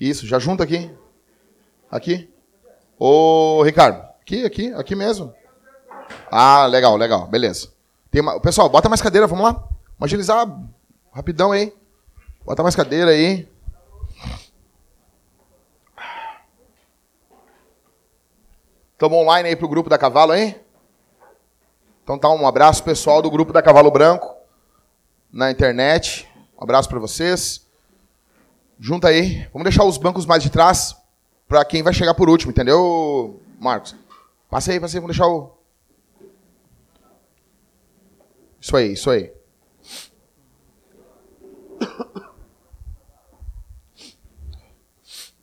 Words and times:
Isso, 0.00 0.26
já 0.26 0.38
junta 0.38 0.64
aqui. 0.64 0.90
Aqui. 1.90 2.32
Ô, 2.98 3.62
Ricardo. 3.62 4.02
Aqui, 4.22 4.46
aqui, 4.46 4.72
aqui 4.72 4.96
mesmo. 4.96 5.34
Ah, 6.30 6.64
legal, 6.64 6.96
legal. 6.96 7.26
Beleza. 7.26 7.68
Tem 8.10 8.22
uma... 8.22 8.40
Pessoal, 8.40 8.70
bota 8.70 8.88
mais 8.88 9.02
cadeira, 9.02 9.26
vamos 9.26 9.44
lá. 9.44 9.52
Vamos 9.52 10.04
agilizar 10.04 10.58
rapidão 11.12 11.52
aí. 11.52 11.74
Bota 12.46 12.62
mais 12.62 12.74
cadeira 12.74 13.10
aí. 13.10 13.46
Estamos 18.92 19.18
online 19.18 19.48
aí 19.50 19.56
pro 19.56 19.68
grupo 19.68 19.90
da 19.90 19.98
Cavalo 19.98 20.32
aí? 20.32 20.58
Então 22.02 22.18
tá, 22.18 22.28
um 22.30 22.46
abraço 22.46 22.82
pessoal 22.82 23.20
do 23.20 23.30
grupo 23.30 23.52
da 23.52 23.62
Cavalo 23.62 23.90
Branco 23.90 24.34
na 25.30 25.50
internet. 25.50 26.26
Um 26.58 26.64
abraço 26.64 26.88
para 26.88 26.98
vocês. 26.98 27.69
Junta 28.80 29.08
aí. 29.08 29.46
Vamos 29.52 29.64
deixar 29.64 29.84
os 29.84 29.98
bancos 29.98 30.24
mais 30.24 30.42
de 30.42 30.48
trás 30.50 30.96
para 31.46 31.64
quem 31.64 31.82
vai 31.82 31.92
chegar 31.92 32.14
por 32.14 32.30
último, 32.30 32.50
entendeu, 32.50 33.40
Marcos? 33.58 33.94
Passa 34.48 34.72
aí, 34.72 34.80
passa 34.80 34.96
aí, 34.96 35.00
vamos 35.00 35.16
deixar 35.16 35.28
o. 35.28 35.56
Isso 38.60 38.76
aí, 38.76 38.92
isso 38.92 39.10
aí. 39.10 39.32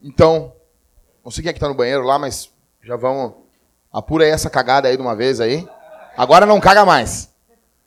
Então, 0.02 0.53
não 1.23 1.31
sei 1.31 1.43
quem 1.43 1.49
é 1.49 1.53
que 1.53 1.59
tá 1.59 1.67
no 1.67 1.73
banheiro 1.73 2.03
lá, 2.03 2.17
mas 2.17 2.49
já 2.81 2.95
vamos 2.95 3.33
Apura 3.91 4.25
aí 4.25 4.30
essa 4.31 4.49
cagada 4.49 4.88
aí 4.88 4.95
de 4.95 5.02
uma 5.02 5.15
vez 5.15 5.39
aí. 5.39 5.67
Agora 6.15 6.45
não 6.45 6.59
caga 6.59 6.85
mais. 6.85 7.33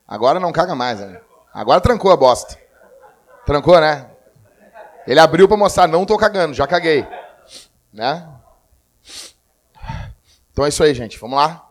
Agora 0.07 0.41
não 0.41 0.51
caga 0.51 0.75
mais, 0.75 0.99
né? 0.99 1.21
Agora 1.55 1.81
trancou 1.81 2.11
a 2.11 2.17
bosta. 2.17 2.59
Trancou, 3.47 3.81
né? 3.81 4.11
Ele 5.07 5.21
abriu 5.21 5.49
para 5.49 5.57
mostrar, 5.57 5.87
não 5.87 6.07
tô 6.07 6.17
cagando, 6.17 6.55
já 6.55 6.67
caguei. 6.67 7.07
Né? 7.93 8.29
Então 10.53 10.65
é 10.65 10.69
isso 10.69 10.83
aí, 10.83 10.95
gente. 10.95 11.19
Vamos 11.19 11.37
lá. 11.37 11.69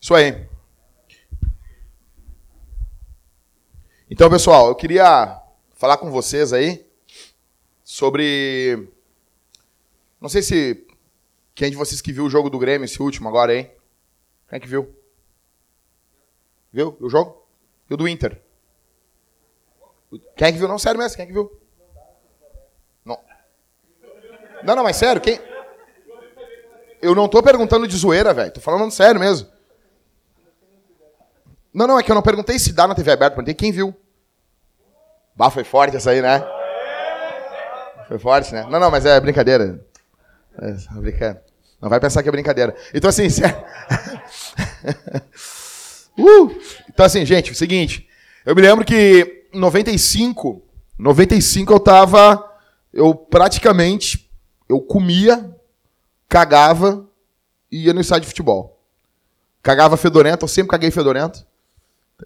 Isso 0.00 0.14
aí. 0.14 0.48
Então, 4.10 4.28
pessoal, 4.28 4.68
eu 4.68 4.74
queria 4.74 5.40
falar 5.74 5.98
com 5.98 6.10
vocês 6.10 6.52
aí 6.52 6.84
sobre 7.84 8.90
não 10.20 10.28
sei 10.28 10.42
se 10.42 10.86
quem 11.54 11.70
de 11.70 11.76
vocês 11.76 12.00
que 12.00 12.12
viu 12.12 12.24
o 12.24 12.30
jogo 12.30 12.50
do 12.50 12.58
Grêmio, 12.58 12.84
esse 12.84 13.02
último 13.02 13.28
agora, 13.28 13.54
hein? 13.54 13.70
Quem 14.48 14.56
é 14.56 14.60
que 14.60 14.68
viu? 14.68 14.94
Viu 16.70 16.96
o 17.00 17.08
jogo? 17.08 17.39
E 17.90 17.94
o 17.94 17.96
do 17.96 18.06
Inter? 18.06 18.40
Quem 20.36 20.48
é 20.48 20.52
que 20.52 20.58
viu? 20.58 20.68
Não, 20.68 20.78
sério 20.78 20.98
mesmo, 20.98 21.16
quem 21.16 21.24
é 21.24 21.26
que 21.26 21.32
viu? 21.32 21.50
Não. 23.04 23.18
Não, 24.62 24.76
não, 24.76 24.84
mas 24.84 24.96
sério, 24.96 25.20
quem... 25.20 25.40
Eu 27.02 27.14
não 27.14 27.28
tô 27.28 27.42
perguntando 27.42 27.88
de 27.88 27.96
zoeira, 27.96 28.32
velho. 28.32 28.52
Tô 28.52 28.60
falando 28.60 28.90
sério 28.90 29.18
mesmo. 29.18 29.48
Não, 31.72 31.86
não, 31.86 31.98
é 31.98 32.02
que 32.02 32.10
eu 32.10 32.14
não 32.14 32.22
perguntei 32.22 32.58
se 32.58 32.72
dá 32.72 32.86
na 32.86 32.94
TV 32.94 33.10
aberta, 33.10 33.36
perguntei 33.36 33.54
quem 33.54 33.72
viu. 33.72 33.94
Bah, 35.34 35.50
foi 35.50 35.64
forte 35.64 35.96
essa 35.96 36.10
aí, 36.10 36.20
né? 36.20 36.44
Foi 38.06 38.18
forte, 38.18 38.52
né? 38.52 38.66
Não, 38.68 38.78
não, 38.78 38.90
mas 38.90 39.06
é 39.06 39.18
brincadeira. 39.20 39.84
É. 40.60 41.40
Não 41.80 41.88
vai 41.88 41.98
pensar 41.98 42.22
que 42.22 42.28
é 42.28 42.32
brincadeira. 42.32 42.76
Então, 42.92 43.08
assim. 43.08 43.28
uh! 46.20 46.60
Então, 46.88 47.06
assim, 47.06 47.24
gente, 47.24 47.50
é 47.50 47.52
o 47.52 47.56
seguinte. 47.56 48.08
Eu 48.44 48.54
me 48.54 48.62
lembro 48.62 48.84
que 48.84 49.46
em 49.52 49.58
95, 49.58 50.62
95 50.98 51.72
eu 51.72 51.80
tava. 51.80 52.50
Eu 52.92 53.14
praticamente. 53.14 54.30
Eu 54.68 54.80
comia, 54.80 55.52
cagava 56.28 57.04
e 57.70 57.86
ia 57.86 57.92
no 57.92 58.00
estádio 58.00 58.22
de 58.22 58.28
futebol. 58.28 58.80
Cagava 59.62 59.96
fedorento, 59.96 60.44
eu 60.44 60.48
sempre 60.48 60.70
caguei 60.70 60.90
fedorento. 60.90 61.44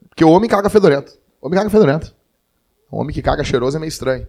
Porque 0.09 0.25
o 0.25 0.31
homem 0.31 0.49
caga 0.49 0.69
fedorento. 0.69 1.19
O 1.41 1.47
homem 1.47 1.59
caga 1.59 1.71
fedorento. 1.71 2.15
Homem 2.91 3.12
que 3.12 3.22
caga 3.22 3.43
cheiroso 3.43 3.76
é 3.76 3.81
meio 3.81 3.88
estranho. 3.88 4.26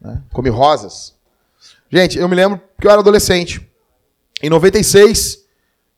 Né? 0.00 0.22
Come 0.32 0.48
rosas. 0.48 1.14
Gente, 1.90 2.18
eu 2.18 2.28
me 2.28 2.34
lembro 2.34 2.60
que 2.80 2.86
eu 2.86 2.90
era 2.90 3.00
adolescente. 3.00 3.68
Em 4.42 4.48
96, 4.48 5.41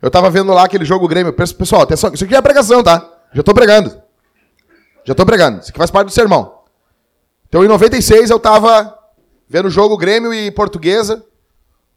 eu 0.05 0.11
tava 0.11 0.29
vendo 0.29 0.53
lá 0.53 0.65
aquele 0.65 0.85
jogo 0.85 1.09
Grêmio. 1.09 1.33
Pessoal, 1.33 1.81
atenção, 1.81 2.13
isso 2.13 2.25
aqui 2.25 2.35
é 2.35 2.43
pregação, 2.43 2.83
tá? 2.83 3.11
Já 3.33 3.43
tô 3.43 3.55
pregando. 3.55 4.03
Já 5.03 5.15
tô 5.15 5.25
pregando. 5.25 5.61
Isso 5.61 5.71
aqui 5.71 5.79
faz 5.79 5.91
parte 5.91 6.09
do 6.09 6.13
sermão. 6.13 6.59
Então, 7.49 7.65
em 7.65 7.69
96, 7.69 8.29
eu 8.29 8.39
tava 8.39 8.99
vendo 9.49 9.69
o 9.69 9.71
jogo 9.71 9.97
Grêmio 9.97 10.35
e 10.35 10.51
Portuguesa, 10.51 11.25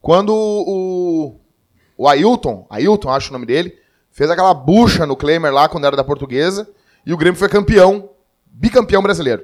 quando 0.01 0.34
o, 0.34 1.38
o 1.97 2.07
Ailton, 2.07 2.66
Ailton, 2.69 3.09
acho 3.09 3.29
o 3.29 3.34
nome 3.34 3.45
dele, 3.45 3.78
fez 4.09 4.29
aquela 4.29 4.53
bucha 4.53 5.06
no 5.06 5.18
Klemer 5.18 5.53
lá, 5.53 5.68
quando 5.68 5.84
era 5.84 5.97
da 5.97 6.03
Portuguesa, 6.03 6.66
e 7.06 7.13
o 7.13 7.18
Grêmio 7.18 7.38
foi 7.38 7.50
campeão, 7.50 8.09
bicampeão 8.45 9.01
brasileiro. 9.01 9.44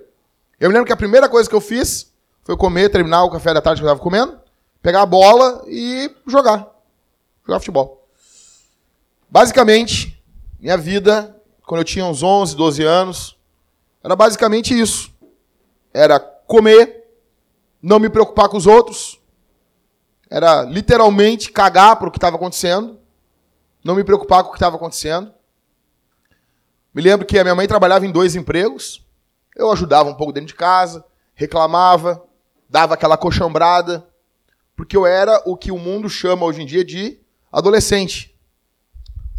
Eu 0.58 0.70
me 0.70 0.74
lembro 0.74 0.88
que 0.88 0.94
a 0.94 0.98
primeira 0.98 1.28
coisa 1.28 1.50
que 1.50 1.56
eu 1.56 1.60
fiz 1.60 2.14
foi 2.44 2.56
comer, 2.56 2.88
terminar 2.88 3.26
o 3.26 3.30
café 3.30 3.54
da 3.54 3.62
tarde 3.62 3.82
que 3.82 3.86
eu 3.86 3.90
tava 3.90 4.00
comendo, 4.00 4.40
pegar 4.82 5.02
a 5.02 5.06
bola 5.06 5.66
e 5.68 6.10
jogar. 6.26 6.66
Jogar 7.46 7.60
futebol. 7.60 8.03
Basicamente, 9.34 10.24
minha 10.60 10.78
vida, 10.78 11.36
quando 11.66 11.82
eu 11.82 11.86
tinha 11.86 12.06
uns 12.06 12.22
11, 12.22 12.56
12 12.56 12.84
anos, 12.84 13.36
era 14.04 14.16
basicamente 14.16 14.80
isso. 14.80 15.12
Era 15.92 16.20
comer, 16.20 17.04
não 17.82 17.98
me 17.98 18.12
preocupar 18.12 18.48
com 18.48 18.58
os 18.58 18.68
outros, 18.68 19.20
era 20.30 20.62
literalmente 20.62 21.52
cagar 21.52 21.96
para 21.96 22.10
o 22.10 22.12
que 22.12 22.20
estava 22.20 22.36
acontecendo, 22.36 23.00
não 23.84 23.96
me 23.96 24.04
preocupar 24.04 24.44
com 24.44 24.50
o 24.50 24.52
que 24.52 24.58
estava 24.58 24.76
acontecendo. 24.76 25.34
Me 26.94 27.02
lembro 27.02 27.26
que 27.26 27.40
a 27.40 27.44
minha 27.44 27.56
mãe 27.56 27.68
trabalhava 27.68 28.06
em 28.06 28.12
dois 28.12 28.36
empregos, 28.36 29.04
eu 29.56 29.72
ajudava 29.72 30.12
um 30.12 30.16
pouco 30.16 30.32
dentro 30.32 30.50
de 30.50 30.54
casa, 30.54 31.04
reclamava, 31.34 32.24
dava 32.70 32.94
aquela 32.94 33.18
coxambrada, 33.18 34.08
porque 34.76 34.96
eu 34.96 35.08
era 35.08 35.42
o 35.44 35.58
que 35.58 35.72
o 35.72 35.80
mundo 35.80 36.08
chama 36.08 36.46
hoje 36.46 36.62
em 36.62 36.68
dia 36.68 36.86
de 36.86 37.20
adolescente. 37.52 38.33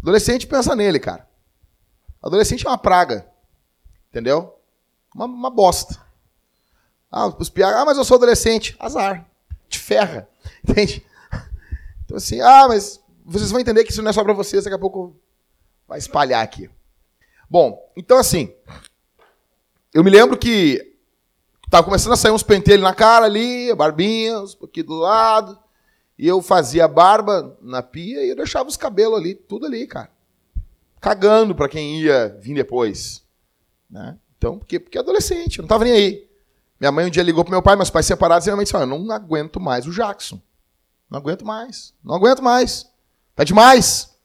Adolescente 0.05 0.45
pensa 0.45 0.75
nele, 0.75 0.99
cara. 0.99 1.27
Adolescente 2.21 2.63
é 2.63 2.69
uma 2.69 2.77
praga. 2.77 3.27
Entendeu? 4.09 4.55
Uma, 5.15 5.25
uma 5.25 5.49
bosta. 5.49 5.99
Ah, 7.11 7.25
os 7.25 7.51
ah, 7.63 7.85
mas 7.85 7.97
eu 7.97 8.05
sou 8.05 8.17
adolescente. 8.17 8.75
Azar. 8.79 9.27
Te 9.67 9.79
ferra. 9.79 10.29
Entende? 10.63 11.03
Então 12.03 12.17
assim, 12.17 12.39
ah, 12.39 12.67
mas 12.67 13.01
vocês 13.25 13.49
vão 13.49 13.59
entender 13.59 13.83
que 13.83 13.91
isso 13.91 14.03
não 14.03 14.11
é 14.11 14.13
só 14.13 14.23
para 14.23 14.33
vocês, 14.33 14.63
daqui 14.63 14.75
a 14.75 14.79
pouco 14.79 15.15
vai 15.87 15.97
espalhar 15.97 16.43
aqui. 16.43 16.69
Bom, 17.49 17.91
então 17.97 18.19
assim, 18.19 18.53
eu 19.91 20.03
me 20.03 20.11
lembro 20.11 20.37
que 20.37 20.95
Tava 21.69 21.83
começando 21.83 22.13
a 22.13 22.17
sair 22.17 22.31
uns 22.31 22.43
pentelhos 22.43 22.83
na 22.83 22.93
cara 22.93 23.25
ali, 23.25 23.73
barbinhas, 23.73 24.55
aqui 24.63 24.83
do 24.83 24.93
lado. 24.93 25.57
E 26.17 26.27
eu 26.27 26.41
fazia 26.41 26.87
barba 26.87 27.57
na 27.61 27.83
pia 27.83 28.23
e 28.23 28.29
eu 28.29 28.35
deixava 28.35 28.69
os 28.69 28.77
cabelos 28.77 29.19
ali, 29.19 29.35
tudo 29.35 29.65
ali, 29.65 29.85
cara. 29.85 30.09
Cagando 31.01 31.53
para 31.53 31.69
quem 31.69 32.01
ia 32.01 32.37
vir 32.39 32.55
depois. 32.55 33.23
Né? 33.89 34.17
Então, 34.37 34.57
porque, 34.57 34.79
porque 34.79 34.97
adolescente, 34.97 35.59
eu 35.59 35.63
não 35.63 35.67
tava 35.67 35.83
nem 35.83 35.93
aí. 35.93 36.29
Minha 36.79 36.91
mãe 36.91 37.05
um 37.05 37.09
dia 37.09 37.23
ligou 37.23 37.43
pro 37.43 37.51
meu 37.51 37.61
pai, 37.61 37.75
meus 37.75 37.89
pais 37.89 38.05
separados, 38.05 38.45
e 38.45 38.49
minha 38.49 38.55
mãe 38.55 38.63
disse: 38.63 38.75
Eu 38.75 38.85
não 38.85 39.11
aguento 39.11 39.59
mais 39.59 39.85
o 39.85 39.91
Jackson. 39.91 40.41
Não 41.09 41.19
aguento 41.19 41.45
mais. 41.45 41.93
Não 42.03 42.15
aguento 42.15 42.41
mais. 42.41 42.89
Tá 43.35 43.43
demais. 43.43 44.15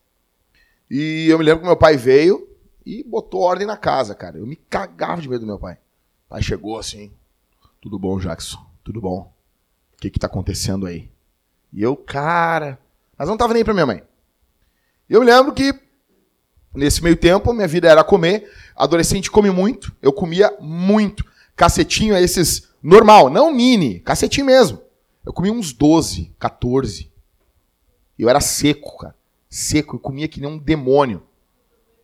E 0.91 1.27
eu 1.29 1.39
me 1.39 1.45
lembro 1.45 1.61
que 1.61 1.67
meu 1.67 1.77
pai 1.77 1.97
veio 1.97 2.49
e 2.85 3.05
botou 3.05 3.41
ordem 3.41 3.67
na 3.67 3.77
casa, 3.77 4.15
cara. 4.15 4.39
Eu 4.39 4.47
me 4.47 4.57
cagava 4.57 5.21
de 5.21 5.29
medo 5.29 5.41
do 5.41 5.47
meu 5.47 5.59
pai. 5.59 5.75
O 6.27 6.31
pai 6.31 6.43
chegou 6.43 6.79
assim, 6.79 7.13
tudo 7.81 7.99
bom, 7.99 8.19
Jackson? 8.19 8.59
Tudo 8.83 9.01
bom? 9.01 9.33
O 9.95 9.97
que 9.99 10.11
que 10.11 10.19
tá 10.19 10.27
acontecendo 10.27 10.87
aí? 10.87 11.11
E 11.73 11.83
eu, 11.83 11.97
cara... 11.97 12.79
Mas 13.17 13.29
não 13.29 13.37
tava 13.37 13.53
nem 13.55 13.65
pra 13.65 13.75
minha 13.75 13.87
mãe. 13.87 14.03
Eu 15.09 15.23
lembro 15.23 15.53
que, 15.53 15.75
nesse 16.75 17.03
meio 17.03 17.17
tempo, 17.17 17.53
minha 17.53 17.69
vida 17.69 17.89
era 17.89 18.03
comer. 18.03 18.51
Adolescente 18.75 19.31
come 19.31 19.51
muito. 19.51 19.95
Eu 20.01 20.13
comia 20.13 20.57
muito. 20.61 21.25
Cacetinho 21.55 22.15
é 22.15 22.23
esses... 22.23 22.71
Normal, 22.83 23.29
não 23.29 23.53
mini. 23.53 24.01
Cacetinho 24.01 24.47
mesmo. 24.47 24.81
Eu 25.25 25.33
comia 25.33 25.53
uns 25.53 25.73
12, 25.73 26.35
14. 26.39 27.11
Eu 28.19 28.29
era 28.29 28.41
seco, 28.41 28.97
cara. 28.99 29.15
Seco. 29.49 29.97
Eu 29.97 30.01
comia 30.01 30.29
que 30.29 30.41
nem 30.41 30.49
um 30.49 30.59
demônio. 30.59 31.23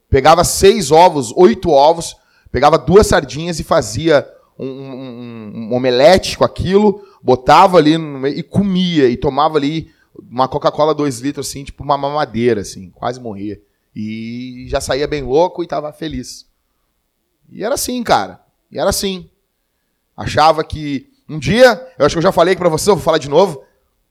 Pegava 0.08 0.44
seis 0.44 0.90
ovos, 0.90 1.32
oito 1.36 1.70
ovos, 1.70 2.16
pegava 2.52 2.78
duas 2.78 3.06
sardinhas 3.08 3.58
e 3.58 3.64
fazia 3.64 4.26
um, 4.58 4.66
um, 4.66 5.52
um 5.54 5.74
omelete 5.74 6.38
com 6.38 6.44
aquilo, 6.44 7.04
botava 7.26 7.76
ali 7.76 7.98
no, 7.98 8.24
e 8.28 8.40
comia, 8.40 9.08
e 9.08 9.16
tomava 9.16 9.58
ali 9.58 9.90
uma 10.30 10.46
Coca-Cola 10.46 10.94
2 10.94 11.18
litros, 11.18 11.48
assim, 11.48 11.64
tipo 11.64 11.82
uma 11.82 11.98
mamadeira, 11.98 12.60
assim, 12.60 12.88
quase 12.90 13.20
morria. 13.20 13.60
E 13.94 14.66
já 14.68 14.80
saía 14.80 15.08
bem 15.08 15.24
louco 15.24 15.64
e 15.64 15.66
tava 15.66 15.92
feliz. 15.92 16.46
E 17.50 17.64
era 17.64 17.74
assim, 17.74 18.00
cara. 18.04 18.40
E 18.70 18.78
era 18.78 18.90
assim. 18.90 19.28
Achava 20.16 20.62
que 20.62 21.10
um 21.28 21.36
dia, 21.36 21.92
eu 21.98 22.06
acho 22.06 22.14
que 22.14 22.18
eu 22.18 22.22
já 22.22 22.30
falei 22.30 22.52
aqui 22.52 22.60
pra 22.60 22.68
você, 22.68 22.88
eu 22.88 22.94
vou 22.94 23.02
falar 23.02 23.18
de 23.18 23.28
novo. 23.28 23.64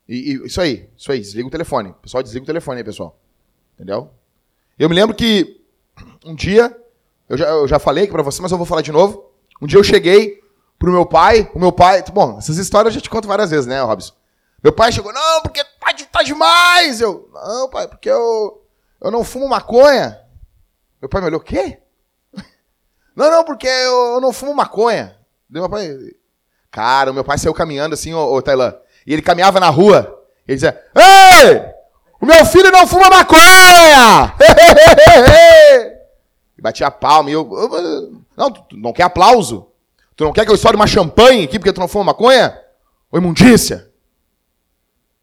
E, 0.10 0.34
e, 0.34 0.46
isso 0.46 0.60
aí, 0.60 0.90
isso 0.98 1.10
aí, 1.10 1.20
desliga 1.20 1.48
o 1.48 1.52
telefone. 1.52 1.96
Pessoal, 2.02 2.22
desliga 2.22 2.44
o 2.44 2.48
telefone 2.48 2.80
aí, 2.80 2.84
pessoal. 2.84 3.18
Entendeu? 3.76 4.10
Eu 4.78 4.90
me 4.90 4.96
lembro 4.96 5.16
que 5.16 5.62
um 6.26 6.36
dia, 6.36 6.76
eu 7.30 7.38
já, 7.38 7.46
eu 7.46 7.68
já 7.68 7.80
falei 7.80 8.04
aqui 8.04 8.12
pra 8.12 8.24
você, 8.24 8.42
mas 8.42 8.52
eu 8.52 8.58
vou 8.58 8.68
falar 8.68 8.82
de 8.82 8.92
novo. 8.92 9.32
Um 9.62 9.68
dia 9.68 9.80
eu 9.80 9.84
cheguei 9.86 10.44
pro 10.78 10.92
meu 10.92 11.06
pai, 11.06 11.50
o 11.54 11.60
meu 11.60 11.72
pai. 11.72 12.04
Bom, 12.14 12.38
essas 12.38 12.58
histórias 12.58 12.94
eu 12.94 13.00
já 13.00 13.04
te 13.04 13.10
conto 13.10 13.28
várias 13.28 13.50
vezes, 13.50 13.66
né, 13.66 13.82
Robson? 13.82 14.14
Meu 14.64 14.74
pai 14.74 14.92
chegou, 14.92 15.14
não, 15.14 15.42
porque 15.42 15.64
tá, 15.64 15.94
tá 16.12 16.24
demais! 16.24 17.00
Eu, 17.00 17.30
não, 17.34 17.70
pai, 17.70 17.88
porque 17.88 18.10
eu, 18.10 18.62
eu 19.02 19.12
não 19.12 19.24
fumo 19.24 19.48
maconha. 19.48 20.20
Meu 21.02 21.10
pai 21.10 21.22
me 21.22 21.28
olhou, 21.28 21.40
o 21.40 21.44
quê? 21.44 21.80
Não, 23.16 23.32
não, 23.32 23.46
porque 23.46 23.68
eu, 23.68 24.16
eu 24.16 24.20
não 24.20 24.34
fumo 24.34 24.54
maconha. 24.54 25.16
Deu 25.50 25.62
meu 25.62 25.70
pai. 25.70 25.96
Cara, 26.70 27.12
o 27.12 27.14
meu 27.14 27.24
pai 27.24 27.38
saiu 27.38 27.54
caminhando 27.54 27.94
assim, 27.94 28.14
ô, 28.14 28.34
ô 28.34 28.42
Tailã. 28.42 28.76
E 29.08 29.14
ele 29.14 29.22
caminhava 29.22 29.58
na 29.60 29.70
rua. 29.70 30.22
E 30.48 30.52
ele 30.52 30.56
dizia: 30.56 30.84
Ei! 30.94 31.62
O 32.20 32.26
meu 32.26 32.46
filho 32.46 32.72
não 32.72 32.88
fuma 32.88 33.10
maconha! 33.10 34.36
e 36.58 36.62
batia 36.62 36.88
a 36.88 36.92
palma. 36.92 37.30
E 37.30 37.34
eu. 37.34 37.48
Não, 38.36 38.54
não 38.74 38.92
quer 38.92 39.04
aplauso? 39.04 39.72
Tu 40.16 40.24
não 40.24 40.32
quer 40.32 40.46
que 40.46 40.52
eu 40.52 40.56
estoure 40.56 40.76
uma 40.76 40.88
champanhe 40.88 41.44
aqui 41.44 41.60
porque 41.60 41.74
tu 41.74 41.80
não 41.80 41.88
fuma 41.88 42.06
maconha? 42.06 42.60
Ô 43.12 43.18
imundícia! 43.18 43.92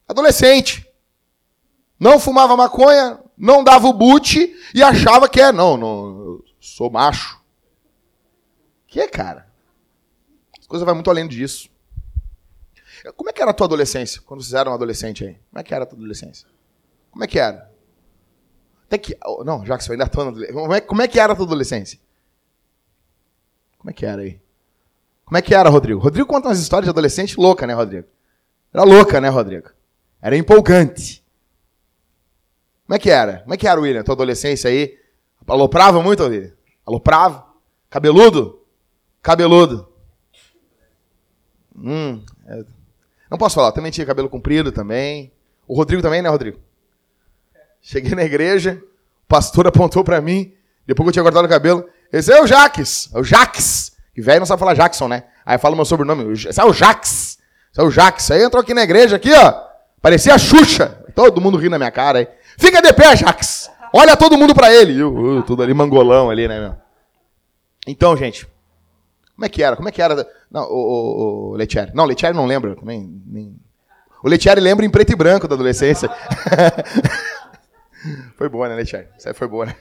Adolescente. 0.07 0.87
Não 1.99 2.19
fumava 2.19 2.57
maconha, 2.57 3.23
não 3.37 3.63
dava 3.63 3.87
o 3.87 3.93
boot 3.93 4.55
e 4.75 4.83
achava 4.83 5.29
que 5.29 5.41
é. 5.41 5.53
Não, 5.53 5.77
não, 5.77 6.43
sou 6.61 6.91
macho. 6.91 7.41
Que, 8.87 9.07
cara? 9.09 9.49
As 10.59 10.67
coisas 10.67 10.85
vão 10.85 10.95
muito 10.95 11.09
além 11.09 11.27
disso. 11.27 11.71
Como 13.17 13.31
é 13.31 13.33
que 13.33 13.41
era 13.41 13.53
a 13.53 13.55
tua 13.55 13.67
adolescência? 13.67 14.21
Quando 14.23 14.43
vocês 14.43 14.53
eram 14.53 14.75
adolescente 14.75 15.25
aí? 15.25 15.35
Como 15.51 15.61
é 15.61 15.63
que 15.63 15.75
era 15.75 15.85
a 15.85 15.87
tua 15.87 15.97
adolescência? 15.97 16.47
Como 17.11 17.25
é 17.25 17.27
que 17.27 17.39
era? 17.39 17.71
Até 18.87 18.99
que. 18.99 19.17
Oh, 19.25 19.43
não, 19.45 19.65
você 19.65 19.93
ainda 19.93 20.07
tô 20.07 20.31
na 20.31 20.53
como 20.53 20.75
é, 20.75 20.81
como 20.81 21.03
é 21.03 21.09
que 21.09 21.19
era 21.19 21.33
a 21.33 21.37
tua 21.37 21.47
adolescência? 21.47 21.99
Como 23.79 23.91
é 23.91 23.95
que 23.95 24.05
era 24.05 24.23
aí? 24.23 24.42
Como 25.25 25.37
é 25.39 25.43
que 25.43 25.55
era, 25.55 25.69
Rodrigo? 25.69 26.01
Rodrigo 26.01 26.27
conta 26.27 26.49
umas 26.49 26.59
histórias 26.59 26.87
de 26.87 26.91
adolescente 26.91 27.39
louca, 27.39 27.67
né, 27.67 27.75
Rodrigo? 27.75 28.07
Era 28.73 28.85
louca, 28.85 29.21
né, 29.21 29.29
Rodrigo? 29.29 29.71
Era 30.21 30.37
empolgante. 30.37 31.25
Como 32.87 32.97
é 32.97 32.99
que 32.99 33.11
era? 33.11 33.39
Como 33.41 33.55
é 33.55 33.57
que 33.57 33.67
era, 33.67 33.81
William, 33.81 34.03
tua 34.03 34.15
adolescência 34.15 34.69
aí? 34.69 34.99
Aloprava 35.47 36.03
muito, 36.03 36.23
William? 36.25 36.53
Aloprava? 36.87 37.47
Cabeludo? 37.89 38.61
Cabeludo. 39.23 39.89
Hum, 41.77 42.23
é... 42.47 42.65
Não 43.31 43.39
posso 43.39 43.55
falar, 43.55 43.73
também 43.73 43.91
tinha 43.91 44.07
cabelo 44.07 44.29
comprido 44.29 44.71
também. 44.71 45.33
O 45.67 45.75
Rodrigo 45.75 46.03
também, 46.03 46.21
né, 46.21 46.29
Rodrigo? 46.29 46.59
Cheguei 47.81 48.15
na 48.15 48.25
igreja, 48.25 48.83
o 49.25 49.27
pastor 49.27 49.67
apontou 49.69 50.05
para 50.05 50.21
mim, 50.21 50.53
depois 50.87 51.07
que 51.07 51.09
eu 51.09 51.13
tinha 51.15 51.23
cortado 51.23 51.47
o 51.47 51.51
cabelo, 51.51 51.89
esse 52.13 52.33
é 52.33 52.43
o 52.43 52.47
Jaques, 52.47 53.09
é 53.15 53.19
o 53.19 53.25
Jaques. 53.25 53.92
Que 54.15 54.21
velho 54.21 54.41
não 54.41 54.47
sabe 54.47 54.61
falar 54.61 54.75
Jackson, 54.75 55.09
né? 55.09 55.25
Aí 55.45 55.59
fala 55.59 55.75
o 55.75 55.77
meu 55.77 55.85
sobrenome, 55.85 56.33
esse 56.33 56.61
é 56.61 56.65
o 56.65 56.73
Jaques. 56.73 57.39
Esse 57.71 57.81
é 57.81 57.83
o 57.83 57.91
Jaques. 57.91 58.31
Aí 58.31 58.43
entrou 58.43 58.61
aqui 58.61 58.75
na 58.75 58.83
igreja, 58.83 59.17
aqui, 59.17 59.33
ó, 59.33 59.55
parecia 60.01 60.35
a 60.35 60.39
Xuxa. 60.39 61.03
Todo 61.15 61.41
mundo 61.41 61.57
rindo 61.57 61.71
na 61.71 61.79
minha 61.79 61.91
cara 61.91 62.21
aí. 62.21 62.29
Fica 62.59 62.81
de 62.83 62.93
pé, 62.93 63.17
Jaques. 63.17 63.71
Olha 63.93 64.17
todo 64.17 64.39
mundo 64.39 64.55
para 64.55 64.73
ele. 64.73 64.99
Eu, 64.99 65.37
eu, 65.37 65.43
tudo 65.43 65.63
ali 65.63 65.75
mangolão 65.75 66.31
ali, 66.31 66.49
né, 66.49 66.61
meu? 66.61 66.75
Então, 67.87 68.17
gente, 68.17 68.47
como 69.35 69.45
é 69.45 69.49
que 69.49 69.63
era? 69.63 69.77
Como 69.77 69.89
é 69.89 69.93
que 69.93 70.01
era? 70.01 70.27
Não, 70.51 70.63
o, 70.63 70.77
o, 70.77 71.51
o 71.51 71.57
Letieri. 71.57 71.93
Não, 71.95 72.05
Letieri 72.05 72.37
não 72.37 72.47
lembra. 72.47 72.77
Nem... 72.83 73.59
O 74.23 74.29
Letieri 74.29 74.61
lembra 74.61 74.87
em 74.87 74.91
preto 74.91 75.13
e 75.13 75.17
branco 75.17 75.49
da 75.49 75.55
adolescência. 75.55 76.09
foi 78.37 78.49
boa, 78.49 78.69
né, 78.69 78.77
Letieri? 78.77 79.09
Isso 79.19 79.29
aí 79.29 79.35
foi 79.35 79.49
boa, 79.49 79.67
né? 79.67 79.75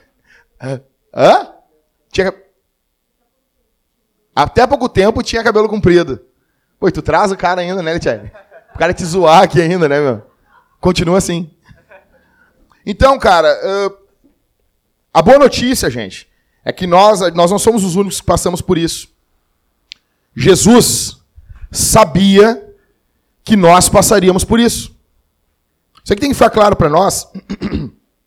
Hã? 1.14 1.52
Tinha... 2.10 2.34
Até 4.34 4.66
pouco 4.66 4.88
tempo 4.88 5.22
tinha 5.22 5.44
cabelo 5.44 5.68
comprido. 5.68 6.20
Pô, 6.78 6.90
tu 6.90 7.02
traz 7.02 7.30
o 7.30 7.36
cara 7.36 7.60
ainda, 7.60 7.82
né, 7.82 7.92
Letieri? 7.92 8.32
O 8.74 8.78
cara 8.78 8.94
te 8.94 9.04
zoar 9.04 9.42
aqui 9.42 9.60
ainda, 9.60 9.88
né, 9.88 10.00
meu? 10.00 10.22
Continua 10.80 11.18
assim. 11.18 11.50
Então, 12.84 13.18
cara, 13.18 13.48
uh, 13.64 13.96
a 15.12 15.22
boa 15.22 15.38
notícia, 15.38 15.88
gente, 15.90 16.28
é 16.64 16.72
que 16.72 16.86
nós, 16.86 17.20
nós 17.34 17.50
não 17.50 17.58
somos 17.58 17.84
os 17.84 17.94
únicos 17.94 18.20
que 18.20 18.26
passamos 18.26 18.60
por 18.60 18.78
isso. 18.78 19.08
Jesus 20.34 21.18
sabia 21.70 22.74
que 23.44 23.56
nós 23.56 23.88
passaríamos 23.88 24.44
por 24.44 24.58
isso. 24.58 24.96
Isso 26.02 26.12
aqui 26.12 26.20
tem 26.20 26.30
que 26.30 26.34
ficar 26.34 26.50
claro 26.50 26.74
para 26.74 26.88
nós 26.88 27.30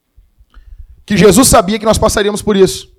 que 1.06 1.18
Jesus 1.18 1.48
sabia 1.48 1.80
que 1.80 1.86
nós 1.86 1.98
passaríamos 1.98 2.42
por 2.42 2.56
isso. 2.56 2.94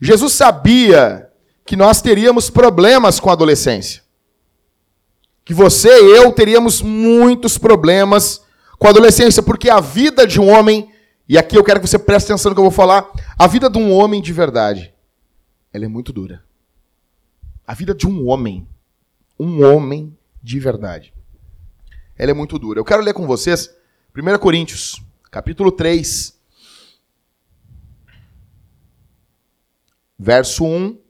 Jesus 0.00 0.32
sabia 0.32 1.28
que 1.66 1.74
nós 1.74 2.00
teríamos 2.00 2.48
problemas 2.48 3.18
com 3.18 3.28
a 3.28 3.32
adolescência. 3.32 4.02
Que 5.44 5.52
você 5.52 5.88
e 5.88 6.16
eu 6.16 6.32
teríamos 6.32 6.80
muitos 6.80 7.58
problemas 7.58 8.42
com 8.78 8.86
a 8.86 8.90
adolescência, 8.90 9.42
porque 9.42 9.68
a 9.68 9.80
vida 9.80 10.26
de 10.26 10.40
um 10.40 10.48
homem, 10.48 10.90
e 11.28 11.36
aqui 11.36 11.58
eu 11.58 11.64
quero 11.64 11.80
que 11.80 11.88
você 11.88 11.98
preste 11.98 12.26
atenção 12.26 12.50
no 12.50 12.54
que 12.54 12.60
eu 12.60 12.64
vou 12.64 12.72
falar, 12.72 13.10
a 13.36 13.46
vida 13.48 13.68
de 13.68 13.78
um 13.78 13.92
homem 13.92 14.22
de 14.22 14.32
verdade, 14.32 14.94
ela 15.72 15.84
é 15.84 15.88
muito 15.88 16.12
dura. 16.12 16.44
A 17.66 17.74
vida 17.74 17.92
de 17.92 18.06
um 18.06 18.28
homem, 18.28 18.66
um 19.38 19.64
homem 19.64 20.16
de 20.40 20.60
verdade, 20.60 21.12
ela 22.16 22.30
é 22.30 22.34
muito 22.34 22.58
dura. 22.60 22.78
Eu 22.78 22.84
quero 22.84 23.02
ler 23.02 23.12
com 23.12 23.26
vocês 23.26 23.74
1 24.16 24.38
Coríntios, 24.38 25.02
capítulo 25.30 25.72
3, 25.72 26.38
verso 30.18 30.64
1 30.64 31.05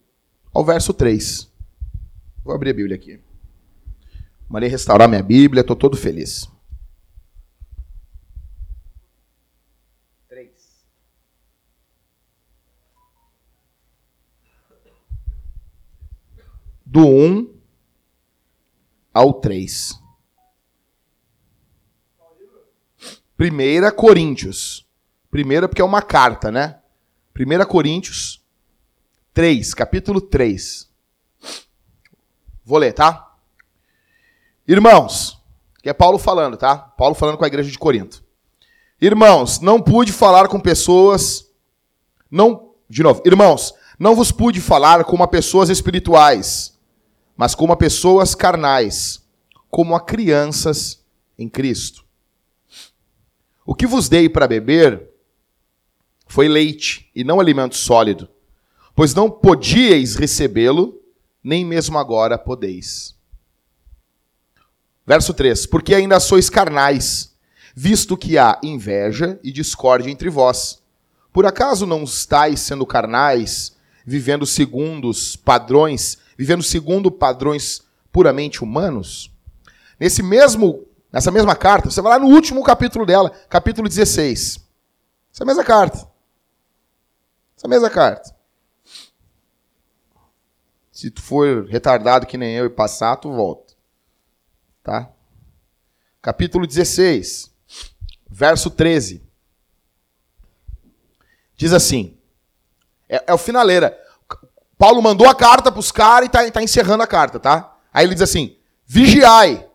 ao 0.56 0.64
verso 0.64 0.94
3. 0.94 1.52
Vou 2.42 2.54
abrir 2.54 2.70
a 2.70 2.74
Bíblia 2.74 2.96
aqui. 2.96 3.20
Mandei 4.48 4.70
restaurar 4.70 5.06
minha 5.06 5.22
Bíblia, 5.22 5.60
estou 5.60 5.76
todo 5.76 5.96
feliz. 5.96 6.50
do 16.88 17.04
1 17.04 17.54
ao 19.12 19.34
3. 19.34 20.00
Primeira 23.36 23.92
Coríntios. 23.92 24.88
Primeira 25.30 25.68
porque 25.68 25.82
é 25.82 25.84
uma 25.84 26.00
carta, 26.00 26.50
né? 26.50 26.80
Primeira 27.34 27.66
Coríntios 27.66 28.45
3, 29.36 29.74
capítulo 29.74 30.18
3. 30.18 30.90
Vou 32.64 32.78
ler, 32.78 32.94
tá? 32.94 33.36
Irmãos, 34.66 35.38
que 35.82 35.90
é 35.90 35.92
Paulo 35.92 36.16
falando, 36.16 36.56
tá? 36.56 36.78
Paulo 36.78 37.14
falando 37.14 37.36
com 37.36 37.44
a 37.44 37.46
igreja 37.46 37.70
de 37.70 37.78
Corinto. 37.78 38.24
Irmãos, 38.98 39.60
não 39.60 39.78
pude 39.78 40.10
falar 40.10 40.48
com 40.48 40.58
pessoas 40.58 41.52
não, 42.30 42.72
de 42.88 43.02
novo, 43.02 43.20
irmãos, 43.26 43.74
não 43.98 44.16
vos 44.16 44.32
pude 44.32 44.58
falar 44.58 45.04
como 45.04 45.28
pessoas 45.28 45.68
espirituais, 45.68 46.80
mas 47.36 47.54
como 47.54 47.76
pessoas 47.76 48.34
carnais, 48.34 49.22
como 49.68 49.94
a 49.94 50.00
crianças 50.00 51.04
em 51.38 51.46
Cristo. 51.46 52.06
O 53.66 53.74
que 53.74 53.86
vos 53.86 54.08
dei 54.08 54.30
para 54.30 54.48
beber 54.48 55.10
foi 56.26 56.48
leite 56.48 57.10
e 57.14 57.22
não 57.22 57.38
alimento 57.38 57.76
sólido, 57.76 58.30
pois 58.96 59.14
não 59.14 59.30
podíeis 59.30 60.16
recebê-lo, 60.16 61.00
nem 61.44 61.64
mesmo 61.64 61.96
agora 61.96 62.36
podeis. 62.36 63.14
Verso 65.06 65.32
3: 65.32 65.66
Porque 65.66 65.94
ainda 65.94 66.18
sois 66.18 66.50
carnais, 66.50 67.32
visto 67.76 68.16
que 68.16 68.36
há 68.36 68.58
inveja 68.64 69.38
e 69.44 69.52
discórdia 69.52 70.10
entre 70.10 70.28
vós. 70.28 70.82
Por 71.32 71.46
acaso 71.46 71.86
não 71.86 72.02
estáis 72.02 72.58
sendo 72.58 72.84
carnais, 72.84 73.76
vivendo 74.04 74.44
segundo 74.44 75.08
os 75.08 75.36
padrões 75.36 76.18
vivendo 76.36 76.62
segundo 76.62 77.10
padrões 77.10 77.82
puramente 78.12 78.62
humanos? 78.62 79.32
Nesse 79.98 80.22
mesmo, 80.22 80.86
nessa 81.10 81.30
mesma 81.30 81.56
carta, 81.56 81.90
você 81.90 82.02
vai 82.02 82.12
lá 82.12 82.18
no 82.18 82.26
último 82.26 82.62
capítulo 82.62 83.06
dela, 83.06 83.30
capítulo 83.48 83.88
16. 83.88 84.60
Essa 85.32 85.44
mesma 85.44 85.64
carta. 85.64 86.06
Essa 87.56 87.66
mesma 87.66 87.88
carta. 87.88 88.35
Se 90.96 91.10
tu 91.10 91.20
for 91.20 91.66
retardado 91.66 92.26
que 92.26 92.38
nem 92.38 92.54
eu 92.54 92.64
e 92.64 92.70
passar, 92.70 93.16
tu 93.16 93.30
volta. 93.30 93.74
Tá? 94.82 95.12
Capítulo 96.22 96.66
16, 96.66 97.52
verso 98.30 98.70
13. 98.70 99.22
Diz 101.54 101.74
assim: 101.74 102.16
é, 103.06 103.22
é 103.26 103.34
o 103.34 103.36
finaleira 103.36 103.94
Paulo 104.78 105.02
mandou 105.02 105.28
a 105.28 105.34
carta 105.34 105.70
para 105.70 105.78
os 105.78 105.92
caras 105.92 106.24
e 106.24 106.26
está 106.28 106.50
tá 106.50 106.62
encerrando 106.62 107.02
a 107.02 107.06
carta, 107.06 107.38
tá? 107.38 107.76
Aí 107.92 108.06
ele 108.06 108.14
diz 108.14 108.22
assim: 108.22 108.56
vigiai, 108.86 109.68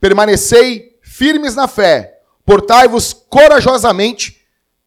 permanecei 0.00 0.98
firmes 1.02 1.54
na 1.54 1.68
fé, 1.68 2.22
portai-vos 2.42 3.12
corajosamente. 3.12 4.40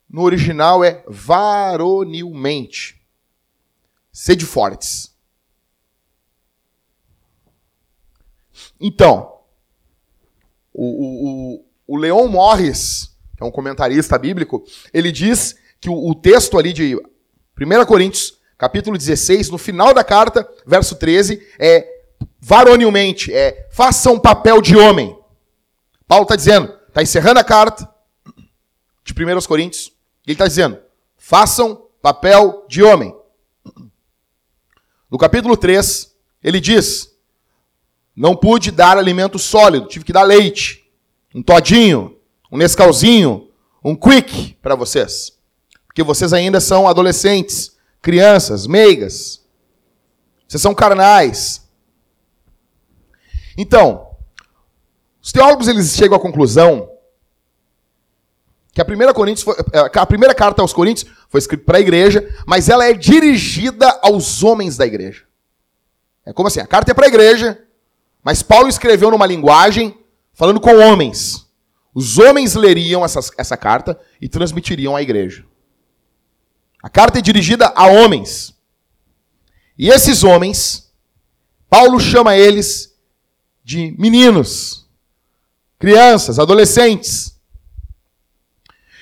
No 0.10 0.24
original 0.24 0.84
é 0.84 1.04
varonilmente. 1.08 3.00
Sede 4.12 4.44
fortes. 4.44 5.15
Então, 8.80 9.40
o, 10.74 11.58
o, 11.58 11.66
o 11.88 11.98
Leon 11.98 12.28
Morris, 12.28 13.16
que 13.38 13.44
é 13.44 13.46
um 13.46 13.52
comentarista 13.52 14.18
bíblico, 14.18 14.64
ele 14.94 15.12
diz 15.12 15.56
que 15.80 15.90
o, 15.90 16.10
o 16.10 16.16
texto 16.16 16.58
ali 16.58 16.74
de 16.74 16.96
1 16.96 17.86
Coríntios, 17.86 18.40
capítulo 18.58 18.98
16, 18.98 19.50
no 19.50 19.58
final 19.58 19.94
da 19.94 20.04
carta, 20.04 20.48
verso 20.66 20.96
13, 20.96 21.42
é 21.60 21.88
varonilmente, 22.40 23.34
é 23.34 23.70
façam 23.72 24.20
papel 24.20 24.62
de 24.62 24.76
homem. 24.76 25.18
Paulo 26.08 26.24
está 26.24 26.36
dizendo, 26.36 26.74
está 26.88 27.02
encerrando 27.02 27.40
a 27.40 27.44
carta 27.44 27.90
de 29.04 29.14
1 29.14 29.42
Coríntios, 29.48 29.92
ele 30.26 30.34
está 30.34 30.48
dizendo, 30.48 30.80
façam 31.18 31.88
papel 32.02 32.66
de 32.68 32.84
homem. 32.84 33.16
No 35.10 35.18
capítulo 35.18 35.56
3, 35.56 36.16
ele 36.44 36.60
diz, 36.60 37.15
não 38.16 38.36
pude 38.36 38.72
dar 38.72 38.98
alimento 38.98 39.38
sólido, 39.38 39.88
tive 39.88 40.06
que 40.06 40.14
dar 40.14 40.24
leite, 40.24 40.90
um 41.34 41.44
todinho, 41.44 42.18
um 42.52 42.58
nescalzinho, 42.58 43.50
um 43.84 43.96
quick 43.96 44.54
para 44.62 44.76
vocês. 44.76 45.38
Porque 45.86 46.02
vocês 46.02 46.32
ainda 46.32 46.62
são 46.62 46.88
adolescentes, 46.88 47.76
crianças, 48.02 48.68
meigas. 48.68 49.44
Vocês 50.48 50.62
são 50.62 50.74
carnais. 50.74 51.68
Então, 53.58 54.08
os 55.22 55.32
teólogos 55.32 55.68
eles 55.68 55.96
chegam 55.96 56.18
à 56.18 56.20
conclusão 56.20 56.90
que 58.74 58.82
a 58.82 58.86
primeira, 58.86 59.14
Coríntios 59.14 59.44
foi, 59.44 59.56
é, 59.72 60.00
a 60.00 60.06
primeira 60.06 60.36
carta 60.36 60.62
aos 60.62 60.74
Coríntios 60.74 61.10
foi 61.30 61.40
escrita 61.40 61.64
para 61.64 61.78
a 61.78 61.82
igreja, 61.82 62.30
mas 62.46 62.68
ela 62.68 62.86
é 62.86 62.94
dirigida 62.94 63.90
aos 64.02 64.44
homens 64.44 64.76
da 64.76 64.86
igreja. 64.86 65.24
É 66.26 66.34
como 66.34 66.50
assim, 66.50 66.60
a 66.60 66.68
carta 66.68 66.92
é 66.92 66.94
para 66.94 67.06
a 67.06 67.08
igreja, 67.08 67.65
mas 68.26 68.42
Paulo 68.42 68.68
escreveu 68.68 69.12
numa 69.12 69.28
linguagem 69.28 69.96
falando 70.34 70.60
com 70.60 70.80
homens. 70.80 71.48
Os 71.94 72.18
homens 72.18 72.56
leriam 72.56 73.06
essa, 73.06 73.20
essa 73.38 73.56
carta 73.56 74.00
e 74.20 74.28
transmitiriam 74.28 74.96
à 74.96 75.02
igreja. 75.04 75.46
A 76.82 76.90
carta 76.90 77.20
é 77.20 77.22
dirigida 77.22 77.72
a 77.76 77.86
homens. 77.86 78.56
E 79.78 79.90
esses 79.90 80.24
homens, 80.24 80.92
Paulo 81.70 82.00
chama 82.00 82.36
eles 82.36 82.98
de 83.64 83.96
meninos, 83.96 84.90
crianças, 85.78 86.40
adolescentes. 86.40 87.40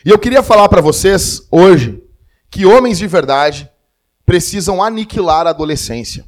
E 0.04 0.10
eu 0.10 0.20
queria 0.20 0.44
falar 0.44 0.68
para 0.68 0.82
vocês 0.82 1.48
hoje 1.50 2.04
que 2.52 2.66
homens 2.66 2.98
de 2.98 3.08
verdade 3.08 3.72
precisam 4.26 4.84
aniquilar 4.84 5.48
a 5.48 5.52
adolescência. 5.52 6.26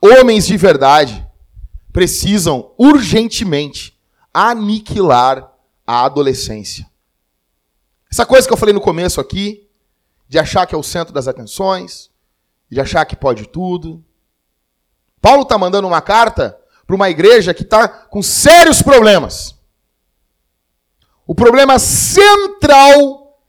Homens 0.00 0.46
de 0.46 0.56
verdade 0.56 1.27
precisam 1.98 2.72
urgentemente 2.78 3.98
aniquilar 4.32 5.52
a 5.84 6.04
adolescência. 6.04 6.88
Essa 8.08 8.24
coisa 8.24 8.46
que 8.46 8.52
eu 8.52 8.56
falei 8.56 8.72
no 8.72 8.80
começo 8.80 9.20
aqui, 9.20 9.68
de 10.28 10.38
achar 10.38 10.64
que 10.64 10.76
é 10.76 10.78
o 10.78 10.82
centro 10.84 11.12
das 11.12 11.26
atenções, 11.26 12.08
de 12.70 12.80
achar 12.80 13.04
que 13.04 13.16
pode 13.16 13.48
tudo. 13.48 14.04
Paulo 15.20 15.42
está 15.42 15.58
mandando 15.58 15.88
uma 15.88 16.00
carta 16.00 16.56
para 16.86 16.94
uma 16.94 17.10
igreja 17.10 17.52
que 17.52 17.64
está 17.64 17.88
com 17.88 18.22
sérios 18.22 18.80
problemas. 18.80 19.56
O 21.26 21.34
problema 21.34 21.80
central 21.80 23.40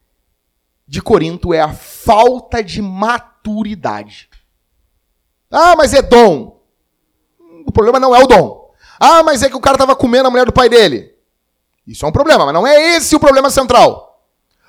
de 0.88 1.04
Corinto 1.04 1.54
é 1.54 1.62
a 1.62 1.72
falta 1.72 2.64
de 2.64 2.82
maturidade. 2.82 4.28
Ah, 5.52 5.76
mas 5.76 5.94
é 5.94 6.02
dom. 6.02 6.59
O 7.70 7.72
problema 7.72 8.00
não 8.00 8.16
é 8.16 8.24
o 8.24 8.26
dom. 8.26 8.74
Ah, 9.00 9.22
mas 9.22 9.44
é 9.44 9.50
que 9.50 9.56
o 9.56 9.62
cara 9.62 9.76
estava 9.76 9.96
comendo 9.96 10.28
a 10.28 10.32
mulher 10.32 10.48
do 10.48 10.52
pai 10.52 10.68
dele. 10.68 11.14
Isso 11.86 12.04
é 12.04 12.10
um 12.10 12.12
problema, 12.12 12.46
mas 12.46 12.54
não 12.54 12.66
é 12.66 12.96
esse 12.96 13.16
o 13.16 13.20
problema 13.20 13.48
central. 13.52 14.26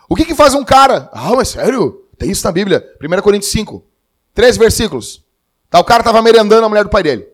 O 0.07 0.15
que, 0.15 0.27
que 0.27 0.35
faz 0.35 0.53
um 0.53 0.63
cara? 0.63 1.09
Ah, 1.15 1.35
mas 1.35 1.49
sério? 1.49 2.07
Tem 2.19 2.31
isso 2.31 2.47
na 2.47 2.53
Bíblia. 2.53 2.87
1 3.03 3.23
Coríntios 3.23 3.51
5. 3.53 3.83
Três 4.35 4.59
versículos. 4.59 5.25
Tá, 5.71 5.81
o 5.81 5.85
cara 5.85 6.03
estava 6.03 6.21
merendando 6.21 6.67
a 6.67 6.69
mulher 6.69 6.85
do 6.85 6.91
pai 6.91 7.03
dele. 7.03 7.27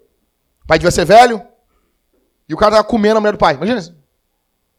O 0.63 0.69
pai 0.69 0.79
devia 0.79 0.93
ser 0.93 1.05
velho. 1.05 1.43
E 2.49 2.55
o 2.55 2.57
cara 2.57 2.71
estava 2.71 2.87
comendo 2.87 3.17
a 3.17 3.21
mulher 3.21 3.33
do 3.33 3.39
pai. 3.39 3.55
Imagina 3.55 3.81
isso. 3.81 3.97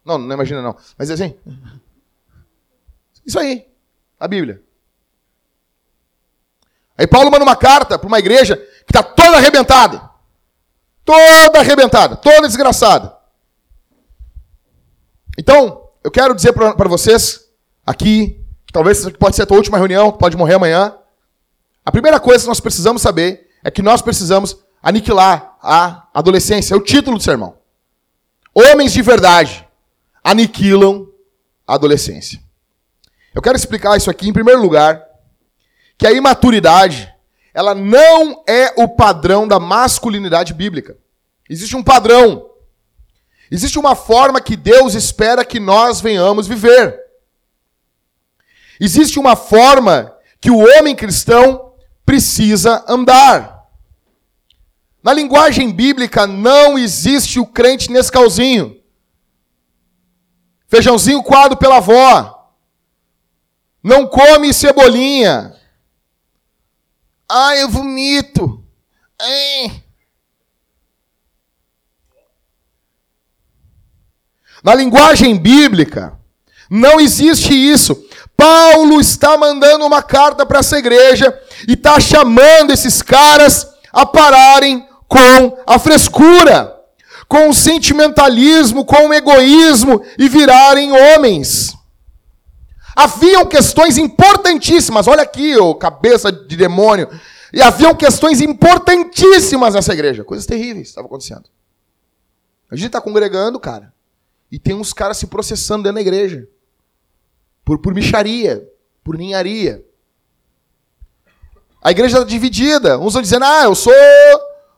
Não, 0.06 0.18
não 0.18 0.34
imagina 0.34 0.62
não. 0.62 0.78
Mas 0.98 1.12
assim. 1.12 1.38
Isso 3.26 3.38
aí. 3.38 3.68
A 4.18 4.26
Bíblia. 4.26 4.64
Aí 6.98 7.06
Paulo 7.06 7.30
manda 7.30 7.44
uma 7.44 7.58
carta 7.58 8.00
para 8.00 8.08
uma 8.08 8.20
igreja 8.20 8.56
que 8.56 8.96
está 8.96 9.04
toda 9.04 9.36
arrebentada. 9.36 10.16
Toda 11.08 11.60
arrebentada. 11.60 12.18
Toda 12.18 12.50
desgraçada. 12.50 13.16
Então, 15.38 15.90
eu 16.04 16.12
quero 16.12 16.36
dizer 16.36 16.52
para 16.52 16.90
vocês 16.90 17.48
aqui, 17.86 18.46
que 18.66 18.74
talvez 18.74 19.10
pode 19.12 19.34
ser 19.38 19.44
a 19.44 19.46
tua 19.46 19.56
última 19.56 19.78
reunião, 19.78 20.12
pode 20.12 20.36
morrer 20.36 20.56
amanhã. 20.56 20.94
A 21.86 21.94
primeira 21.94 22.20
coisa 22.20 22.44
que 22.44 22.50
nós 22.50 22.60
precisamos 22.60 23.02
saber 23.02 23.50
é 23.64 23.72
que 23.72 23.82
nós 23.82 24.02
precisamos 24.02 24.58
aniquilar 24.84 25.56
a 25.64 26.10
adolescência. 26.14 26.74
É 26.74 26.78
o 26.78 26.84
título 26.84 27.18
do 27.18 27.24
sermão. 27.24 27.58
Homens 28.54 28.92
de 28.92 29.02
verdade 29.02 29.66
aniquilam 30.22 31.08
a 31.66 31.76
adolescência. 31.76 32.42
Eu 33.34 33.42
quero 33.42 33.56
explicar 33.56 33.96
isso 33.96 34.10
aqui 34.10 34.28
em 34.28 34.34
primeiro 34.34 34.62
lugar, 34.62 35.06
que 35.98 36.06
a 36.06 36.12
imaturidade, 36.12 37.10
ela 37.58 37.74
não 37.74 38.44
é 38.48 38.72
o 38.78 38.88
padrão 38.88 39.48
da 39.48 39.60
masculinidade 39.60 40.54
bíblica. 40.54 40.96
Existe 41.50 41.76
um 41.76 41.82
padrão. 41.82 42.52
Existe 43.50 43.80
uma 43.80 43.96
forma 43.96 44.40
que 44.40 44.56
Deus 44.56 44.94
espera 44.94 45.44
que 45.44 45.60
nós 45.60 46.00
venhamos 46.00 46.46
viver. 46.46 46.96
Existe 48.80 49.18
uma 49.18 49.36
forma 49.36 50.16
que 50.40 50.52
o 50.52 50.60
homem 50.60 50.96
cristão 50.96 51.74
precisa 52.06 52.86
andar. 52.88 53.66
Na 55.02 55.12
linguagem 55.12 55.72
bíblica 55.72 56.28
não 56.28 56.78
existe 56.78 57.40
o 57.40 57.46
crente 57.48 57.92
nescalzinho. 57.92 58.80
Feijãozinho 60.68 61.24
coado 61.24 61.58
pela 61.58 61.78
avó. 61.78 62.54
Não 63.82 64.06
come 64.06 64.54
cebolinha. 64.54 65.57
Ai, 67.30 67.62
eu 67.62 67.70
vomito. 67.70 68.64
Ai. 69.20 69.84
Na 74.64 74.74
linguagem 74.74 75.38
bíblica, 75.38 76.18
não 76.70 77.00
existe 77.00 77.54
isso. 77.54 77.96
Paulo 78.36 79.00
está 79.02 79.38
mandando 79.38 79.86
uma 79.86 80.02
carta 80.02 80.46
para 80.46 80.60
essa 80.60 80.78
igreja 80.78 81.38
e 81.68 81.74
está 81.74 82.00
chamando 82.00 82.72
esses 82.72 83.02
caras 83.02 83.68
a 83.92 84.06
pararem 84.06 84.88
com 85.08 85.58
a 85.66 85.80
frescura, 85.80 86.76
com 87.28 87.50
o 87.50 87.54
sentimentalismo, 87.54 88.86
com 88.86 89.08
o 89.08 89.14
egoísmo 89.14 90.02
e 90.18 90.30
virarem 90.30 90.92
homens. 90.92 91.76
Haviam 92.98 93.46
questões 93.46 94.00
importantíssimas, 94.00 95.08
olha 95.08 95.22
aqui, 95.22 95.56
ô 95.56 95.76
cabeça 95.76 96.32
de 96.32 96.58
demônio, 96.58 97.08
e 97.54 97.62
haviam 97.62 97.94
questões 97.94 98.42
importantíssimas 98.42 99.76
nessa 99.76 99.94
igreja, 99.94 100.24
coisas 100.24 100.48
terríveis 100.48 100.88
estavam 100.88 101.06
acontecendo. 101.06 101.44
A 102.72 102.76
gente 102.76 102.88
está 102.88 103.00
congregando, 103.00 103.60
cara, 103.60 103.94
e 104.52 104.58
tem 104.58 104.74
uns 104.74 104.94
caras 104.94 105.18
se 105.18 105.28
processando 105.28 105.84
dentro 105.84 105.94
da 105.94 106.02
igreja. 106.02 106.50
Por, 107.64 107.78
por 107.78 107.94
micharia, 107.94 108.68
por 109.04 109.16
ninharia. 109.16 109.86
A 111.84 111.92
igreja 111.92 112.18
está 112.18 112.28
dividida. 112.28 112.98
Uns 112.98 113.10
estão 113.10 113.22
dizendo, 113.22 113.46
ah, 113.46 113.66
eu 113.66 113.76
sou 113.76 113.94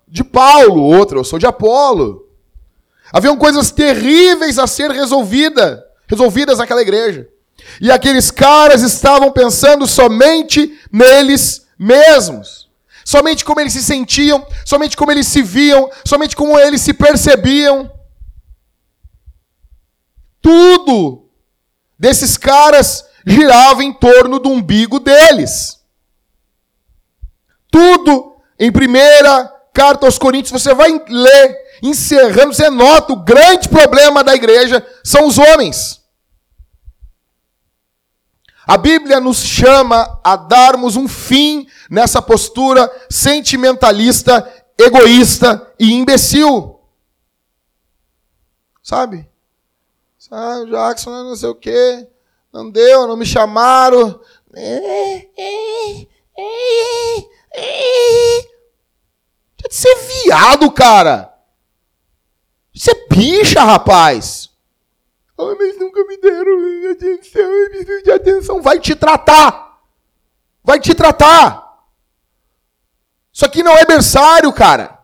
de 0.05 0.25
Paulo, 0.25 0.83
outro, 0.83 1.19
eu 1.19 1.23
sou 1.23 1.39
de 1.39 1.45
Apolo. 1.45 2.27
Haviam 3.13 3.37
coisas 3.37 3.71
terríveis 3.71 4.59
a 4.59 4.67
ser 4.67 4.91
resolvida, 4.91 5.87
resolvidas 6.05 6.57
naquela 6.57 6.81
igreja. 6.81 7.29
E 7.81 7.91
aqueles 7.91 8.31
caras 8.31 8.81
estavam 8.81 9.31
pensando 9.31 9.87
somente 9.87 10.77
neles 10.91 11.67
mesmos. 11.77 12.69
Somente 13.05 13.43
como 13.43 13.59
eles 13.59 13.73
se 13.73 13.81
sentiam, 13.81 14.45
somente 14.65 14.95
como 14.95 15.11
eles 15.11 15.27
se 15.27 15.41
viam, 15.41 15.89
somente 16.05 16.35
como 16.35 16.59
eles 16.59 16.81
se 16.81 16.93
percebiam. 16.93 17.91
Tudo 20.41 21.29
desses 21.97 22.37
caras 22.37 23.05
girava 23.25 23.83
em 23.83 23.91
torno 23.93 24.39
do 24.39 24.49
umbigo 24.49 24.99
deles. 24.99 25.79
Tudo 27.71 28.41
em 28.59 28.71
primeira 28.71 29.45
carta 29.73 30.05
aos 30.05 30.17
Coríntios, 30.17 30.61
você 30.61 30.73
vai 30.73 30.91
ler, 31.07 31.57
encerrando, 31.81 32.53
você 32.53 32.69
nota 32.69 33.13
o 33.13 33.23
grande 33.23 33.69
problema 33.69 34.23
da 34.23 34.35
igreja 34.35 34.85
são 35.03 35.25
os 35.25 35.37
homens. 35.37 35.98
A 38.69 38.77
Bíblia 38.77 39.19
nos 39.19 39.37
chama 39.37 40.21
a 40.23 40.35
darmos 40.35 40.95
um 40.95 41.07
fim 41.07 41.67
nessa 41.89 42.21
postura 42.21 42.87
sentimentalista, 43.09 44.47
egoísta 44.77 45.73
e 45.79 45.91
imbecil. 45.91 46.79
Sabe? 48.83 49.27
Ah, 50.29 50.63
Jackson, 50.69 51.09
não 51.09 51.35
sei 51.35 51.49
o 51.49 51.55
quê. 51.55 52.07
Não 52.53 52.69
deu, 52.69 53.07
não 53.07 53.17
me 53.17 53.25
chamaram. 53.25 54.21
É, 54.53 55.15
é, 55.35 56.07
viado, 60.25 60.71
cara. 60.71 61.33
Você 62.71 62.91
é 62.91 63.07
bicha, 63.07 63.63
rapaz. 63.63 64.48
Ah, 65.39 65.55
mas 65.57 65.79
nunca 65.79 66.03
me 66.03 66.17
deram 66.17 66.91
atenção, 66.91 67.41
eu 67.41 67.69
preciso 67.69 68.03
de 68.03 68.11
atenção. 68.11 68.61
Vai 68.61 68.77
te 68.77 68.93
tratar. 68.93 69.79
Vai 70.61 70.81
te 70.81 70.93
tratar. 70.93 71.87
Isso 73.31 73.45
aqui 73.45 73.63
não 73.63 73.77
é 73.77 73.85
berçário, 73.85 74.51
cara. 74.51 74.99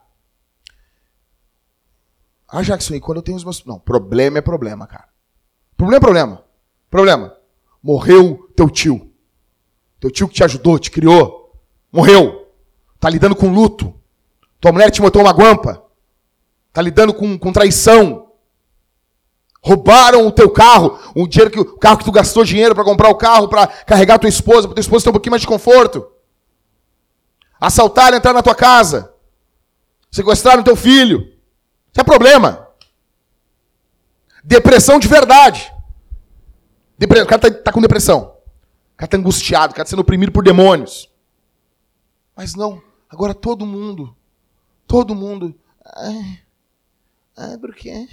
Ah, 2.50 2.62
Jackson, 2.62 2.96
e 2.96 3.00
quando 3.00 3.20
eu 3.20 3.24
tenho 3.24 3.38
os 3.38 3.46
meus. 3.46 3.64
Não, 3.64 3.80
problema 3.80 4.38
é 4.38 4.42
problema, 4.42 4.86
cara. 4.86 5.08
Problema 5.78 5.98
é 5.98 6.02
problema. 6.02 6.46
Problema. 6.90 7.38
Morreu 7.82 8.52
teu 8.56 8.70
tio. 8.70 9.14
Teu 10.02 10.12
tio 10.12 10.28
que 10.28 10.36
te 10.36 10.44
ajudou, 10.44 10.78
te 10.78 10.92
criou. 10.92 11.54
Morreu. 11.92 12.52
Tá 13.00 13.10
lidando 13.10 13.36
com 13.38 13.54
luto. 13.54 13.94
Tua 14.60 14.74
mulher 14.74 14.92
te 14.92 15.02
botou 15.02 15.22
uma 15.22 15.32
guampa. 15.32 15.82
Tá 16.74 16.82
lidando 16.82 17.14
com, 17.14 17.40
com 17.40 17.54
traição. 17.54 18.25
Roubaram 19.66 20.28
o 20.28 20.32
teu 20.32 20.48
carro, 20.48 21.00
o 21.16 21.28
dinheiro 21.28 21.50
que 21.50 21.60
o 21.60 21.78
carro 21.80 21.98
que 21.98 22.06
tu 22.06 22.12
gastou 22.12 22.44
dinheiro 22.44 22.76
para 22.76 22.84
comprar 22.84 23.10
o 23.10 23.16
carro 23.16 23.48
para 23.48 23.66
carregar 23.66 24.20
tua 24.20 24.30
esposa, 24.30 24.68
para 24.68 24.76
tua 24.76 24.82
esposa 24.82 25.06
ter 25.06 25.10
um 25.10 25.14
pouquinho 25.14 25.32
mais 25.32 25.42
de 25.42 25.48
conforto. 25.48 26.08
Assaltaram, 27.60 28.16
entrar 28.16 28.32
na 28.32 28.44
tua 28.44 28.54
casa. 28.54 29.12
Sequestraram 30.12 30.62
teu 30.62 30.76
filho. 30.76 31.22
Isso 31.92 32.00
é 32.00 32.04
problema. 32.04 32.68
Depressão 34.44 35.00
de 35.00 35.08
verdade. 35.08 35.74
Depre... 36.96 37.22
O 37.22 37.26
cara 37.26 37.42
tá, 37.42 37.50
tá 37.50 37.72
com 37.72 37.82
depressão. 37.82 38.36
O 38.94 38.98
cara 38.98 39.10
tá 39.10 39.18
angustiado, 39.18 39.74
o 39.74 39.76
cara 39.76 39.86
tá 39.86 39.90
sendo 39.90 40.04
oprimido 40.04 40.32
por 40.32 40.44
demônios. 40.44 41.12
Mas 42.38 42.54
não, 42.54 42.80
agora 43.10 43.34
todo 43.34 43.66
mundo, 43.66 44.16
todo 44.86 45.16
mundo. 45.16 45.60
Ai, 45.84 46.40
ai 47.36 47.58
por 47.58 47.74
quê? 47.74 48.08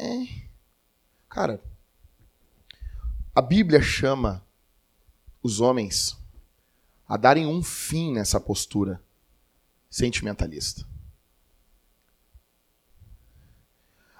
Ai. 0.00 0.43
Cara, 1.34 1.60
a 3.34 3.42
Bíblia 3.42 3.82
chama 3.82 4.46
os 5.42 5.60
homens 5.60 6.16
a 7.08 7.16
darem 7.16 7.44
um 7.44 7.60
fim 7.60 8.12
nessa 8.12 8.38
postura 8.38 9.02
sentimentalista. 9.90 10.86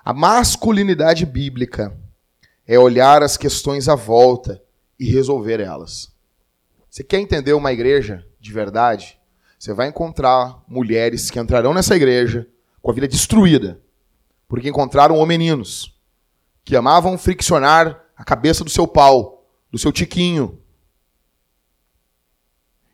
A 0.05 0.13
masculinidade 0.13 1.25
bíblica 1.25 1.97
é 2.67 2.77
olhar 2.81 3.23
as 3.23 3.37
questões 3.37 3.89
à 3.89 3.95
volta 3.95 4.61
e 4.99 5.09
resolver 5.09 5.61
elas. 5.61 6.13
Você 6.91 7.05
quer 7.05 7.21
entender 7.21 7.53
uma 7.53 7.73
igreja 7.73 8.27
de 8.41 8.53
verdade? 8.53 9.21
Você 9.57 9.73
vai 9.73 9.87
encontrar 9.87 10.65
mulheres 10.67 11.31
que 11.31 11.39
entrarão 11.39 11.73
nessa 11.73 11.95
igreja 11.95 12.49
com 12.83 12.91
a 12.91 12.95
vida 12.95 13.07
destruída, 13.07 13.81
porque 14.49 14.69
encontraram 14.69 15.17
homeninos 15.17 15.94
que 16.65 16.75
amavam 16.75 17.19
friccionar 17.19 18.03
a 18.17 18.25
cabeça 18.25 18.65
do 18.65 18.71
seu 18.71 18.87
pau, 18.87 19.47
do 19.71 19.79
seu 19.79 19.93
tiquinho. 19.93 20.61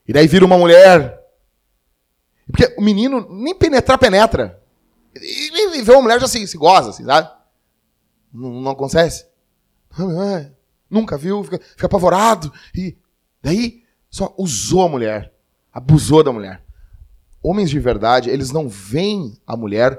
E 0.07 0.13
daí 0.13 0.27
vira 0.27 0.45
uma 0.45 0.59
mulher. 0.59 1.21
Porque 2.47 2.75
o 2.77 2.83
menino 2.83 3.29
nem 3.31 3.55
penetrar 3.55 3.97
penetra. 3.97 4.61
E, 5.15 5.83
vê 5.83 5.93
uma 5.93 6.03
mulher 6.03 6.21
já 6.21 6.27
se, 6.27 6.47
se 6.47 6.57
goza, 6.57 6.91
assim, 6.91 7.05
sabe? 7.05 7.31
Não, 8.33 8.61
não 8.61 8.73
acontece. 8.73 9.27
Nunca 10.89 11.17
viu, 11.17 11.45
fica, 11.45 11.61
fica 11.61 11.87
apavorado. 11.87 12.53
E 12.75 12.97
daí 13.41 13.85
só 14.11 14.35
usou 14.37 14.83
a 14.83 14.89
mulher, 14.89 15.33
abusou 15.73 16.25
da 16.25 16.33
mulher. 16.33 16.63
Homens 17.43 17.71
de 17.71 17.79
verdade, 17.79 18.29
eles 18.29 18.51
não 18.51 18.69
veem 18.69 19.39
a 19.47 19.57
mulher 19.57 19.99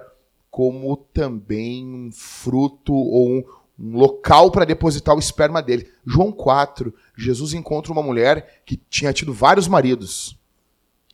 como 0.50 0.98
também 0.98 1.86
um 1.86 2.12
fruto 2.12 2.94
ou 2.94 3.30
um, 3.30 3.44
um 3.82 3.98
local 3.98 4.52
para 4.52 4.64
depositar 4.64 5.16
o 5.16 5.20
esperma 5.20 5.60
dele. 5.60 5.92
João 6.06 6.32
4, 6.32 6.94
Jesus 7.18 7.54
encontra 7.54 7.92
uma 7.92 8.04
mulher 8.04 8.62
que 8.64 8.78
tinha 8.78 9.12
tido 9.12 9.34
vários 9.34 9.68
maridos. 9.68 10.38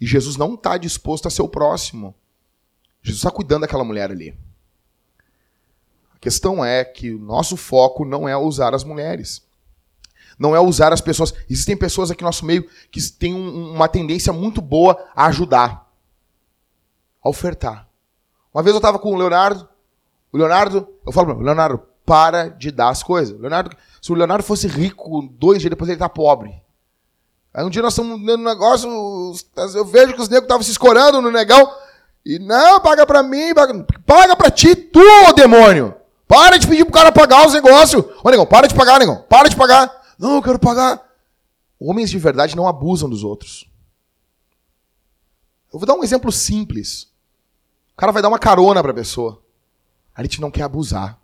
E 0.02 0.06
Jesus 0.06 0.36
não 0.36 0.56
está 0.56 0.78
disposto 0.78 1.28
a 1.28 1.32
ser 1.32 1.42
o 1.42 1.48
próximo. 1.48 2.14
Jesus 3.02 3.20
está 3.20 3.32
cuidando 3.32 3.62
daquela 3.62 3.86
mulher 3.86 4.12
ali. 4.12 4.38
A 6.14 6.20
questão 6.20 6.64
é 6.64 6.84
que 6.84 7.14
o 7.14 7.20
nosso 7.20 7.56
foco 7.56 8.04
não 8.04 8.28
é 8.28 8.36
usar 8.36 8.76
as 8.76 8.84
mulheres. 8.84 9.48
Não 10.38 10.54
é 10.54 10.60
usar 10.60 10.92
as 10.92 11.00
pessoas. 11.00 11.34
Existem 11.50 11.78
pessoas 11.78 12.12
aqui 12.12 12.22
no 12.22 12.28
nosso 12.28 12.46
meio 12.46 12.70
que 12.92 13.02
têm 13.12 13.34
um, 13.34 13.72
uma 13.74 13.88
tendência 13.88 14.34
muito 14.34 14.62
boa 14.62 15.10
a 15.16 15.28
ajudar, 15.28 15.90
a 17.24 17.30
ofertar. 17.30 17.88
Uma 18.54 18.62
vez 18.62 18.74
eu 18.74 18.80
estava 18.80 19.00
com 19.00 19.14
o 19.14 19.18
Leonardo. 19.18 19.70
O 20.32 20.38
Leonardo, 20.38 20.88
eu 21.06 21.12
falo 21.14 21.28
para 21.28 21.44
Leonardo, 21.44 21.82
para 22.08 22.48
de 22.48 22.72
dar 22.72 22.88
as 22.88 23.04
coisas. 23.04 23.38
Leonardo, 23.38 23.76
se 24.02 24.12
o 24.13 24.15
Leonardo 24.15 24.41
fosse 24.41 24.65
rico, 24.65 25.28
dois 25.34 25.60
dias 25.60 25.70
depois 25.70 25.89
ele 25.89 26.00
tá 26.00 26.08
pobre. 26.08 26.56
Aí 27.54 27.65
um 27.65 27.70
dia 27.70 27.82
nós 27.82 27.91
estamos 27.91 28.17
no 28.17 28.38
negócio, 28.38 28.89
eu 29.76 29.84
vejo 29.84 30.13
que 30.13 30.22
os 30.22 30.30
negros 30.30 30.46
estavam 30.46 30.63
se 30.63 30.72
escorando 30.72 31.22
no 31.22 31.30
negão. 31.30 31.70
E 32.26 32.39
não, 32.39 32.80
paga 32.80 33.06
pra 33.06 33.22
mim, 33.22 33.54
paga, 33.54 33.86
paga 34.06 34.36
pra 34.38 34.50
ti, 34.50 34.74
tu, 34.74 35.02
demônio. 35.36 35.93
Para 36.26 36.58
de 36.58 36.65
pedir 36.67 36.86
pro 36.86 36.93
cara 36.93 37.12
pagar 37.12 37.46
os 37.46 37.54
negócios. 37.54 38.06
Ô, 38.24 38.30
negão, 38.30 38.46
para 38.46 38.67
de 38.67 38.76
pagar, 38.76 39.00
negão. 39.00 39.26
Para 39.28 39.50
de 39.50 39.56
pagar. 39.56 39.91
Não, 40.17 40.36
eu 40.36 40.41
quero 40.41 40.60
pagar. 40.60 41.06
Homens 41.80 42.10
de 42.10 42.17
verdade 42.17 42.56
não 42.56 42.67
abusam 42.67 43.10
dos 43.10 43.24
outros. 43.24 43.70
Eu 45.74 45.80
vou 45.80 45.86
dar 45.86 45.96
um 45.96 46.04
exemplo 46.04 46.32
simples. 46.32 47.04
O 47.93 47.98
cara 47.98 48.12
vai 48.12 48.22
dar 48.22 48.30
uma 48.30 48.39
carona 48.39 48.82
pra 48.82 48.93
pessoa. 48.93 49.41
A 50.15 50.22
gente 50.24 50.39
não 50.39 50.52
quer 50.52 50.63
abusar. 50.63 51.20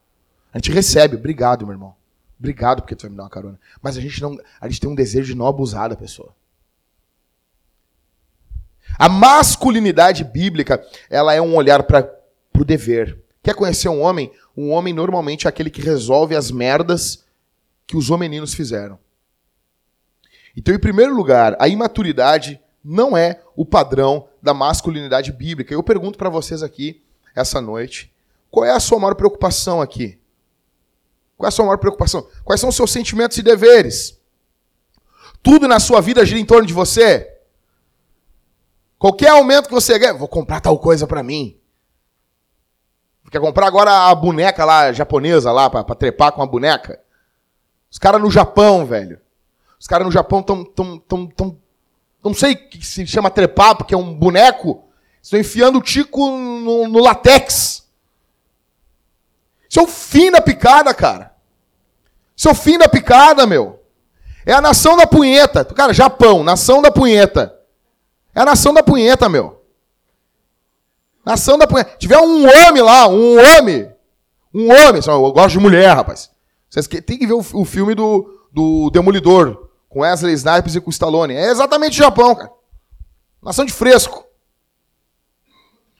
A 0.53 0.57
gente 0.59 0.71
recebe. 0.71 1.15
Obrigado, 1.15 1.65
meu 1.65 1.73
irmão. 1.73 1.95
Obrigado 2.39 2.81
porque 2.81 2.95
tu 2.95 3.03
vai 3.03 3.11
me 3.11 3.17
dar 3.17 3.23
uma 3.23 3.29
carona. 3.29 3.59
Mas 3.81 3.97
a 3.97 4.01
gente 4.01 4.21
não, 4.21 4.37
a 4.61 4.67
gente 4.67 4.79
tem 4.79 4.89
um 4.89 4.95
desejo 4.95 5.33
de 5.33 5.35
não 5.37 5.47
abusar 5.47 5.89
da 5.89 5.95
pessoa. 5.95 6.33
A 8.99 9.09
masculinidade 9.09 10.23
bíblica, 10.23 10.85
ela 11.09 11.33
é 11.33 11.41
um 11.41 11.55
olhar 11.55 11.83
para 11.83 12.09
o 12.55 12.63
dever. 12.63 13.17
Quer 13.41 13.55
conhecer 13.55 13.89
um 13.89 14.01
homem? 14.01 14.31
Um 14.55 14.71
homem 14.71 14.93
normalmente 14.93 15.47
é 15.47 15.49
aquele 15.49 15.69
que 15.69 15.81
resolve 15.81 16.35
as 16.35 16.51
merdas 16.51 17.23
que 17.87 17.97
os 17.97 18.11
homeninos 18.11 18.53
fizeram. 18.53 18.99
Então, 20.55 20.73
em 20.73 20.79
primeiro 20.79 21.15
lugar, 21.15 21.55
a 21.59 21.67
imaturidade 21.67 22.61
não 22.83 23.17
é 23.17 23.41
o 23.55 23.65
padrão 23.65 24.27
da 24.41 24.53
masculinidade 24.53 25.31
bíblica. 25.31 25.73
Eu 25.73 25.81
pergunto 25.81 26.17
para 26.17 26.29
vocês 26.29 26.61
aqui 26.61 27.01
essa 27.35 27.59
noite, 27.59 28.13
qual 28.51 28.65
é 28.65 28.71
a 28.71 28.79
sua 28.79 28.99
maior 28.99 29.15
preocupação 29.15 29.81
aqui? 29.81 30.19
Qual 31.37 31.45
é 31.45 31.49
a 31.49 31.51
sua 31.51 31.65
maior 31.65 31.77
preocupação? 31.77 32.27
Quais 32.43 32.59
são 32.59 32.69
os 32.69 32.75
seus 32.75 32.91
sentimentos 32.91 33.37
e 33.37 33.41
deveres? 33.41 34.19
Tudo 35.41 35.67
na 35.67 35.79
sua 35.79 36.01
vida 36.01 36.25
gira 36.25 36.39
em 36.39 36.45
torno 36.45 36.65
de 36.65 36.73
você? 36.73 37.29
Qualquer 38.97 39.29
aumento 39.29 39.67
que 39.67 39.73
você 39.73 39.99
ganha, 39.99 40.13
vou 40.13 40.27
comprar 40.27 40.61
tal 40.61 40.79
coisa 40.79 41.05
para 41.05 41.21
mim. 41.21 41.59
Quer 43.29 43.39
comprar 43.39 43.67
agora 43.67 44.09
a 44.09 44.15
boneca 44.15 44.63
lá, 44.63 44.93
japonesa 44.93 45.51
lá, 45.51 45.69
pra, 45.69 45.83
pra 45.83 45.95
trepar 45.95 46.31
com 46.31 46.41
a 46.41 46.45
boneca? 46.45 47.01
Os 47.89 47.97
caras 47.97 48.21
no 48.21 48.31
Japão, 48.31 48.85
velho. 48.85 49.19
Os 49.79 49.87
caras 49.87 50.05
no 50.05 50.11
Japão 50.11 50.41
tão, 50.41 50.63
tão, 50.63 50.97
tão, 50.99 51.27
tão, 51.27 51.57
não 52.23 52.33
sei 52.33 52.55
que 52.55 52.85
se 52.85 53.05
chama 53.05 53.29
trepar, 53.29 53.75
porque 53.75 53.93
é 53.93 53.97
um 53.97 54.13
boneco. 54.13 54.85
Estão 55.21 55.39
enfiando 55.39 55.79
o 55.79 55.81
tico 55.81 56.25
no, 56.37 56.87
no 56.87 56.99
latex. 56.99 57.82
Isso 59.73 59.79
é 59.79 59.83
o 59.83 59.87
fim 59.87 60.29
da 60.29 60.39
picada, 60.39 60.93
cara. 60.93 61.33
Isso 62.37 62.47
é 62.47 62.51
o 62.51 62.53
fim 62.55 62.77
da 62.77 62.87
picada, 62.87 63.47
meu. 63.47 63.83
É 64.45 64.53
a 64.53 64.61
nação 64.61 64.95
da 64.95 65.07
punheta. 65.07 65.65
Cara, 65.65 65.91
Japão, 65.91 66.43
nação 66.43 66.79
da 66.79 66.91
punheta. 66.91 67.59
É 68.35 68.41
a 68.41 68.45
nação 68.45 68.71
da 68.71 68.83
punheta, 68.83 69.27
meu. 69.27 69.65
Nação 71.25 71.57
da 71.57 71.65
punheta. 71.65 71.97
Tiver 71.97 72.19
um 72.19 72.45
homem 72.45 72.83
lá, 72.83 73.07
um 73.07 73.39
homem. 73.39 73.91
Um 74.53 74.67
homem. 74.71 75.01
Eu 75.07 75.31
gosto 75.31 75.53
de 75.53 75.59
mulher, 75.59 75.95
rapaz. 75.95 76.29
Vocês 76.69 76.85
têm 76.85 77.17
que 77.17 77.25
ver 77.25 77.33
o, 77.33 77.65
filme 77.65 77.95
do, 77.95 78.45
do 78.51 78.91
Demolidor. 78.91 79.71
Com 79.89 80.01
Wesley 80.01 80.35
Snipes 80.35 80.75
e 80.75 80.81
com 80.81 80.91
Stallone. 80.91 81.33
É 81.33 81.49
exatamente 81.49 81.93
o 81.93 82.03
Japão, 82.03 82.35
cara. 82.35 82.51
Nação 83.41 83.65
de 83.65 83.73
fresco. 83.73 84.23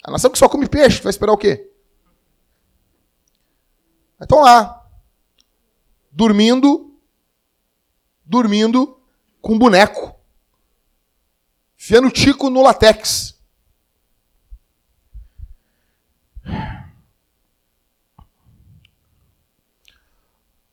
A 0.03 0.11
nação 0.11 0.29
que 0.29 0.37
só 0.37 0.47
come 0.47 0.69
peixe, 0.69 1.01
vai 1.01 1.09
esperar 1.09 1.33
o 1.33 1.37
quê? 1.37 1.72
Estão 4.23 4.39
lá, 4.39 4.81
dormindo, 6.09 6.97
dormindo 8.23 8.97
com 9.41 9.59
boneco, 9.59 10.15
fiando 11.75 12.09
tico 12.09 12.49
no 12.49 12.61
latex. 12.61 13.37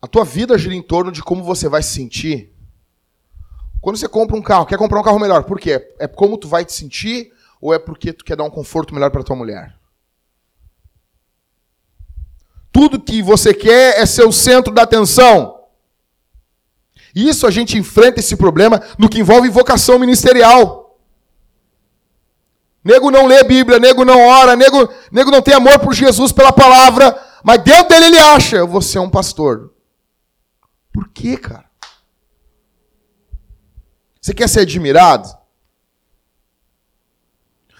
A 0.01 0.07
tua 0.07 0.25
vida 0.25 0.57
gira 0.57 0.75
em 0.75 0.83
torno 0.83 1.11
de 1.11 1.23
como 1.23 1.43
você 1.43 1.69
vai 1.69 1.83
se 1.83 1.93
sentir. 1.93 2.55
Quando 3.81 3.97
você 3.97 4.09
compra 4.09 4.37
um 4.37 4.43
carro, 4.43 4.67
quer 4.67 4.79
comprar 4.79 5.01
um 5.01 5.05
carro 5.05 5.19
melhor, 5.19 5.43
por 5.43 5.59
quê? 5.59 5.93
É 5.99 6.07
como 6.07 6.39
tu 6.39 6.47
vai 6.47 6.65
te 6.65 6.73
sentir 6.73 7.33
ou 7.61 7.75
é 7.75 7.79
porque 7.81 8.13
tu 8.13 8.25
quer 8.25 8.37
dar 8.37 8.45
um 8.45 8.51
conforto 8.51 8.95
melhor 8.95 9.11
para 9.11 9.25
tua 9.25 9.35
mulher? 9.35 9.80
Tudo 12.73 13.01
que 13.01 13.23
você 13.23 13.53
quer 13.53 13.99
é 13.99 14.07
ser 14.07 14.25
o 14.25 14.33
centro 14.33 14.73
da 14.73 14.83
atenção. 14.83 15.61
Isso 17.15 17.47
a 17.47 17.51
gente 17.51 17.77
enfrenta 17.77 18.21
esse 18.21 18.37
problema 18.37 18.81
no 18.99 19.09
que 19.09 19.19
envolve 19.19 19.49
vocação 19.49 19.99
ministerial. 19.99 20.99
Nego 22.83 23.11
não 23.11 23.27
lê 23.27 23.43
Bíblia, 23.45 23.79
nego 23.79 24.05
não 24.05 24.27
ora, 24.27 24.57
nego, 24.57 24.89
nego 25.11 25.31
não 25.31 25.43
tem 25.43 25.55
amor 25.55 25.79
por 25.81 25.93
Jesus, 25.93 26.33
pela 26.33 26.53
palavra, 26.53 27.19
mas 27.43 27.63
dentro 27.63 27.89
dele 27.89 28.07
ele 28.07 28.19
acha, 28.19 28.65
vou 28.65 28.81
ser 28.81 29.01
um 29.01 29.11
pastor. 29.11 29.73
Por 30.93 31.09
quê, 31.09 31.37
cara? 31.37 31.69
Você 34.21 34.33
quer 34.33 34.49
ser 34.49 34.61
admirado? 34.61 35.29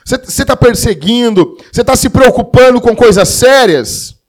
Você 0.05 0.43
está 0.43 0.57
perseguindo? 0.57 1.57
Você 1.73 1.83
está 1.83 1.95
se 1.95 2.11
preocupando 2.11 2.81
com 2.81 2.97
coisas 2.97 3.29
sérias? 3.29 4.20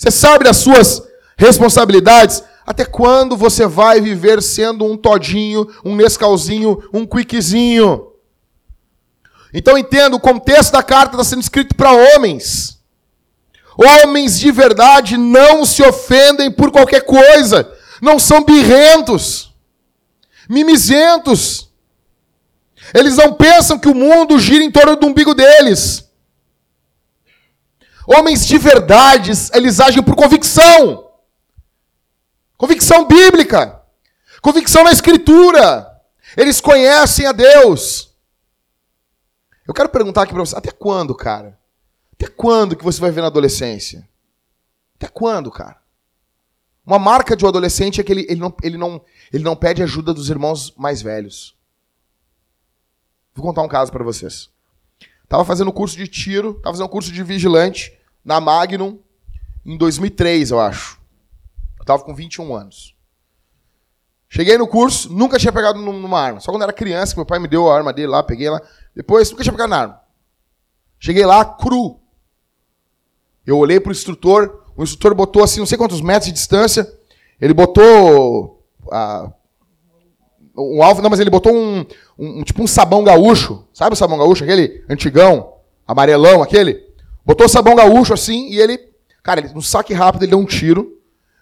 Você 0.00 0.10
sabe 0.10 0.44
das 0.44 0.56
suas 0.56 1.02
responsabilidades? 1.36 2.42
Até 2.66 2.86
quando 2.86 3.36
você 3.36 3.66
vai 3.66 4.00
viver 4.00 4.40
sendo 4.40 4.82
um 4.86 4.96
todinho, 4.96 5.68
um 5.84 5.94
nescalzinho, 5.94 6.82
um 6.90 7.04
quickzinho? 7.04 8.06
Então 9.52 9.76
entenda, 9.76 10.16
o 10.16 10.20
contexto 10.20 10.72
da 10.72 10.82
carta 10.82 11.16
está 11.16 11.24
sendo 11.24 11.42
escrito 11.42 11.74
para 11.74 11.92
homens. 11.92 12.78
Homens 13.76 14.40
de 14.40 14.50
verdade 14.50 15.18
não 15.18 15.66
se 15.66 15.82
ofendem 15.82 16.50
por 16.50 16.70
qualquer 16.70 17.02
coisa. 17.02 17.70
Não 18.00 18.18
são 18.18 18.42
birrentos, 18.42 19.54
mimizentos. 20.48 21.68
Eles 22.94 23.18
não 23.18 23.34
pensam 23.34 23.78
que 23.78 23.88
o 23.88 23.94
mundo 23.94 24.38
gira 24.38 24.64
em 24.64 24.70
torno 24.70 24.96
do 24.96 25.08
umbigo 25.08 25.34
deles. 25.34 26.09
Homens 28.12 28.44
de 28.44 28.58
verdade, 28.58 29.30
eles 29.54 29.78
agem 29.78 30.02
por 30.02 30.16
convicção. 30.16 31.12
Convicção 32.56 33.06
bíblica. 33.06 33.80
Convicção 34.42 34.82
na 34.82 34.90
Escritura. 34.90 35.88
Eles 36.36 36.60
conhecem 36.60 37.26
a 37.26 37.30
Deus. 37.30 38.12
Eu 39.64 39.72
quero 39.72 39.88
perguntar 39.88 40.22
aqui 40.22 40.32
para 40.32 40.44
você, 40.44 40.56
até 40.56 40.72
quando, 40.72 41.14
cara? 41.14 41.56
Até 42.14 42.26
quando 42.26 42.74
que 42.74 42.82
você 42.82 43.00
vai 43.00 43.12
ver 43.12 43.20
na 43.20 43.28
adolescência? 43.28 44.08
Até 44.96 45.06
quando, 45.06 45.48
cara? 45.48 45.80
Uma 46.84 46.98
marca 46.98 47.36
de 47.36 47.44
um 47.44 47.48
adolescente 47.48 48.00
é 48.00 48.04
que 48.04 48.10
ele, 48.10 48.26
ele, 48.28 48.40
não, 48.40 48.56
ele, 48.60 48.76
não, 48.76 49.04
ele 49.32 49.44
não 49.44 49.54
pede 49.54 49.84
ajuda 49.84 50.12
dos 50.12 50.28
irmãos 50.28 50.74
mais 50.76 51.00
velhos. 51.00 51.56
Vou 53.36 53.46
contar 53.46 53.62
um 53.62 53.68
caso 53.68 53.92
para 53.92 54.02
vocês. 54.02 54.50
Tava 55.28 55.44
fazendo 55.44 55.72
curso 55.72 55.96
de 55.96 56.08
tiro, 56.08 56.54
tava 56.54 56.74
fazendo 56.74 56.88
curso 56.88 57.12
de 57.12 57.22
vigilante 57.22 57.99
na 58.24 58.40
Magnum 58.40 58.98
em 59.64 59.76
2003, 59.76 60.50
eu 60.50 60.60
acho. 60.60 61.00
Eu 61.78 61.84
tava 61.84 62.02
com 62.02 62.14
21 62.14 62.54
anos. 62.54 62.94
Cheguei 64.28 64.56
no 64.56 64.68
curso, 64.68 65.12
nunca 65.12 65.38
tinha 65.38 65.52
pegado 65.52 65.80
numa 65.80 66.20
arma. 66.20 66.40
Só 66.40 66.52
quando 66.52 66.62
era 66.62 66.72
criança, 66.72 67.12
que 67.12 67.18
meu 67.18 67.26
pai 67.26 67.38
me 67.38 67.48
deu 67.48 67.70
a 67.70 67.76
arma 67.76 67.92
dele 67.92 68.08
lá, 68.08 68.22
peguei 68.22 68.48
lá. 68.48 68.60
Depois, 68.94 69.30
nunca 69.30 69.42
tinha 69.42 69.52
pegado 69.52 69.70
na 69.70 69.78
arma. 69.78 70.00
Cheguei 70.98 71.26
lá, 71.26 71.44
cru. 71.44 71.98
Eu 73.44 73.58
olhei 73.58 73.80
pro 73.80 73.90
instrutor, 73.90 74.64
o 74.76 74.82
instrutor 74.82 75.14
botou 75.14 75.42
assim, 75.42 75.58
não 75.58 75.66
sei 75.66 75.76
quantos 75.76 76.00
metros 76.00 76.26
de 76.26 76.32
distância, 76.32 76.90
ele 77.40 77.54
botou 77.54 78.62
uh, 78.86 79.32
um 80.56 80.82
alvo, 80.82 81.02
não, 81.02 81.10
mas 81.10 81.20
ele 81.20 81.30
botou 81.30 81.52
um, 81.52 81.84
um, 82.18 82.42
tipo 82.44 82.62
um 82.62 82.66
sabão 82.66 83.02
gaúcho, 83.02 83.64
sabe 83.72 83.94
o 83.94 83.96
sabão 83.96 84.18
gaúcho, 84.18 84.44
aquele 84.44 84.84
antigão, 84.88 85.54
amarelão, 85.86 86.42
aquele? 86.42 86.89
Botou 87.30 87.48
sabão 87.48 87.76
gaúcho 87.76 88.12
assim 88.12 88.48
e 88.48 88.58
ele, 88.58 88.76
cara, 89.22 89.38
ele, 89.38 89.54
no 89.54 89.62
saque 89.62 89.94
rápido 89.94 90.24
ele 90.24 90.32
deu 90.32 90.40
um 90.40 90.44
tiro, 90.44 90.98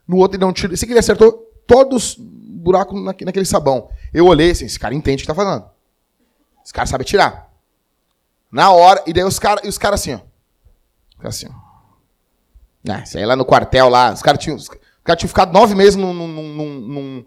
no 0.07 0.19
outro 0.19 0.35
ele 0.35 0.41
deu 0.41 0.49
um 0.49 0.53
tiro, 0.53 0.75
esse 0.75 0.85
que 0.85 0.93
ele 0.93 0.99
acertou 0.99 1.51
todos 1.67 2.11
os 2.11 2.17
buracos 2.19 3.03
naquele 3.03 3.47
sabão. 3.47 3.89
Eu 4.13 4.27
olhei 4.27 4.51
assim, 4.51 4.67
esse 4.67 4.79
cara 4.79 4.95
entende 4.95 5.23
o 5.23 5.25
que 5.25 5.27
tá 5.27 5.35
fazendo. 5.35 5.65
Esse 6.63 6.75
cara 6.75 6.87
sabe 6.87 7.05
tirar. 7.05 7.51
Na 8.53 8.71
hora, 8.71 9.03
e 9.07 9.15
daí 9.15 9.25
os 9.25 9.39
caras 9.39 9.67
os 9.67 9.79
cara 9.79 9.95
assim, 9.95 10.13
ó. 10.13 10.21
Assim, 11.27 11.47
ó. 11.47 11.53
Ah, 12.93 13.03
aí 13.15 13.25
lá 13.25 13.35
no 13.35 13.47
quartel 13.47 13.89
lá, 13.89 14.13
os 14.13 14.21
caras 14.21 14.45
tinham, 14.45 14.59
os 14.59 14.69
caras 14.69 15.19
tinham 15.19 15.29
ficado 15.29 15.55
nove 15.55 15.75
meses 15.75 15.97
num, 15.97 16.13
num, 16.13 16.29
num, 16.29 17.25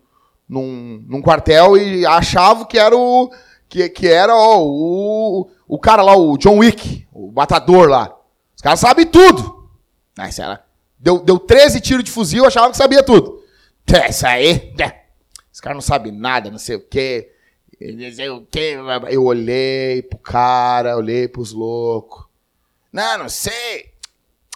num, 0.47 1.06
num 1.08 1.21
quartel 1.24 1.80
e 1.80 2.06
achavam 2.06 2.65
que 2.65 2.78
era 2.78 2.95
o. 2.95 3.32
Que, 3.67 3.89
que 3.89 4.08
era 4.08 4.36
ó, 4.36 4.62
o, 4.62 5.50
o 5.67 5.80
cara 5.80 6.04
lá, 6.04 6.15
o 6.15 6.38
John 6.38 6.60
Wick, 6.60 7.08
o 7.12 7.32
matador 7.32 7.89
lá. 7.89 8.20
Os 8.62 8.63
caras 8.63 8.80
sabem 8.80 9.08
tudo. 9.08 9.67
Isso 10.30 10.39
era, 10.39 10.63
deu, 11.00 11.17
deu 11.17 11.39
13 11.39 11.82
tiros 11.82 12.04
de 12.04 12.12
fuzil, 12.12 12.45
achava 12.45 12.69
que 12.69 12.78
sabia 12.78 13.02
tudo. 13.02 13.43
Isso 14.08 14.28
aí. 14.28 14.71
Os 15.52 15.60
caras 15.60 15.78
não 15.78 15.82
sabem 15.82 16.12
nada, 16.12 16.52
não 16.52 16.60
sei 16.60 16.76
o 16.76 16.80
quê. 16.80 17.32
Não 17.82 18.12
sei 18.13 18.30
o 18.30 18.45
quê. 18.45 18.78
Eu 19.10 19.26
olhei 19.26 20.04
pro 20.04 20.19
cara, 20.19 20.95
olhei 20.95 21.28
pros 21.28 21.52
loucos. 21.52 22.24
Não, 22.93 23.17
não 23.17 23.30
sei 23.30 23.93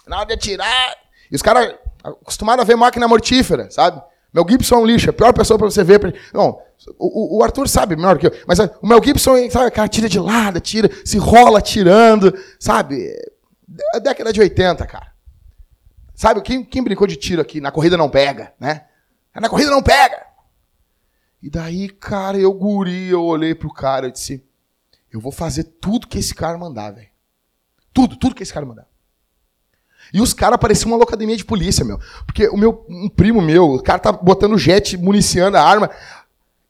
na 0.06 0.18
hora 0.18 0.26
de 0.26 0.34
atirar. 0.34 0.96
E 1.28 1.34
os 1.34 1.42
caras 1.42 1.74
acostumados 2.04 2.62
a 2.62 2.64
ver 2.64 2.76
máquina 2.76 3.08
mortífera, 3.08 3.68
sabe? 3.72 4.00
Mel 4.32 4.46
Gibson 4.48 4.76
é 4.76 4.78
um 4.78 4.86
lixo, 4.86 5.08
é 5.08 5.10
a 5.10 5.14
pior 5.14 5.32
pessoa 5.32 5.58
para 5.58 5.68
você 5.68 5.82
ver. 5.82 6.14
Não, 6.32 6.60
o, 6.96 7.38
o, 7.38 7.42
Arthur 7.42 7.68
sabe 7.68 7.96
melhor 7.96 8.18
que 8.18 8.28
eu, 8.28 8.32
mas 8.46 8.60
o 8.60 8.86
Mel 8.86 9.02
Gibson, 9.02 9.50
sabe, 9.50 9.72
cara, 9.72 9.88
tira 9.88 10.08
de 10.08 10.20
lado, 10.20 10.60
tira, 10.60 10.88
se 11.04 11.18
rola 11.18 11.60
tirando, 11.60 12.32
sabe? 12.60 13.12
É 13.94 14.00
década 14.00 14.32
de 14.32 14.40
80, 14.40 14.86
cara. 14.86 15.12
Sabe, 16.14 16.40
quem, 16.40 16.64
quem 16.64 16.82
brincou 16.82 17.06
de 17.06 17.16
tiro 17.16 17.42
aqui? 17.42 17.60
Na 17.60 17.70
corrida 17.70 17.96
não 17.96 18.08
pega, 18.08 18.54
né? 18.58 18.86
Na 19.34 19.48
corrida 19.48 19.70
não 19.70 19.82
pega! 19.82 20.24
E 21.42 21.50
daí, 21.50 21.88
cara, 21.88 22.38
eu 22.38 22.52
guri, 22.52 23.08
eu 23.08 23.22
olhei 23.22 23.54
pro 23.54 23.72
cara 23.72 24.08
e 24.08 24.12
disse: 24.12 24.42
Eu 25.12 25.20
vou 25.20 25.30
fazer 25.30 25.64
tudo 25.64 26.06
que 26.06 26.18
esse 26.18 26.34
cara 26.34 26.56
mandar, 26.56 26.92
velho. 26.92 27.08
Tudo, 27.92 28.16
tudo 28.16 28.34
que 28.34 28.42
esse 28.42 28.52
cara 28.52 28.64
mandar. 28.64 28.86
E 30.12 30.20
os 30.20 30.32
caras 30.32 30.58
pareciam 30.58 30.90
uma 30.92 30.96
locademia 30.96 31.36
de 31.36 31.44
polícia, 31.44 31.84
meu. 31.84 31.98
Porque 32.24 32.48
o 32.48 32.56
meu, 32.56 32.86
um 32.88 33.08
primo 33.08 33.42
meu, 33.42 33.74
o 33.74 33.82
cara 33.82 33.98
tá 33.98 34.12
botando 34.12 34.56
jet, 34.56 34.96
municiando 34.96 35.56
a 35.56 35.62
arma. 35.62 35.90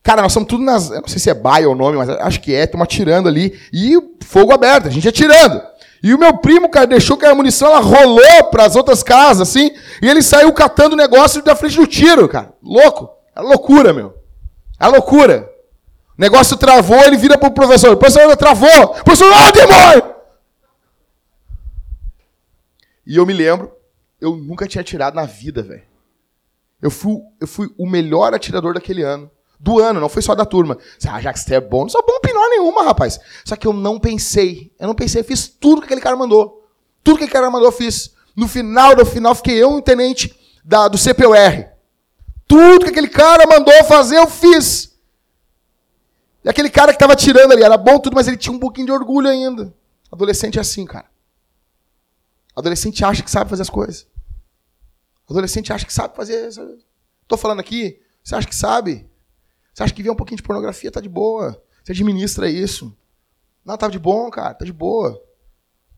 Cara, 0.02 0.22
nós 0.22 0.32
somos 0.32 0.48
tudo 0.48 0.64
nas. 0.64 0.90
Eu 0.90 1.02
não 1.02 1.09
sei 1.09 1.18
se 1.18 1.30
é 1.30 1.35
baia 1.35 1.68
o 1.68 1.74
nome, 1.74 1.96
mas 1.96 2.09
acho 2.09 2.40
que 2.40 2.54
é, 2.54 2.64
estamos 2.64 2.85
atirando 2.85 3.28
ali. 3.28 3.59
E 3.72 3.96
fogo 4.24 4.52
aberto, 4.52 4.88
a 4.88 4.90
gente 4.90 5.09
atirando. 5.09 5.62
E 6.06 6.14
o 6.14 6.18
meu 6.18 6.38
primo, 6.38 6.68
cara, 6.68 6.86
deixou 6.86 7.16
que 7.16 7.26
a 7.26 7.34
munição 7.34 7.66
ela 7.66 7.80
rolou 7.80 8.44
para 8.52 8.64
as 8.64 8.76
outras 8.76 9.02
casas, 9.02 9.48
assim, 9.48 9.72
e 10.00 10.08
ele 10.08 10.22
saiu 10.22 10.52
catando 10.52 10.94
o 10.94 10.96
negócio 10.96 11.42
da 11.42 11.56
frente 11.56 11.74
do 11.74 11.84
tiro, 11.84 12.28
cara. 12.28 12.54
Louco. 12.62 13.10
É 13.34 13.40
loucura, 13.40 13.92
meu. 13.92 14.16
É 14.78 14.86
loucura. 14.86 15.50
O 16.16 16.20
negócio 16.22 16.56
travou, 16.56 16.96
ele 17.02 17.16
vira 17.16 17.36
pro 17.36 17.50
professor. 17.50 17.90
O 17.90 17.96
professor 17.96 18.36
travou. 18.36 18.84
O 18.84 19.02
professor, 19.02 19.32
ah, 19.32 19.50
demônio! 19.50 20.14
E 23.04 23.16
eu 23.16 23.26
me 23.26 23.32
lembro, 23.32 23.72
eu 24.20 24.36
nunca 24.36 24.68
tinha 24.68 24.82
atirado 24.82 25.16
na 25.16 25.24
vida, 25.24 25.60
velho. 25.60 25.82
Eu 26.80 26.90
fui, 26.92 27.16
eu 27.40 27.48
fui 27.48 27.68
o 27.76 27.84
melhor 27.84 28.32
atirador 28.32 28.74
daquele 28.74 29.02
ano. 29.02 29.28
Do 29.58 29.78
ano, 29.78 30.00
não 30.00 30.08
foi 30.08 30.22
só 30.22 30.34
da 30.34 30.44
turma. 30.44 30.76
Ah, 31.08 31.20
já 31.20 31.32
que 31.32 31.40
você 31.40 31.54
é 31.54 31.60
bom, 31.60 31.82
não 31.82 31.88
sou 31.88 32.04
bom 32.06 32.20
pinó 32.20 32.46
nenhuma, 32.48 32.82
rapaz. 32.82 33.18
Só 33.44 33.56
que 33.56 33.66
eu 33.66 33.72
não 33.72 33.98
pensei. 33.98 34.72
Eu 34.78 34.86
não 34.86 34.94
pensei, 34.94 35.22
fiz 35.22 35.48
tudo 35.48 35.80
que 35.80 35.86
aquele 35.86 36.00
cara 36.00 36.16
mandou. 36.16 36.68
Tudo 37.02 37.18
que 37.18 37.24
aquele 37.24 37.32
cara 37.32 37.50
mandou, 37.50 37.68
eu 37.68 37.72
fiz. 37.72 38.14
No 38.36 38.46
final 38.46 38.94
do 38.94 39.06
final, 39.06 39.34
fiquei 39.34 39.62
eu 39.62 39.70
um 39.70 39.80
tenente 39.80 40.34
da, 40.64 40.88
do 40.88 40.98
CPUR. 40.98 41.68
Tudo 42.46 42.84
que 42.84 42.90
aquele 42.90 43.08
cara 43.08 43.46
mandou 43.46 43.72
fazer, 43.84 44.18
eu 44.18 44.26
fiz. 44.26 44.94
E 46.44 46.48
aquele 46.48 46.70
cara 46.70 46.92
que 46.92 46.96
estava 46.96 47.14
atirando 47.14 47.52
ali, 47.52 47.62
era 47.62 47.76
bom 47.76 47.98
tudo, 47.98 48.14
mas 48.14 48.28
ele 48.28 48.36
tinha 48.36 48.54
um 48.54 48.58
pouquinho 48.58 48.86
de 48.86 48.92
orgulho 48.92 49.28
ainda. 49.28 49.74
Adolescente 50.12 50.58
é 50.58 50.60
assim, 50.60 50.84
cara. 50.84 51.06
Adolescente 52.54 53.04
acha 53.04 53.22
que 53.22 53.30
sabe 53.30 53.50
fazer 53.50 53.62
as 53.62 53.70
coisas. 53.70 54.06
Adolescente 55.28 55.72
acha 55.72 55.84
que 55.84 55.92
sabe 55.92 56.14
fazer. 56.14 56.48
Estou 56.48 57.36
falando 57.36 57.60
aqui, 57.60 58.00
você 58.22 58.36
acha 58.36 58.46
que 58.46 58.54
sabe? 58.54 59.08
Você 59.76 59.82
acha 59.82 59.92
que 59.92 60.02
ver 60.02 60.08
um 60.08 60.16
pouquinho 60.16 60.38
de 60.38 60.42
pornografia 60.42 60.90
tá 60.90 61.02
de 61.02 61.08
boa? 61.08 61.62
Você 61.84 61.92
administra 61.92 62.48
isso. 62.48 62.96
Não, 63.62 63.76
tá 63.76 63.88
de 63.88 63.98
bom, 63.98 64.30
cara, 64.30 64.54
tá 64.54 64.64
de 64.64 64.72
boa. 64.72 65.22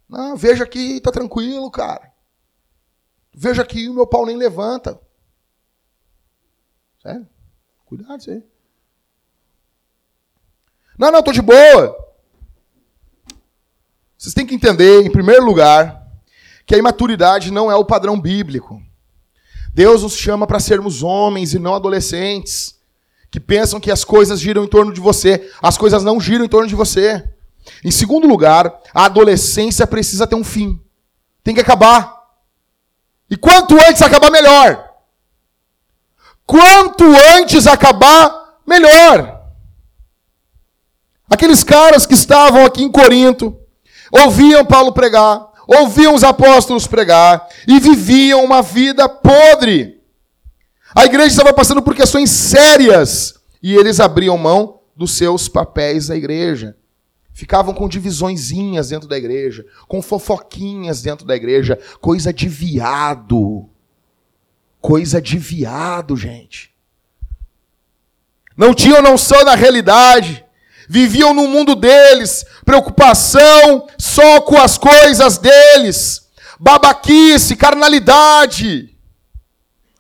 Não, 0.09 0.37
veja 0.37 0.65
aqui, 0.65 1.01
tá 1.01 1.13
tranquilo, 1.13 1.71
cara. 1.71 2.13
Veja 3.33 3.63
aqui, 3.63 3.89
o 3.89 3.95
meu 3.95 4.05
pau 4.05 4.27
nem 4.27 4.37
levanta. 4.37 5.01
Sério? 7.01 7.29
Cuidado 7.85 8.19
isso 8.19 8.33
aí. 8.33 8.43
Não, 10.99 11.13
não, 11.13 11.23
tô 11.23 11.31
de 11.31 11.41
boa. 11.41 11.97
Vocês 14.17 14.35
têm 14.35 14.45
que 14.45 14.57
entender, 14.57 15.03
em 15.03 15.13
primeiro 15.13 15.45
lugar, 15.45 16.05
que 16.67 16.75
a 16.75 16.79
imaturidade 16.79 17.53
não 17.53 17.71
é 17.71 17.77
o 17.77 17.85
padrão 17.85 18.21
bíblico. 18.21 18.83
Deus 19.73 20.03
nos 20.03 20.17
chama 20.17 20.49
para 20.49 20.59
sermos 20.59 21.05
homens 21.05 21.55
e 21.55 21.61
não 21.61 21.77
adolescentes 21.77 22.77
que 23.31 23.39
pensam 23.39 23.81
que 23.81 23.91
as 23.91 24.05
coisas 24.05 24.41
giram 24.41 24.65
em 24.65 24.69
torno 24.69 24.93
de 24.93 25.01
você. 25.01 25.51
As 25.63 25.77
coisas 25.77 26.03
não 26.03 26.21
giram 26.21 26.45
em 26.45 26.49
torno 26.49 26.69
de 26.69 26.75
você. 26.75 27.25
Em 27.85 27.91
segundo 27.91 28.27
lugar, 28.27 28.81
a 28.95 29.05
adolescência 29.05 29.87
precisa 29.87 30.27
ter 30.27 30.35
um 30.35 30.45
fim. 30.45 30.81
Tem 31.45 31.55
que 31.55 31.61
acabar. 31.61 32.17
E 33.31 33.37
quanto 33.37 33.75
antes 33.75 34.01
acabar, 34.01 34.31
melhor. 34.31 34.89
Quanto 36.47 37.05
antes 37.37 37.67
acabar, 37.67 38.59
melhor. 38.67 39.39
Aqueles 41.31 41.63
caras 41.63 42.07
que 42.07 42.15
estavam 42.15 42.65
aqui 42.65 42.83
em 42.83 42.91
Corinto, 42.91 43.55
ouviam 44.11 44.65
Paulo 44.65 44.93
pregar, 44.93 45.47
ouviam 45.67 46.15
os 46.15 46.25
apóstolos 46.25 46.87
pregar 46.87 47.47
e 47.67 47.79
viviam 47.79 48.43
uma 48.43 48.63
vida 48.63 49.07
podre. 49.09 49.98
A 50.95 51.05
igreja 51.05 51.29
estava 51.29 51.53
passando 51.53 51.83
por 51.83 51.95
questões 51.95 52.31
sérias 52.31 53.35
e 53.63 53.75
eles 53.75 54.01
abriam 54.01 54.39
mão 54.39 54.81
dos 54.97 55.13
seus 55.13 55.49
papéis 55.49 56.09
da 56.09 56.17
igreja. 56.17 56.77
Ficavam 57.33 57.73
com 57.73 57.89
divisõezinhas 57.89 58.89
dentro 58.89 59.09
da 59.09 59.17
igreja, 59.17 59.65
com 59.87 60.03
fofoquinhas 60.03 61.03
dentro 61.03 61.25
da 61.25 61.37
igreja, 61.37 61.79
coisa 62.01 62.33
de 62.33 62.49
viado. 62.49 63.69
Coisa 64.81 65.21
de 65.21 65.39
viado, 65.39 66.17
gente. 66.17 66.75
Não 68.57 68.75
tinham 68.75 69.01
noção 69.01 69.45
da 69.45 69.55
realidade. 69.55 70.45
Viviam 70.89 71.35
no 71.35 71.47
mundo 71.47 71.77
deles, 71.77 72.45
preocupação 72.65 73.87
só 73.99 74.41
com 74.41 74.57
as 74.57 74.79
coisas 74.79 75.37
deles, 75.37 76.29
babaquice, 76.59 77.55
carnalidade. 77.55 78.98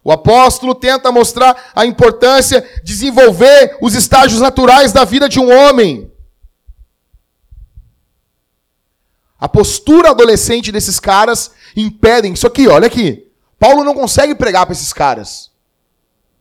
O 0.08 0.10
apóstolo 0.10 0.74
tenta 0.74 1.12
mostrar 1.12 1.70
a 1.76 1.84
importância 1.84 2.62
de 2.82 2.94
desenvolver 2.94 3.76
os 3.78 3.94
estágios 3.94 4.40
naturais 4.40 4.90
da 4.90 5.04
vida 5.04 5.28
de 5.28 5.38
um 5.38 5.52
homem. 5.52 6.10
A 9.38 9.46
postura 9.46 10.08
adolescente 10.08 10.72
desses 10.72 10.98
caras 10.98 11.50
impedem. 11.76 12.32
Isso 12.32 12.46
aqui, 12.46 12.66
olha 12.66 12.86
aqui. 12.86 13.30
Paulo 13.58 13.84
não 13.84 13.92
consegue 13.92 14.34
pregar 14.34 14.64
para 14.64 14.72
esses 14.72 14.94
caras. 14.94 15.50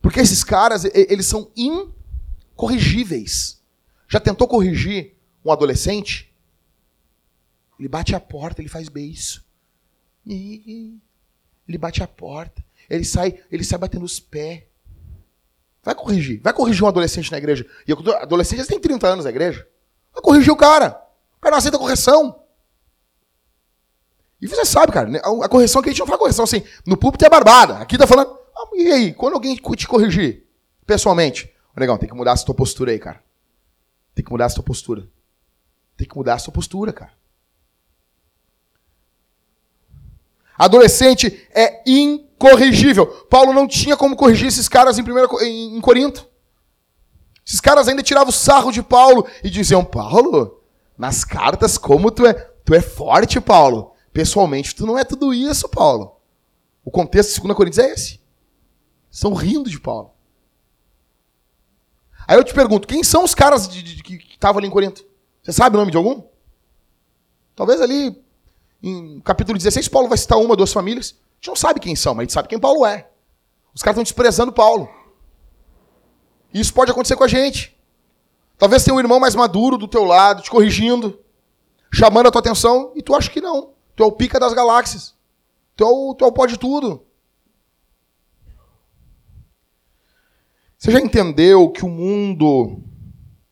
Porque 0.00 0.20
esses 0.20 0.42
caras, 0.42 0.86
eles 0.86 1.26
são 1.26 1.50
incorrigíveis. 1.54 3.60
Já 4.08 4.18
tentou 4.18 4.48
corrigir 4.48 5.14
um 5.44 5.52
adolescente? 5.52 6.32
Ele 7.78 7.88
bate 7.90 8.14
a 8.14 8.20
porta, 8.20 8.62
ele 8.62 8.70
faz 8.70 8.88
beijo. 8.88 9.44
Ele 10.26 11.78
bate 11.78 12.02
a 12.02 12.08
porta. 12.08 12.66
Ele 12.88 13.04
sai, 13.04 13.38
ele 13.50 13.64
sai 13.64 13.78
batendo 13.78 14.04
os 14.04 14.18
pés. 14.18 14.62
Vai 15.82 15.94
corrigir. 15.94 16.40
Vai 16.42 16.52
corrigir 16.52 16.84
um 16.84 16.88
adolescente 16.88 17.30
na 17.30 17.38
igreja. 17.38 17.66
E 17.86 17.92
adolescente 17.92 18.66
tem 18.66 18.80
30 18.80 19.06
anos 19.06 19.24
na 19.24 19.30
igreja. 19.30 19.66
Vai 20.12 20.22
corrigir 20.22 20.52
o 20.52 20.56
cara. 20.56 21.00
O 21.36 21.40
cara 21.40 21.52
não 21.52 21.58
aceita 21.58 21.78
correção. 21.78 22.42
E 24.40 24.46
você 24.46 24.64
sabe, 24.64 24.92
cara, 24.92 25.08
né, 25.08 25.20
a 25.42 25.48
correção 25.48 25.82
que 25.82 25.88
a 25.88 25.92
gente 25.92 25.98
não 26.00 26.06
faz 26.06 26.18
correção 26.18 26.44
assim. 26.44 26.62
No 26.86 26.96
púlpito 26.96 27.24
é 27.24 27.28
barbada. 27.28 27.78
Aqui 27.78 27.98
tá 27.98 28.06
falando. 28.06 28.38
Ah, 28.56 28.68
e 28.74 28.90
aí, 28.92 29.14
quando 29.14 29.34
alguém 29.34 29.56
te 29.56 29.86
corrigir, 29.86 30.46
pessoalmente, 30.86 31.52
negão, 31.76 31.98
tem 31.98 32.08
que 32.08 32.14
mudar 32.14 32.32
essa 32.32 32.44
tua 32.44 32.54
postura 32.54 32.92
aí, 32.92 32.98
cara. 32.98 33.22
Tem 34.14 34.24
que 34.24 34.30
mudar 34.30 34.46
essa 34.46 34.56
tua 34.56 34.64
postura. 34.64 35.08
Tem 35.96 36.06
que 36.06 36.16
mudar 36.16 36.34
a 36.34 36.38
sua 36.38 36.52
postura, 36.52 36.92
cara. 36.92 37.12
Adolescente 40.56 41.48
é 41.50 41.82
incorrigível. 42.38 43.06
Paulo 43.28 43.52
não 43.52 43.66
tinha 43.66 43.96
como 43.96 44.16
corrigir 44.16 44.46
esses 44.46 44.68
caras 44.68 44.98
em, 44.98 45.04
primeiro, 45.04 45.28
em, 45.42 45.76
em 45.76 45.80
Corinto. 45.80 46.26
Esses 47.44 47.60
caras 47.60 47.88
ainda 47.88 48.02
tiravam 48.02 48.28
o 48.28 48.32
sarro 48.32 48.70
de 48.70 48.82
Paulo 48.82 49.26
e 49.42 49.50
diziam: 49.50 49.84
Paulo, 49.84 50.62
nas 50.96 51.24
cartas, 51.24 51.76
como 51.76 52.10
tu 52.10 52.24
é, 52.24 52.32
tu 52.64 52.74
é 52.74 52.80
forte, 52.80 53.40
Paulo. 53.40 53.92
Pessoalmente, 54.12 54.74
tu 54.74 54.86
não 54.86 54.96
é 54.96 55.04
tudo 55.04 55.34
isso, 55.34 55.68
Paulo. 55.68 56.16
O 56.84 56.90
contexto 56.90 57.34
de 57.34 57.40
2 57.40 57.56
Coríntios 57.56 57.84
é 57.84 57.92
esse. 57.92 58.20
Estão 59.10 59.34
rindo 59.34 59.68
de 59.68 59.80
Paulo. 59.80 60.12
Aí 62.26 62.36
eu 62.36 62.44
te 62.44 62.52
pergunto, 62.52 62.86
quem 62.86 63.02
são 63.02 63.24
os 63.24 63.34
caras 63.34 63.68
de, 63.68 63.82
de, 63.82 64.02
que 64.02 64.16
estavam 64.30 64.58
ali 64.58 64.68
em 64.68 64.70
Corinto? 64.70 65.04
Você 65.42 65.52
sabe 65.52 65.76
o 65.76 65.78
nome 65.78 65.90
de 65.90 65.96
algum? 65.96 66.22
Talvez 67.56 67.80
ali, 67.80 68.22
em 68.82 69.20
capítulo 69.20 69.56
16, 69.56 69.88
Paulo 69.88 70.08
vai 70.08 70.18
citar 70.18 70.38
uma, 70.38 70.54
duas 70.54 70.72
famílias. 70.72 71.16
A 71.38 71.40
gente 71.40 71.48
não 71.48 71.56
sabe 71.56 71.78
quem 71.78 71.94
são, 71.94 72.14
mas 72.14 72.22
a 72.22 72.24
gente 72.24 72.32
sabe 72.32 72.48
quem 72.48 72.58
Paulo 72.58 72.84
é. 72.84 73.08
Os 73.72 73.80
caras 73.80 73.94
estão 73.94 74.02
desprezando 74.02 74.52
Paulo. 74.52 74.88
E 76.52 76.58
isso 76.60 76.74
pode 76.74 76.90
acontecer 76.90 77.14
com 77.14 77.22
a 77.22 77.28
gente. 77.28 77.78
Talvez 78.56 78.82
tenha 78.82 78.94
um 78.94 78.98
irmão 78.98 79.20
mais 79.20 79.36
maduro 79.36 79.78
do 79.78 79.86
teu 79.86 80.02
lado, 80.02 80.42
te 80.42 80.50
corrigindo, 80.50 81.20
chamando 81.92 82.26
a 82.26 82.30
tua 82.32 82.40
atenção, 82.40 82.92
e 82.96 83.02
tu 83.02 83.14
acha 83.14 83.30
que 83.30 83.40
não. 83.40 83.72
Tu 83.94 84.02
é 84.02 84.06
o 84.06 84.12
pica 84.12 84.40
das 84.40 84.52
galáxias. 84.52 85.14
Tu 85.76 85.84
é 85.84 85.86
o, 85.86 86.12
tu 86.12 86.24
é 86.24 86.28
o 86.28 86.32
pó 86.32 86.44
de 86.44 86.58
tudo. 86.58 87.06
Você 90.76 90.90
já 90.90 91.00
entendeu 91.00 91.70
que 91.70 91.84
o 91.84 91.88
mundo 91.88 92.82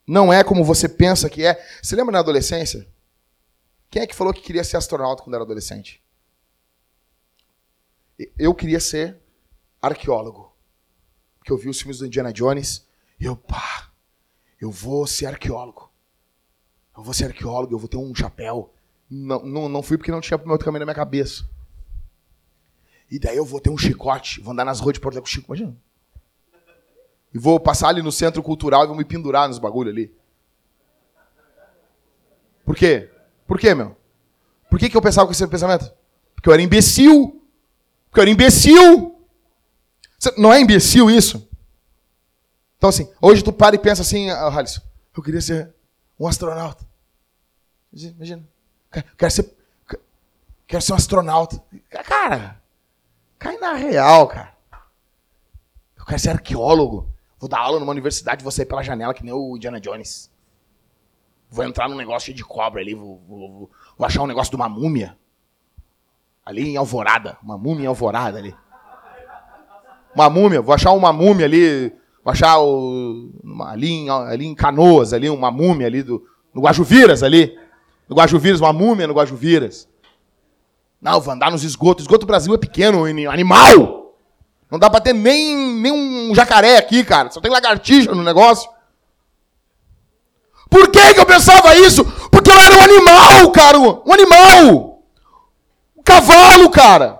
não 0.06 0.32
é 0.32 0.42
como 0.42 0.64
você 0.64 0.88
pensa 0.88 1.30
que 1.30 1.44
é? 1.44 1.64
Você 1.80 1.94
lembra 1.94 2.12
na 2.12 2.18
adolescência? 2.18 2.88
Quem 3.90 4.02
é 4.02 4.06
que 4.06 4.14
falou 4.14 4.32
que 4.32 4.42
queria 4.42 4.64
ser 4.64 4.76
astronauta 4.76 5.22
quando 5.22 5.34
era 5.34 5.44
adolescente? 5.44 6.02
Eu 8.38 8.54
queria 8.54 8.80
ser 8.80 9.16
arqueólogo. 9.80 10.52
Porque 11.38 11.52
eu 11.52 11.58
vi 11.58 11.68
os 11.68 11.78
filmes 11.78 11.98
do 11.98 12.06
Indiana 12.06 12.32
Jones 12.32 12.86
e 13.20 13.24
eu, 13.24 13.36
pá, 13.36 13.90
eu 14.60 14.70
vou 14.70 15.06
ser 15.06 15.26
arqueólogo. 15.26 15.90
Eu 16.96 17.02
vou 17.02 17.12
ser 17.12 17.26
arqueólogo, 17.26 17.74
eu 17.74 17.78
vou 17.78 17.88
ter 17.88 17.98
um 17.98 18.14
chapéu, 18.14 18.72
não, 19.08 19.44
não, 19.44 19.68
não 19.68 19.82
fui 19.82 19.96
porque 19.96 20.10
não 20.10 20.20
tinha 20.20 20.38
meu 20.38 20.58
caminho 20.58 20.80
na 20.80 20.86
minha 20.86 20.94
cabeça. 20.94 21.48
E 23.10 23.18
daí 23.18 23.36
eu 23.36 23.44
vou 23.44 23.60
ter 23.60 23.70
um 23.70 23.78
chicote, 23.78 24.40
vou 24.40 24.52
andar 24.52 24.64
nas 24.64 24.80
ruas 24.80 24.94
de 24.94 25.00
Porto 25.00 25.14
Alegre 25.14 25.30
com 25.30 25.32
Chico, 25.32 25.54
imagina. 25.54 25.76
E 27.32 27.38
vou 27.38 27.60
passar 27.60 27.88
ali 27.88 28.02
no 28.02 28.10
centro 28.10 28.42
cultural 28.42 28.84
e 28.84 28.86
vou 28.86 28.96
me 28.96 29.04
pendurar 29.04 29.46
nos 29.46 29.58
bagulho 29.58 29.90
ali. 29.90 30.12
Por 32.64 32.74
quê? 32.74 33.10
Por 33.46 33.60
quê, 33.60 33.74
meu? 33.74 33.96
Por 34.68 34.78
que, 34.78 34.90
que 34.90 34.96
eu 34.96 35.02
pensava 35.02 35.26
com 35.26 35.32
esse 35.32 35.46
pensamento? 35.46 35.92
Porque 36.34 36.48
eu 36.48 36.52
era 36.52 36.62
imbecil. 36.62 37.35
Porque 38.16 38.20
eu 38.20 38.22
era 38.22 38.30
imbecil. 38.30 39.14
Não 40.38 40.50
é 40.50 40.58
imbecil 40.58 41.10
isso? 41.10 41.46
Então, 42.78 42.88
assim, 42.88 43.12
hoje 43.20 43.44
tu 43.44 43.52
para 43.52 43.76
e 43.76 43.78
pensa 43.78 44.00
assim, 44.00 44.30
ah, 44.30 44.48
Halisson, 44.48 44.80
eu 45.14 45.22
queria 45.22 45.40
ser 45.42 45.74
um 46.18 46.26
astronauta. 46.26 46.82
Imagina. 47.92 48.42
Quero 49.18 49.30
ser, 49.30 49.54
quero 50.66 50.82
ser 50.82 50.92
um 50.94 50.96
astronauta. 50.96 51.62
Cara, 51.90 52.62
cai 53.38 53.58
na 53.58 53.74
real, 53.74 54.28
cara. 54.28 54.56
Eu 55.98 56.06
quero 56.06 56.18
ser 56.18 56.30
arqueólogo. 56.30 57.12
Vou 57.38 57.50
dar 57.50 57.58
aula 57.58 57.78
numa 57.78 57.92
universidade, 57.92 58.42
vou 58.42 58.50
sair 58.50 58.64
pela 58.64 58.82
janela 58.82 59.12
que 59.12 59.22
nem 59.22 59.34
o 59.34 59.58
Indiana 59.58 59.78
Jones. 59.78 60.30
Vou 61.50 61.66
entrar 61.66 61.86
num 61.86 61.96
negócio 61.96 62.26
cheio 62.26 62.36
de 62.36 62.44
cobra 62.44 62.80
ali, 62.80 62.94
vou, 62.94 63.20
vou, 63.28 63.70
vou 63.98 64.06
achar 64.06 64.22
um 64.22 64.26
negócio 64.26 64.50
de 64.50 64.56
uma 64.56 64.70
múmia. 64.70 65.18
Ali 66.46 66.70
em 66.70 66.76
Alvorada, 66.76 67.36
uma 67.42 67.58
múmia 67.58 67.84
em 67.84 67.88
Alvorada 67.88 68.38
ali. 68.38 68.54
Uma 70.14 70.30
múmia, 70.30 70.62
vou 70.62 70.72
achar 70.72 70.92
uma 70.92 71.12
múmia 71.12 71.44
ali, 71.44 71.92
vou 72.24 72.32
achar 72.32 72.60
o, 72.60 73.32
ali, 73.66 73.90
em, 73.90 74.08
ali 74.08 74.46
em 74.46 74.54
Canoas, 74.54 75.12
ali, 75.12 75.28
uma 75.28 75.50
múmia 75.50 75.88
ali 75.88 76.04
do, 76.04 76.24
no 76.54 76.62
Guajuviras 76.62 77.24
ali. 77.24 77.58
No 78.08 78.14
Guajuviras, 78.14 78.60
uma 78.60 78.72
múmia 78.72 79.08
no 79.08 79.12
Guajuviras. 79.12 79.88
Não, 81.02 81.20
vou 81.20 81.34
andar 81.34 81.50
nos 81.50 81.64
esgotos. 81.64 82.04
Esgoto 82.04 82.24
do 82.24 82.28
Brasil 82.28 82.54
é 82.54 82.58
pequeno, 82.58 83.04
animal. 83.04 84.14
Não 84.70 84.78
dá 84.78 84.88
pra 84.88 85.00
ter 85.00 85.12
nem, 85.12 85.56
nem 85.80 85.92
um 85.92 86.34
jacaré 86.34 86.78
aqui, 86.78 87.04
cara. 87.04 87.30
Só 87.30 87.40
tem 87.40 87.50
lagartixa 87.50 88.14
no 88.14 88.22
negócio. 88.22 88.70
Por 90.70 90.90
que, 90.90 91.14
que 91.14 91.20
eu 91.20 91.26
pensava 91.26 91.74
isso? 91.76 92.04
Porque 92.30 92.50
eu 92.50 92.58
era 92.58 92.76
um 92.76 92.82
animal, 92.82 93.50
cara. 93.50 93.78
Um 93.78 94.12
animal. 94.12 94.95
Cavalo, 96.06 96.70
cara. 96.70 97.18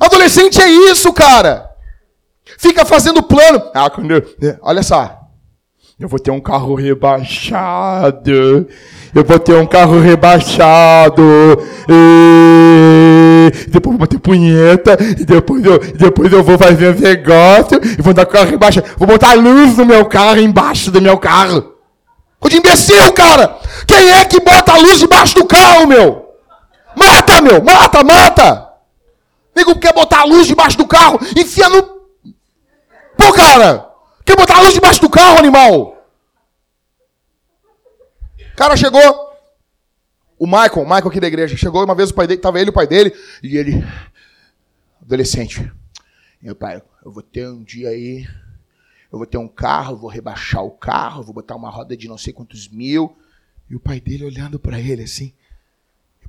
Adolescente 0.00 0.60
é 0.62 0.68
isso, 0.68 1.12
cara. 1.12 1.68
Fica 2.56 2.84
fazendo 2.84 3.22
plano. 3.22 3.60
Ah, 3.74 3.90
olha 4.62 4.82
só. 4.82 5.18
Eu 5.98 6.08
vou 6.08 6.20
ter 6.20 6.30
um 6.30 6.40
carro 6.40 6.76
rebaixado. 6.76 8.68
Eu 9.12 9.24
vou 9.24 9.38
ter 9.40 9.54
um 9.56 9.66
carro 9.66 9.98
rebaixado. 9.98 11.22
E 11.88 13.50
depois 13.68 13.96
vou 13.96 13.98
bater 13.98 14.20
punheta. 14.20 14.96
E 15.18 15.24
depois 15.24 15.64
eu, 15.64 15.78
depois 15.94 16.32
eu 16.32 16.44
vou 16.44 16.56
fazer 16.56 16.94
um 16.96 17.00
negócio. 17.00 17.80
E 17.98 18.00
vou 18.00 18.14
dar 18.14 18.26
carro 18.26 18.50
rebaixado. 18.50 18.86
Vou 18.96 19.08
botar 19.08 19.34
luz 19.34 19.76
no 19.76 19.84
meu 19.84 20.06
carro, 20.06 20.38
embaixo 20.38 20.92
do 20.92 21.02
meu 21.02 21.18
carro. 21.18 21.74
Ô 22.40 22.48
de 22.48 22.58
imbecil, 22.58 23.12
cara! 23.12 23.58
Quem 23.84 24.12
é 24.12 24.24
que 24.24 24.38
bota 24.38 24.74
a 24.74 24.78
luz 24.78 25.00
debaixo 25.00 25.34
do 25.34 25.44
carro, 25.44 25.88
meu? 25.88 26.27
Mata, 26.98 27.40
meu! 27.40 27.62
Mata, 27.62 28.02
mata! 28.02 28.72
Nego 29.54 29.78
quer 29.78 29.94
botar 29.94 30.20
a 30.20 30.24
luz 30.24 30.46
debaixo 30.46 30.76
do 30.76 30.86
carro, 30.86 31.18
enfia 31.36 31.68
no. 31.68 31.82
Pô, 33.16 33.32
cara! 33.32 33.88
Quer 34.24 34.36
botar 34.36 34.56
a 34.56 34.60
luz 34.60 34.74
debaixo 34.74 35.00
do 35.00 35.08
carro, 35.08 35.38
animal? 35.38 36.04
O 38.52 38.56
cara 38.56 38.76
chegou. 38.76 39.28
O 40.38 40.46
Michael, 40.46 40.84
Michael 40.84 41.08
aqui 41.08 41.20
da 41.20 41.26
igreja, 41.26 41.56
chegou 41.56 41.84
uma 41.84 41.94
vez 41.94 42.10
o 42.10 42.14
pai 42.14 42.26
dele, 42.26 42.40
tava 42.40 42.60
ele 42.60 42.70
o 42.70 42.72
pai 42.72 42.86
dele, 42.86 43.12
e 43.42 43.56
ele. 43.56 43.84
Adolescente. 45.02 45.72
Meu 46.40 46.54
pai, 46.54 46.82
eu 47.04 47.10
vou 47.10 47.22
ter 47.22 47.48
um 47.48 47.62
dia 47.62 47.88
aí. 47.88 48.26
Eu 49.10 49.18
vou 49.18 49.26
ter 49.26 49.38
um 49.38 49.48
carro, 49.48 49.96
vou 49.96 50.10
rebaixar 50.10 50.62
o 50.62 50.70
carro, 50.70 51.22
vou 51.22 51.34
botar 51.34 51.56
uma 51.56 51.70
roda 51.70 51.96
de 51.96 52.06
não 52.06 52.18
sei 52.18 52.32
quantos 52.32 52.68
mil. 52.68 53.16
E 53.70 53.74
o 53.74 53.80
pai 53.80 54.00
dele 54.00 54.24
olhando 54.24 54.58
para 54.58 54.78
ele 54.78 55.02
assim. 55.02 55.32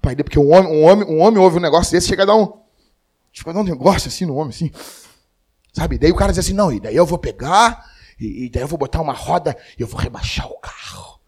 Pai 0.01 0.15
porque 0.15 0.39
um 0.39 0.51
homem, 0.51 0.71
um 0.71 0.83
homem, 0.83 1.07
um 1.07 1.19
homem 1.19 1.39
ouve 1.39 1.57
um 1.57 1.61
negócio 1.61 1.91
desse, 1.91 2.07
chega 2.07 2.23
a 2.23 2.25
dar 2.25 2.35
um. 2.35 2.53
Chega 3.31 3.51
a 3.51 3.53
dar 3.53 3.59
um 3.59 3.63
negócio 3.63 4.07
assim 4.07 4.25
no 4.25 4.35
homem, 4.35 4.49
assim. 4.49 4.71
Sabe? 5.73 5.97
Daí 5.97 6.11
o 6.11 6.15
cara 6.15 6.31
diz 6.31 6.39
assim: 6.39 6.53
não, 6.53 6.71
e 6.71 6.79
daí 6.79 6.95
eu 6.95 7.05
vou 7.05 7.17
pegar, 7.17 7.85
e, 8.19 8.45
e 8.45 8.49
daí 8.49 8.63
eu 8.63 8.67
vou 8.67 8.79
botar 8.79 9.01
uma 9.01 9.13
roda 9.13 9.55
e 9.77 9.81
eu 9.81 9.87
vou 9.87 9.99
rebaixar 9.99 10.47
o 10.47 10.59
carro. 10.59 11.19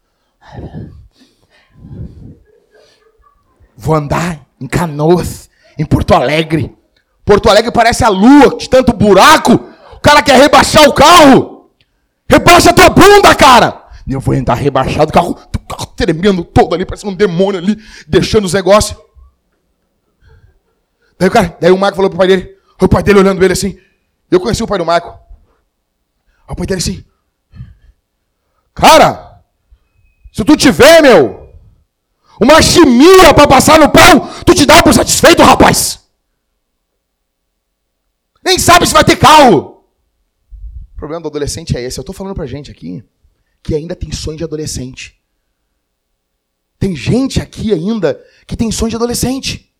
Vou 3.76 3.94
andar 3.94 4.46
em 4.60 4.66
Canoas, 4.66 5.50
em 5.78 5.84
Porto 5.84 6.14
Alegre. 6.14 6.76
Porto 7.24 7.48
Alegre 7.48 7.72
parece 7.72 8.04
a 8.04 8.08
lua, 8.08 8.56
de 8.56 8.68
tanto 8.68 8.92
buraco. 8.92 9.52
O 9.94 10.00
cara 10.00 10.22
quer 10.22 10.38
rebaixar 10.38 10.88
o 10.88 10.92
carro. 10.92 11.52
Rebaixa 12.28 12.70
a 12.70 12.72
tua 12.72 12.88
bunda, 12.88 13.34
cara. 13.34 13.82
Eu 14.08 14.18
vou 14.18 14.34
entrar 14.34 14.54
rebaixado, 14.54 15.10
o 15.10 15.12
carro 15.12 15.38
tremendo 15.96 16.44
todo 16.44 16.74
ali, 16.74 16.84
parece 16.84 17.06
um 17.06 17.14
demônio 17.14 17.60
ali, 17.60 17.76
deixando 18.06 18.44
os 18.44 18.52
negócios. 18.52 18.98
Daí 21.18 21.28
o 21.28 21.32
cara, 21.32 21.56
daí 21.60 21.70
o 21.70 21.78
Marco 21.78 21.96
falou 21.96 22.10
pro 22.10 22.18
pai 22.18 22.26
dele, 22.26 22.56
o 22.80 22.88
pai 22.88 23.02
dele 23.02 23.20
olhando 23.20 23.42
ele 23.42 23.52
assim. 23.52 23.78
Eu 24.30 24.40
conheci 24.40 24.62
o 24.62 24.66
pai 24.66 24.78
do 24.78 24.84
Marco. 24.84 25.18
O 26.48 26.56
pai 26.56 26.66
dele 26.66 26.80
assim, 26.80 27.04
cara, 28.74 29.42
se 30.32 30.44
tu 30.44 30.56
tiver, 30.56 31.00
meu, 31.02 31.52
uma 32.40 32.60
chimia 32.60 33.32
para 33.34 33.46
passar 33.46 33.78
no 33.78 33.90
pão, 33.90 34.28
tu 34.44 34.54
te 34.54 34.66
dá 34.66 34.82
por 34.82 34.92
satisfeito, 34.92 35.42
rapaz. 35.42 36.00
Nem 38.44 38.58
sabe 38.58 38.86
se 38.86 38.92
vai 38.92 39.04
ter 39.04 39.16
carro. 39.16 39.84
O 40.94 40.96
problema 40.96 41.22
do 41.22 41.28
adolescente 41.28 41.76
é 41.76 41.82
esse. 41.82 41.98
Eu 41.98 42.02
estou 42.02 42.14
falando 42.14 42.34
pra 42.34 42.46
gente 42.46 42.70
aqui 42.70 43.04
que 43.62 43.74
ainda 43.74 43.94
tem 43.94 44.10
sonho 44.10 44.38
de 44.38 44.44
adolescente. 44.44 45.21
Tem 46.82 46.96
gente 46.96 47.40
aqui 47.40 47.72
ainda 47.72 48.20
que 48.44 48.56
tem 48.56 48.72
sonho 48.72 48.90
de 48.90 48.96
adolescente. 48.96 49.72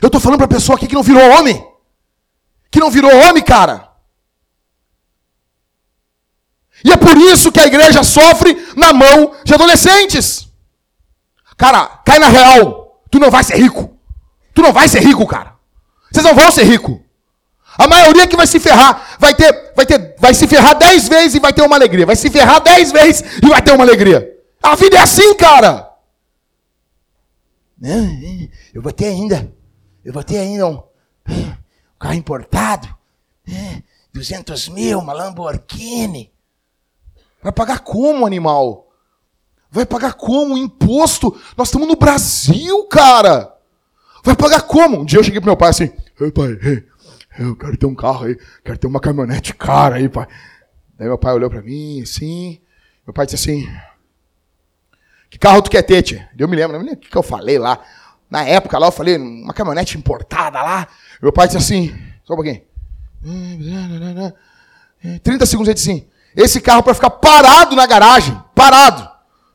Eu 0.00 0.06
estou 0.06 0.20
falando 0.20 0.38
para 0.38 0.44
a 0.44 0.56
pessoa 0.56 0.76
aqui 0.76 0.86
que 0.86 0.94
não 0.94 1.02
virou 1.02 1.20
homem. 1.32 1.66
Que 2.70 2.78
não 2.78 2.92
virou 2.92 3.10
homem, 3.12 3.42
cara. 3.42 3.88
E 6.84 6.92
é 6.92 6.96
por 6.96 7.16
isso 7.18 7.50
que 7.50 7.58
a 7.58 7.66
igreja 7.66 8.04
sofre 8.04 8.56
na 8.76 8.92
mão 8.92 9.34
de 9.42 9.52
adolescentes. 9.52 10.46
Cara, 11.56 11.84
cai 12.06 12.20
na 12.20 12.28
real. 12.28 13.02
Tu 13.10 13.18
não 13.18 13.32
vai 13.32 13.42
ser 13.42 13.56
rico. 13.56 13.98
Tu 14.54 14.62
não 14.62 14.72
vai 14.72 14.86
ser 14.86 15.00
rico, 15.00 15.26
cara. 15.26 15.56
Vocês 16.08 16.24
não 16.24 16.36
vão 16.36 16.52
ser 16.52 16.62
rico. 16.62 17.02
A 17.76 17.88
maioria 17.88 18.28
que 18.28 18.36
vai 18.36 18.46
se 18.46 18.60
ferrar 18.60 19.16
vai 19.18 19.34
ter, 19.34 19.72
vai 19.74 19.84
ter, 19.84 20.14
vai 20.20 20.32
se 20.32 20.46
ferrar 20.46 20.78
dez 20.78 21.08
vezes 21.08 21.34
e 21.34 21.40
vai 21.40 21.52
ter 21.52 21.62
uma 21.62 21.74
alegria. 21.74 22.06
Vai 22.06 22.14
se 22.14 22.30
ferrar 22.30 22.60
dez 22.60 22.92
vezes 22.92 23.24
e 23.42 23.48
vai 23.48 23.60
ter 23.60 23.72
uma 23.72 23.82
alegria. 23.82 24.38
A 24.62 24.76
vida 24.76 24.98
é 24.98 25.00
assim, 25.00 25.34
cara. 25.34 25.87
Não, 27.80 28.48
eu 28.74 28.82
vou 28.82 28.92
ter 28.92 29.06
ainda, 29.06 29.52
eu 30.04 30.12
vou 30.12 30.24
ter 30.24 30.38
ainda 30.38 30.66
um, 30.66 30.82
um 31.28 31.52
carro 31.98 32.14
importado, 32.14 32.88
200 34.12 34.68
mil, 34.70 34.98
uma 34.98 35.12
Lamborghini. 35.12 36.32
Vai 37.42 37.52
pagar 37.52 37.80
como, 37.80 38.26
animal? 38.26 38.90
Vai 39.70 39.86
pagar 39.86 40.14
como? 40.14 40.58
Imposto? 40.58 41.38
Nós 41.56 41.68
estamos 41.68 41.86
no 41.86 41.94
Brasil, 41.94 42.84
cara. 42.86 43.54
Vai 44.24 44.34
pagar 44.34 44.62
como? 44.62 45.00
Um 45.00 45.04
dia 45.04 45.20
eu 45.20 45.24
cheguei 45.24 45.40
pro 45.40 45.50
meu 45.50 45.56
pai 45.56 45.70
assim, 45.70 45.92
ei 46.20 46.32
pai, 46.32 46.58
ei, 46.62 46.84
eu 47.38 47.54
quero 47.54 47.76
ter 47.76 47.86
um 47.86 47.94
carro 47.94 48.24
aí, 48.24 48.36
quero 48.64 48.78
ter 48.78 48.86
uma 48.88 49.00
caminhonete 49.00 49.54
cara 49.54 49.96
aí, 49.96 50.08
pai. 50.08 50.26
Daí 50.98 51.06
meu 51.06 51.16
pai 51.16 51.32
olhou 51.32 51.48
para 51.48 51.62
mim, 51.62 52.02
assim. 52.02 52.60
Meu 53.06 53.14
pai 53.14 53.24
disse 53.26 53.36
assim: 53.36 53.68
Que 55.30 55.38
carro 55.38 55.62
tu 55.62 55.70
quer 55.70 55.82
ter, 55.82 56.02
tia? 56.02 56.28
Eu 56.38 56.48
me 56.48 56.56
lembro, 56.56 56.78
não 56.78 56.84
lembro 56.84 56.98
o 56.98 57.08
que, 57.08 57.16
eu 57.16 57.22
falei 57.22 57.58
lá. 57.58 57.78
Na 58.30 58.44
época 58.44 58.78
lá, 58.78 58.88
eu 58.88 58.92
falei, 58.92 59.16
uma 59.16 59.52
caminhonete 59.52 59.96
importada 59.96 60.62
lá. 60.62 60.88
Meu 61.20 61.32
pai 61.32 61.46
disse 61.46 61.58
assim: 61.58 61.88
Só 62.24 62.34
um 62.34 62.36
pouquinho. 62.36 62.62
30 65.22 65.46
segundos 65.46 65.68
ele 65.68 65.74
disse 65.74 65.90
assim: 65.90 66.08
Esse 66.36 66.60
carro 66.60 66.82
para 66.82 66.94
ficar 66.94 67.10
parado 67.10 67.76
na 67.76 67.86
garagem, 67.86 68.40
parado. 68.54 69.08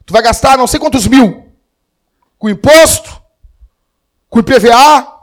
Tu 0.06 0.14
vai 0.14 0.22
gastar 0.22 0.58
não 0.58 0.68
sei 0.68 0.80
quantos 0.80 1.08
mil. 1.08 1.52
Com 2.38 2.50
imposto, 2.50 3.22
com 4.30 4.40
IPVA, 4.40 5.14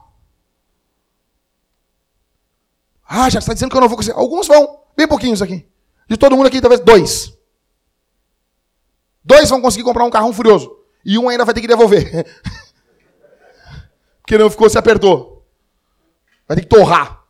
Ah, 3.13 3.29
já 3.29 3.41
está 3.41 3.53
dizendo 3.53 3.71
que 3.73 3.77
eu 3.77 3.81
não 3.81 3.89
vou 3.89 3.97
conseguir. 3.97 4.17
Alguns 4.17 4.47
vão, 4.47 4.83
bem 4.97 5.09
pouquinhos 5.09 5.43
aqui. 5.43 5.67
De 6.09 6.17
todo 6.17 6.37
mundo 6.37 6.47
aqui, 6.47 6.61
talvez 6.61 6.81
dois. 6.81 7.37
Dois 9.25 9.49
vão 9.49 9.61
conseguir 9.61 9.85
comprar 9.85 10.05
um 10.05 10.11
carrão 10.11 10.33
furioso. 10.33 10.77
E 11.05 11.19
um 11.19 11.29
ainda 11.29 11.45
vai 11.45 11.55
ter 11.55 11.61
que 11.61 11.67
devolver. 11.67 12.27
Porque 14.21 14.39
não 14.39 14.51
ficou, 14.51 14.69
se 14.69 14.79
apertou. 14.79 15.47
Vai 16.47 16.57
ter 16.57 16.63
que 16.63 16.69
torrar. 16.69 17.25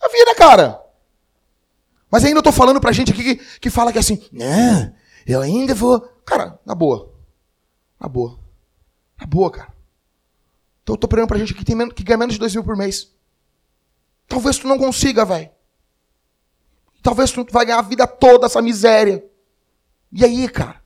A 0.00 0.08
vida, 0.08 0.34
cara. 0.34 0.80
Mas 2.10 2.24
ainda 2.24 2.38
eu 2.38 2.42
tô 2.42 2.52
falando 2.52 2.80
pra 2.80 2.92
gente 2.92 3.12
aqui 3.12 3.36
que, 3.36 3.58
que 3.60 3.70
fala 3.70 3.92
que 3.92 3.98
é 3.98 4.00
assim, 4.00 4.24
não, 4.32 4.94
eu 5.26 5.40
ainda 5.40 5.74
vou. 5.74 6.00
Cara, 6.24 6.58
na 6.64 6.74
boa. 6.74 7.12
Na 8.00 8.08
boa. 8.08 8.38
Na 9.18 9.26
boa, 9.26 9.50
cara. 9.50 9.74
Então 10.82 10.94
eu 10.94 10.98
tô 10.98 11.08
pregando 11.08 11.28
pra 11.28 11.38
gente 11.38 11.52
que, 11.52 11.64
tem 11.64 11.74
menos, 11.74 11.94
que 11.94 12.04
ganha 12.04 12.16
menos 12.16 12.34
de 12.34 12.38
dois 12.38 12.54
mil 12.54 12.62
por 12.62 12.76
mês. 12.76 13.12
Talvez 14.28 14.58
tu 14.58 14.68
não 14.68 14.78
consiga, 14.78 15.24
velho. 15.24 15.50
Talvez 17.02 17.30
tu 17.30 17.44
vai 17.50 17.66
ganhar 17.66 17.78
a 17.78 17.82
vida 17.82 18.06
toda 18.06 18.46
essa 18.46 18.62
miséria. 18.62 19.24
E 20.12 20.24
aí, 20.24 20.48
cara? 20.48 20.80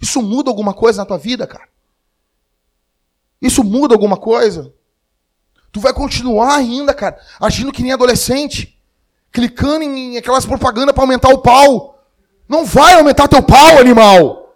Isso 0.00 0.22
muda 0.22 0.50
alguma 0.50 0.72
coisa 0.72 0.98
na 0.98 1.06
tua 1.06 1.18
vida, 1.18 1.46
cara? 1.46 1.68
Isso 3.40 3.62
muda 3.64 3.94
alguma 3.94 4.16
coisa? 4.16 4.72
Tu 5.70 5.80
vai 5.80 5.92
continuar 5.92 6.56
ainda, 6.56 6.94
cara, 6.94 7.18
agindo 7.40 7.72
que 7.72 7.82
nem 7.82 7.92
adolescente, 7.92 8.80
clicando 9.30 9.84
em 9.84 10.16
aquelas 10.16 10.46
propagandas 10.46 10.94
para 10.94 11.04
aumentar 11.04 11.28
o 11.28 11.38
pau. 11.38 12.02
Não 12.48 12.64
vai 12.64 12.94
aumentar 12.94 13.28
teu 13.28 13.42
pau, 13.42 13.78
animal. 13.78 14.54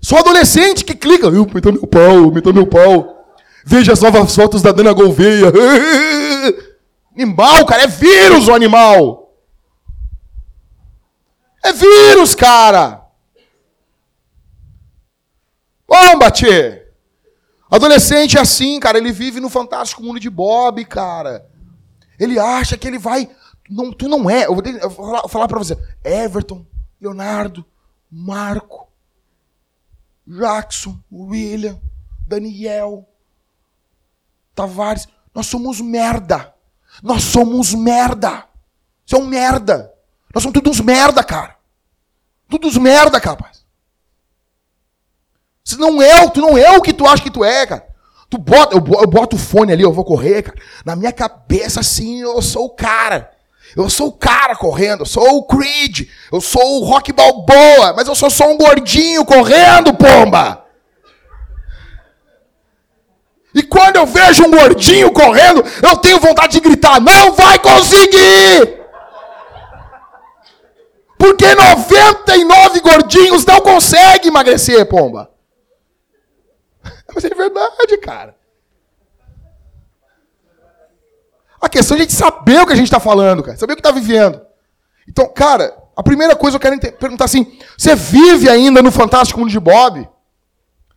Só 0.00 0.18
adolescente 0.18 0.84
que 0.84 0.94
clica, 0.94 1.26
eu 1.26 1.40
aumentou 1.40 1.72
meu 1.72 1.86
pau, 1.86 2.24
aumentou 2.24 2.52
meu 2.52 2.66
pau. 2.66 3.34
Veja 3.64 3.92
as 3.92 4.00
novas 4.00 4.34
fotos 4.34 4.62
da 4.62 4.72
Dana 4.72 4.92
Gouveia. 4.92 5.52
Animal, 7.14 7.66
cara, 7.66 7.82
é 7.82 7.86
vírus 7.88 8.46
o 8.46 8.54
animal. 8.54 9.34
É 11.64 11.72
vírus, 11.72 12.32
cara. 12.34 13.07
Bomba, 15.88 16.30
tchê. 16.30 16.86
Adolescente 17.70 18.36
é 18.36 18.40
assim, 18.40 18.78
cara. 18.78 18.98
Ele 18.98 19.10
vive 19.10 19.40
no 19.40 19.48
fantástico 19.48 20.02
mundo 20.02 20.20
de 20.20 20.28
Bob, 20.28 20.84
cara. 20.84 21.48
Ele 22.18 22.38
acha 22.38 22.76
que 22.76 22.86
ele 22.86 22.98
vai. 22.98 23.30
Não, 23.70 23.90
tu 23.90 24.06
não 24.06 24.28
é. 24.28 24.44
Eu 24.44 24.54
vou, 24.54 24.64
eu 24.64 24.90
vou 24.90 25.06
falar, 25.06 25.28
falar 25.28 25.48
pra 25.48 25.58
você. 25.58 25.78
Everton, 26.04 26.66
Leonardo, 27.00 27.64
Marco, 28.10 28.88
Jackson, 30.26 30.98
William, 31.10 31.80
Daniel, 32.26 33.08
Tavares. 34.54 35.08
Nós 35.34 35.46
somos 35.46 35.80
merda. 35.80 36.54
Nós 37.02 37.22
somos 37.22 37.72
merda. 37.72 38.44
Você 39.06 39.14
é 39.14 39.18
um 39.18 39.26
merda. 39.26 39.92
Nós 40.34 40.42
somos 40.42 40.60
todos 40.60 40.80
merda, 40.80 41.24
cara. 41.24 41.56
Todos 42.48 42.76
merda, 42.76 43.20
capaz. 43.20 43.57
Você 45.68 45.76
não 45.76 46.00
é, 46.00 46.26
tu 46.30 46.40
não 46.40 46.56
é 46.56 46.78
o 46.78 46.80
que 46.80 46.94
tu 46.94 47.06
acha 47.06 47.22
que 47.22 47.30
tu 47.30 47.44
é, 47.44 47.66
cara. 47.66 47.86
Tu 48.30 48.38
bota, 48.38 48.74
eu, 48.74 48.80
boto 48.80 49.36
o 49.36 49.38
fone 49.38 49.70
ali, 49.70 49.82
eu 49.82 49.92
vou 49.92 50.02
correr, 50.02 50.42
cara. 50.42 50.56
Na 50.82 50.96
minha 50.96 51.12
cabeça, 51.12 51.80
assim, 51.80 52.22
eu 52.22 52.40
sou 52.40 52.64
o 52.64 52.70
cara. 52.70 53.30
Eu 53.76 53.90
sou 53.90 54.08
o 54.08 54.12
cara 54.12 54.56
correndo, 54.56 55.02
eu 55.02 55.06
sou 55.06 55.36
o 55.36 55.42
Creed, 55.42 56.08
eu 56.32 56.40
sou 56.40 56.80
o 56.80 56.84
Rock 56.86 57.12
Balboa, 57.12 57.92
mas 57.94 58.08
eu 58.08 58.14
sou 58.14 58.30
só 58.30 58.50
um 58.50 58.56
gordinho 58.56 59.26
correndo, 59.26 59.92
pomba. 59.92 60.64
E 63.54 63.62
quando 63.62 63.96
eu 63.96 64.06
vejo 64.06 64.44
um 64.44 64.50
gordinho 64.50 65.12
correndo, 65.12 65.62
eu 65.82 65.96
tenho 65.98 66.18
vontade 66.18 66.54
de 66.54 66.60
gritar: 66.60 66.98
não 66.98 67.32
vai 67.32 67.58
conseguir! 67.58 68.78
Porque 71.18 71.54
99 71.54 72.80
gordinhos 72.80 73.44
não 73.44 73.60
conseguem 73.60 74.28
emagrecer, 74.28 74.86
pomba. 74.86 75.36
Mas 77.18 77.24
é 77.24 77.34
verdade, 77.34 77.98
cara. 78.00 78.36
A 81.60 81.68
questão 81.68 81.96
é 81.96 81.98
a 81.98 82.02
gente 82.02 82.12
saber 82.12 82.60
o 82.60 82.66
que 82.66 82.72
a 82.72 82.76
gente 82.76 82.86
está 82.86 83.00
falando, 83.00 83.42
cara. 83.42 83.56
Saber 83.56 83.72
o 83.72 83.76
que 83.76 83.80
está 83.80 83.90
vivendo. 83.90 84.40
Então, 85.08 85.26
cara, 85.26 85.76
a 85.96 86.02
primeira 86.04 86.36
coisa 86.36 86.56
eu 86.56 86.60
quero 86.60 86.78
perguntar 86.78 87.24
assim: 87.24 87.58
você 87.76 87.96
vive 87.96 88.48
ainda 88.48 88.80
no 88.80 88.92
fantástico 88.92 89.40
mundo 89.40 89.50
de 89.50 89.58
Bob? 89.58 90.08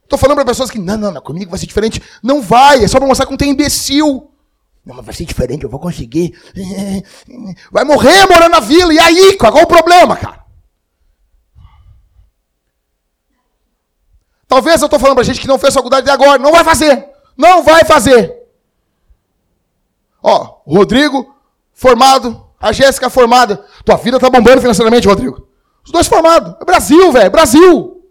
Estou 0.04 0.20
falando 0.20 0.36
para 0.36 0.46
pessoas 0.46 0.70
que, 0.70 0.78
não, 0.78 0.96
não, 0.96 1.12
não, 1.12 1.22
comigo 1.22 1.50
vai 1.50 1.58
ser 1.58 1.66
diferente. 1.66 2.00
Não 2.22 2.40
vai, 2.40 2.84
é 2.84 2.88
só 2.88 3.00
para 3.00 3.08
mostrar 3.08 3.26
que 3.26 3.32
não 3.32 3.38
tem 3.38 3.50
imbecil. 3.50 4.30
Não, 4.86 4.96
mas 4.98 5.06
vai 5.06 5.16
ser 5.16 5.26
diferente, 5.26 5.64
eu 5.64 5.70
vou 5.72 5.80
conseguir. 5.80 6.40
Vai 7.72 7.84
morrer 7.84 8.28
morando 8.28 8.52
na 8.52 8.60
vila. 8.60 8.94
E 8.94 9.00
aí, 9.00 9.38
qual 9.38 9.58
é 9.58 9.64
o 9.64 9.68
problema, 9.68 10.18
cara? 10.18 10.44
Talvez 14.52 14.82
eu 14.82 14.88
estou 14.88 15.00
falando 15.00 15.16
para 15.16 15.24
gente 15.24 15.40
que 15.40 15.48
não 15.48 15.58
fez 15.58 15.74
faculdade 15.74 16.06
de 16.06 16.12
agora. 16.12 16.38
Não 16.38 16.52
vai 16.52 16.62
fazer. 16.62 17.08
Não 17.38 17.64
vai 17.64 17.86
fazer. 17.86 18.36
Ó, 20.22 20.62
o 20.66 20.76
Rodrigo, 20.76 21.34
formado. 21.72 22.50
A 22.60 22.74
Jéssica, 22.74 23.10
formada. 23.10 23.66
Tua 23.86 23.96
vida 23.96 24.20
tá 24.20 24.30
bombando 24.30 24.60
financeiramente, 24.60 25.08
Rodrigo. 25.08 25.48
Os 25.86 25.92
dois 25.94 26.06
formados. 26.06 26.54
É 26.60 26.66
Brasil, 26.66 27.14
velho. 27.14 27.32
Brasil. 27.32 28.06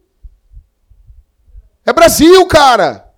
É 1.85 1.93
Brasil, 1.93 2.47
cara. 2.47 3.13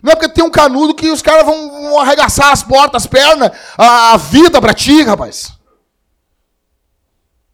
Não 0.00 0.12
é 0.12 0.14
porque 0.14 0.32
tem 0.32 0.44
um 0.44 0.50
canudo 0.50 0.94
que 0.94 1.10
os 1.10 1.22
caras 1.22 1.44
vão, 1.44 1.98
arregaçar 1.98 2.52
as 2.52 2.62
portas, 2.62 3.02
as 3.02 3.06
pernas, 3.08 3.50
a, 3.76 4.12
a 4.12 4.16
vida 4.18 4.60
pra 4.60 4.72
ti, 4.72 5.02
rapaz. 5.02 5.52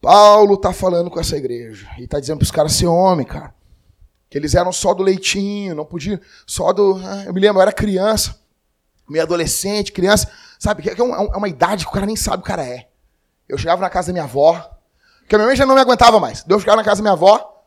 Paulo 0.02 0.58
tá 0.58 0.70
falando 0.70 1.08
com 1.08 1.18
essa 1.18 1.34
igreja 1.34 1.88
e 1.98 2.06
tá 2.06 2.20
dizendo 2.20 2.36
para 2.40 2.44
os 2.44 2.50
caras 2.50 2.72
ser 2.72 2.88
homem, 2.88 3.24
cara. 3.24 3.54
Que 4.32 4.38
eles 4.38 4.54
eram 4.54 4.72
só 4.72 4.94
do 4.94 5.02
leitinho, 5.02 5.74
não 5.74 5.84
podiam, 5.84 6.18
só 6.46 6.72
do. 6.72 6.98
Ah, 7.04 7.24
eu 7.26 7.34
me 7.34 7.40
lembro, 7.40 7.58
eu 7.58 7.62
era 7.62 7.70
criança, 7.70 8.40
meio 9.06 9.22
adolescente, 9.22 9.92
criança. 9.92 10.32
Sabe, 10.58 10.82
que 10.82 10.88
é, 10.88 10.94
é 10.98 11.02
uma 11.02 11.48
idade 11.50 11.84
que 11.84 11.90
o 11.90 11.92
cara 11.92 12.06
nem 12.06 12.16
sabe 12.16 12.42
o 12.42 12.46
cara 12.46 12.64
é. 12.64 12.88
Eu 13.46 13.58
chegava 13.58 13.82
na 13.82 13.90
casa 13.90 14.06
da 14.06 14.14
minha 14.14 14.24
avó, 14.24 14.54
que 15.28 15.34
a 15.34 15.38
minha 15.38 15.48
mãe 15.48 15.54
já 15.54 15.66
não 15.66 15.74
me 15.74 15.82
aguentava 15.82 16.18
mais. 16.18 16.42
Eu 16.48 16.58
chegava 16.58 16.78
na 16.78 16.82
casa 16.82 17.00
da 17.00 17.02
minha 17.02 17.12
avó 17.12 17.62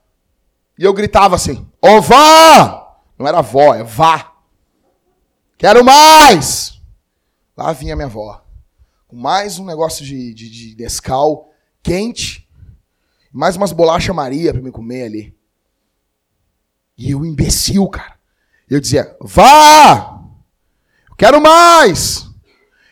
e 0.76 0.84
eu 0.84 0.92
gritava 0.92 1.36
assim: 1.36 1.70
Ô 1.80 2.02
vó! 2.02 3.00
Não 3.16 3.28
era 3.28 3.42
vó, 3.42 3.76
é 3.76 3.84
vá. 3.84 4.34
Quero 5.60 5.86
mais! 5.86 6.82
Lá 7.56 7.74
vinha 7.74 7.96
minha 7.96 8.08
avó. 8.08 8.44
Com 9.08 9.16
mais 9.16 9.60
um 9.60 9.66
negócio 9.66 10.04
de, 10.04 10.34
de, 10.34 10.50
de 10.50 10.76
Nescau 10.82 11.52
quente. 11.84 12.50
Mais 13.32 13.56
umas 13.56 13.72
bolachas 13.72 14.16
Maria 14.16 14.52
pra 14.52 14.64
me 14.64 14.72
comer 14.72 15.04
ali. 15.04 15.36
E 16.98 17.12
eu, 17.12 17.26
imbecil, 17.26 17.88
cara. 17.88 18.16
Eu 18.70 18.80
dizia: 18.80 19.16
Vá! 19.22 20.22
Quero 21.18 21.42
mais! 21.42 22.26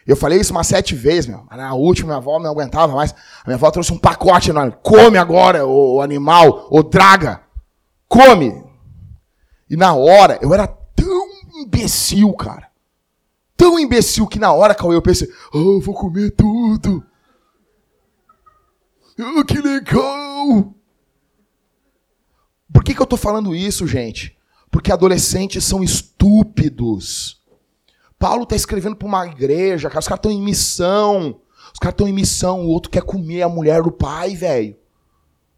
Eu 0.06 0.18
falei 0.18 0.40
isso 0.40 0.52
umas 0.52 0.68
sete 0.68 0.96
vezes, 0.96 1.28
meu. 1.28 1.46
Na 1.50 1.74
última, 1.74 2.08
minha 2.08 2.18
avó 2.18 2.38
não 2.38 2.52
aguentava 2.52 2.94
mais. 2.94 3.14
A 3.14 3.48
minha 3.48 3.56
avó 3.56 3.72
trouxe 3.72 3.94
um 3.94 3.98
pacote 3.98 4.50
enorme. 4.50 4.76
Come 4.84 5.18
agora, 5.18 5.66
o 5.66 6.02
animal, 6.02 6.68
o 6.70 6.84
draga. 6.84 7.42
Come. 8.08 8.64
E 9.70 9.78
na 9.78 9.94
hora, 9.96 10.38
eu 10.42 10.54
era 10.54 10.68
tão 10.68 11.30
imbecil, 11.56 12.34
cara. 12.34 12.68
Tão 13.56 13.80
imbecil 13.80 14.28
que 14.28 14.40
na 14.40 14.52
hora, 14.52 14.76
Cauê, 14.76 14.96
eu 14.96 15.02
pensei, 15.02 15.32
oh, 15.54 15.80
vou 15.80 15.94
comer 15.94 16.32
tudo. 16.32 17.04
Oh, 19.38 19.46
que 19.46 19.60
legal. 19.60 20.74
Por 22.74 22.84
que, 22.84 22.96
que 22.96 23.02
eu 23.02 23.06
tô 23.06 23.16
falando 23.16 23.56
isso, 23.56 23.86
gente? 23.86 24.36
Porque 24.72 24.92
adolescentes 24.92 25.64
são 25.64 25.84
estúpidos. 25.84 27.40
Paulo 28.18 28.44
está 28.44 28.56
escrevendo 28.56 28.96
para 28.96 29.08
uma 29.08 29.28
igreja, 29.28 29.90
cara, 29.90 30.00
os 30.00 30.08
caras 30.08 30.20
estão 30.20 30.32
em 30.32 30.42
missão. 30.42 31.40
Os 31.72 31.80
caras 31.80 31.94
estão 31.94 32.08
em 32.08 32.14
missão, 32.14 32.62
o 32.62 32.68
outro 32.68 32.92
quer 32.92 33.02
comer 33.02 33.42
a 33.42 33.50
mulher 33.50 33.82
do 33.82 33.92
pai, 33.92 34.36
velho. 34.36 34.76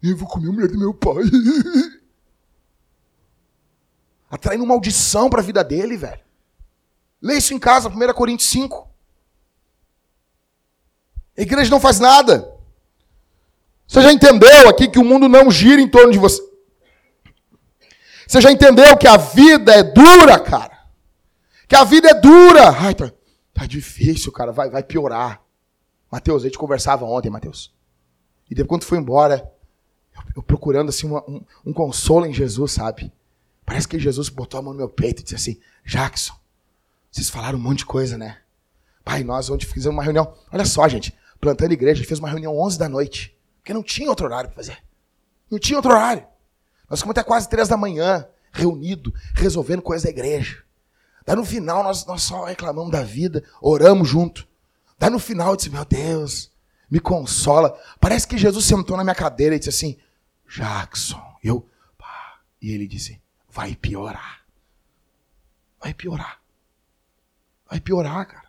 Eu 0.01 0.15
vou 0.15 0.27
comer 0.27 0.49
a 0.49 0.51
mulher 0.51 0.67
do 0.69 0.77
meu 0.77 0.93
pai. 0.93 1.23
Atraindo 4.29 4.65
maldição 4.65 5.29
para 5.29 5.41
a 5.41 5.43
vida 5.43 5.63
dele, 5.63 5.97
velho. 5.97 6.19
Lê 7.21 7.37
isso 7.37 7.53
em 7.53 7.59
casa, 7.59 7.89
1 7.89 8.13
Coríntios 8.13 8.49
5. 8.49 8.87
A 11.37 11.41
igreja 11.41 11.71
não 11.71 11.79
faz 11.79 11.99
nada. 11.99 12.53
Você 13.87 14.01
já 14.01 14.11
entendeu 14.11 14.69
aqui 14.69 14.87
que 14.87 14.99
o 14.99 15.03
mundo 15.05 15.27
não 15.27 15.51
gira 15.51 15.81
em 15.81 15.87
torno 15.87 16.11
de 16.11 16.17
você? 16.17 16.41
Você 18.27 18.41
já 18.41 18.51
entendeu 18.51 18.97
que 18.97 19.07
a 19.07 19.17
vida 19.17 19.73
é 19.73 19.83
dura, 19.83 20.39
cara? 20.39 20.77
Que 21.67 21.75
a 21.75 21.83
vida 21.83 22.09
é 22.09 22.13
dura. 22.13 22.69
Ai, 22.69 22.95
tá, 22.95 23.11
tá 23.53 23.65
difícil, 23.65 24.31
cara. 24.31 24.51
Vai, 24.51 24.69
vai 24.69 24.83
piorar. 24.83 25.41
Mateus, 26.11 26.43
a 26.43 26.45
gente 26.47 26.57
conversava 26.57 27.05
ontem, 27.05 27.29
Mateus. 27.29 27.73
E 28.49 28.55
depois, 28.55 28.67
quando 28.69 28.83
foi 28.83 28.97
embora, 28.97 29.51
eu, 30.15 30.23
eu 30.37 30.43
procurando 30.43 30.89
assim 30.89 31.07
uma, 31.07 31.23
um, 31.29 31.43
um, 31.65 31.73
consolo 31.73 32.25
em 32.25 32.33
Jesus, 32.33 32.71
sabe? 32.73 33.11
Parece 33.65 33.87
que 33.87 33.99
Jesus 33.99 34.29
botou 34.29 34.59
a 34.59 34.63
mão 34.63 34.73
no 34.73 34.79
meu 34.79 34.89
peito 34.89 35.21
e 35.21 35.23
disse 35.23 35.35
assim: 35.35 35.59
Jackson, 35.83 36.33
vocês 37.11 37.29
falaram 37.29 37.57
um 37.57 37.61
monte 37.61 37.79
de 37.79 37.85
coisa, 37.85 38.17
né? 38.17 38.37
Pai, 39.03 39.23
nós 39.23 39.49
ontem 39.49 39.65
fizemos 39.65 39.95
uma 39.95 40.03
reunião. 40.03 40.33
Olha 40.51 40.65
só, 40.65 40.87
gente. 40.87 41.15
Plantando 41.39 41.73
igreja, 41.73 42.03
fez 42.03 42.19
uma 42.19 42.29
reunião 42.29 42.57
11 42.57 42.79
da 42.79 42.89
noite. 42.89 43.37
Porque 43.59 43.73
não 43.73 43.83
tinha 43.83 44.09
outro 44.09 44.25
horário 44.25 44.49
para 44.49 44.55
fazer. 44.55 44.77
Não 45.49 45.59
tinha 45.59 45.77
outro 45.77 45.91
horário. 45.91 46.25
Nós 46.89 46.99
ficamos 46.99 47.11
até 47.17 47.23
quase 47.23 47.49
3 47.49 47.67
da 47.67 47.77
manhã, 47.77 48.27
reunido, 48.51 49.13
resolvendo 49.33 49.81
coisas 49.81 50.03
da 50.03 50.09
igreja. 50.09 50.63
Daí 51.25 51.35
no 51.35 51.45
final 51.45 51.83
nós, 51.83 52.05
nós 52.05 52.21
só 52.21 52.45
reclamamos 52.45 52.91
da 52.91 53.03
vida, 53.03 53.43
oramos 53.59 54.07
junto. 54.07 54.47
Daí 54.97 55.09
no 55.09 55.19
final 55.19 55.51
eu 55.51 55.55
disse, 55.55 55.69
meu 55.69 55.83
Deus, 55.83 56.51
me 56.89 56.99
consola. 56.99 57.77
Parece 57.99 58.27
que 58.27 58.37
Jesus 58.37 58.65
sentou 58.65 58.95
na 58.95 59.03
minha 59.03 59.15
cadeira 59.15 59.55
e 59.55 59.59
disse 59.59 59.69
assim, 59.69 59.97
Jackson. 60.47 61.21
Eu, 61.43 61.67
pá. 61.97 62.39
E 62.61 62.71
ele 62.71 62.87
disse, 62.87 63.19
vai 63.49 63.75
piorar. 63.75 64.45
Vai 65.81 65.93
piorar. 65.93 66.39
Vai 67.69 67.79
piorar, 67.79 68.27
cara. 68.27 68.45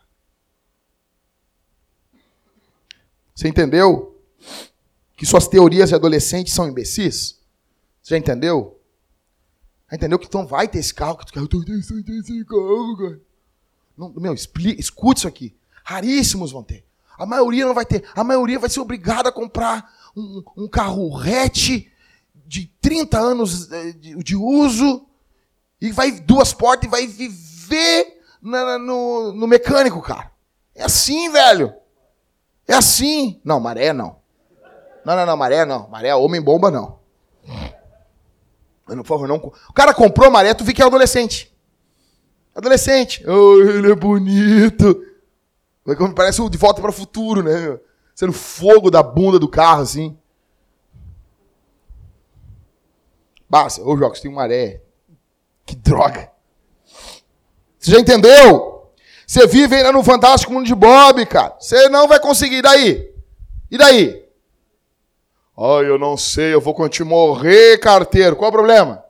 Você 3.33 3.47
entendeu? 3.47 4.19
Que 5.15 5.25
suas 5.25 5.47
teorias 5.47 5.89
de 5.89 5.95
adolescente 5.95 6.51
são 6.51 6.67
imbecis? 6.67 7.36
Você 8.07 8.13
já 8.13 8.19
entendeu? 8.19 8.79
Entendeu? 9.91 10.17
Que 10.17 10.27
então 10.27 10.47
vai 10.47 10.65
ter 10.65 10.79
esse 10.79 10.93
carro, 10.93 11.17
que 11.17 11.25
tu 11.25 11.33
quer, 11.33 11.41
eu 11.41 11.47
tô 11.47 11.61
esse 11.61 12.45
carro, 12.45 12.97
cara. 12.97 13.19
Não, 13.97 14.13
meu, 14.15 14.33
explica, 14.33 14.79
escute 14.79 15.19
isso 15.19 15.27
aqui. 15.27 15.57
Raríssimos 15.83 16.53
vão 16.53 16.63
ter. 16.63 16.85
A 17.17 17.25
maioria 17.25 17.65
não 17.65 17.73
vai 17.73 17.85
ter. 17.85 18.09
A 18.15 18.23
maioria 18.23 18.59
vai 18.59 18.69
ser 18.69 18.79
obrigada 18.79 19.27
a 19.27 19.31
comprar 19.31 19.93
um, 20.15 20.41
um 20.55 20.67
carro 20.69 21.17
hatch 21.17 21.85
de 22.45 22.67
30 22.79 23.19
anos 23.19 23.69
eh, 23.73 23.91
de, 23.91 24.15
de, 24.23 24.37
uso 24.37 25.05
e 25.81 25.91
vai 25.91 26.09
duas 26.11 26.53
portas 26.53 26.87
e 26.87 26.89
vai 26.89 27.05
viver 27.05 28.21
na, 28.41 28.79
no, 28.79 29.33
no 29.33 29.47
mecânico, 29.47 30.01
cara. 30.01 30.31
É 30.73 30.85
assim, 30.85 31.29
velho. 31.29 31.73
É 32.65 32.73
assim. 32.73 33.41
Não, 33.43 33.59
maré 33.59 33.91
não. 33.91 34.15
Não, 35.03 35.13
não, 35.13 35.25
não, 35.25 35.35
maré 35.35 35.65
não. 35.65 35.89
Maré 35.89 36.07
é 36.07 36.15
homem 36.15 36.41
Por 38.87 39.05
favor, 39.05 39.27
não. 39.27 39.35
O 39.35 39.73
cara 39.73 39.93
comprou 39.93 40.31
maré, 40.31 40.53
tu 40.53 40.63
vê 40.63 40.73
que 40.73 40.81
é 40.81 40.85
adolescente. 40.85 41.53
Adolescente. 42.55 43.23
Oh, 43.27 43.59
ele 43.61 43.91
é 43.91 43.95
bonito. 43.95 45.03
Parece 46.15 46.41
o 46.41 46.49
De 46.49 46.57
Volta 46.57 46.81
para 46.81 46.89
o 46.89 46.93
Futuro, 46.93 47.43
né? 47.43 47.79
Sendo 48.15 48.33
fogo 48.33 48.89
da 48.89 49.03
bunda 49.03 49.37
do 49.37 49.47
carro, 49.47 49.81
assim. 49.81 50.17
Basta, 53.49 53.81
ô 53.81 53.95
Jocos, 53.95 54.19
tem 54.19 54.31
um 54.31 54.35
maré. 54.35 54.81
Que 55.65 55.75
droga. 55.75 56.31
Você 57.79 57.91
já 57.91 57.99
entendeu? 57.99 58.91
Você 59.25 59.45
vive 59.45 59.75
ainda 59.75 59.91
no 59.91 60.03
fantástico 60.03 60.51
mundo 60.51 60.65
de 60.65 60.75
Bob, 60.75 61.25
cara. 61.25 61.55
Você 61.59 61.89
não 61.89 62.07
vai 62.07 62.19
conseguir. 62.19 62.57
E 62.57 62.61
daí? 62.61 63.13
E 63.69 63.77
daí? 63.77 64.26
Ai, 65.59 65.89
eu 65.89 65.97
não 65.97 66.15
sei, 66.15 66.53
eu 66.53 66.61
vou 66.61 66.73
continuar 66.73 67.09
morrer 67.09 67.79
carteiro. 67.79 68.35
Qual 68.35 68.47
é 68.47 68.49
o 68.49 68.53
problema? 68.53 69.03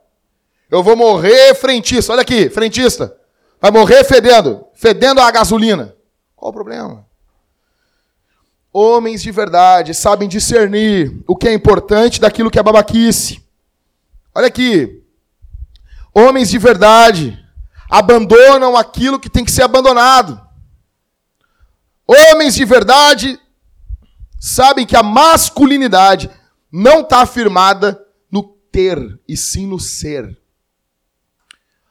Eu 0.71 0.81
vou 0.81 0.95
morrer 0.95 1.53
frentista. 1.55 2.13
Olha 2.13 2.21
aqui, 2.21 2.49
frentista. 2.49 3.17
Vai 3.59 3.69
morrer 3.69 4.03
fedendo, 4.05 4.65
fedendo 4.73 5.19
a 5.19 5.29
gasolina. 5.29 5.93
Qual 6.35 6.49
o 6.49 6.53
problema? 6.53 7.05
Homens 8.71 9.21
de 9.23 9.31
verdade 9.31 9.93
sabem 9.93 10.29
discernir 10.29 11.21
o 11.27 11.35
que 11.35 11.47
é 11.49 11.53
importante 11.53 12.21
daquilo 12.21 12.51
que 12.51 12.59
é 12.59 12.63
babaquice. 12.63 13.43
Olha 14.33 14.47
aqui. 14.47 15.03
Homens 16.13 16.49
de 16.49 16.57
verdade 16.57 17.37
abandonam 17.89 18.77
aquilo 18.77 19.19
que 19.19 19.29
tem 19.29 19.43
que 19.43 19.51
ser 19.51 19.63
abandonado. 19.63 20.39
Homens 22.07 22.55
de 22.55 22.63
verdade 22.63 23.39
sabem 24.39 24.85
que 24.85 24.95
a 24.95 25.03
masculinidade 25.03 26.29
não 26.79 27.01
está 27.01 27.23
afirmada 27.23 28.05
no 28.29 28.43
ter, 28.43 29.19
e 29.27 29.35
sim 29.35 29.65
no 29.65 29.79
ser. 29.79 30.39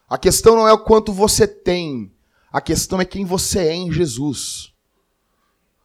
A 0.09 0.17
questão 0.17 0.55
não 0.55 0.69
é 0.69 0.73
o 0.73 0.79
quanto 0.79 1.13
você 1.13 1.45
tem, 1.45 2.15
a 2.53 2.61
questão 2.61 3.01
é 3.01 3.05
quem 3.05 3.25
você 3.25 3.59
é 3.67 3.75
em 3.75 3.91
Jesus. 3.91 4.73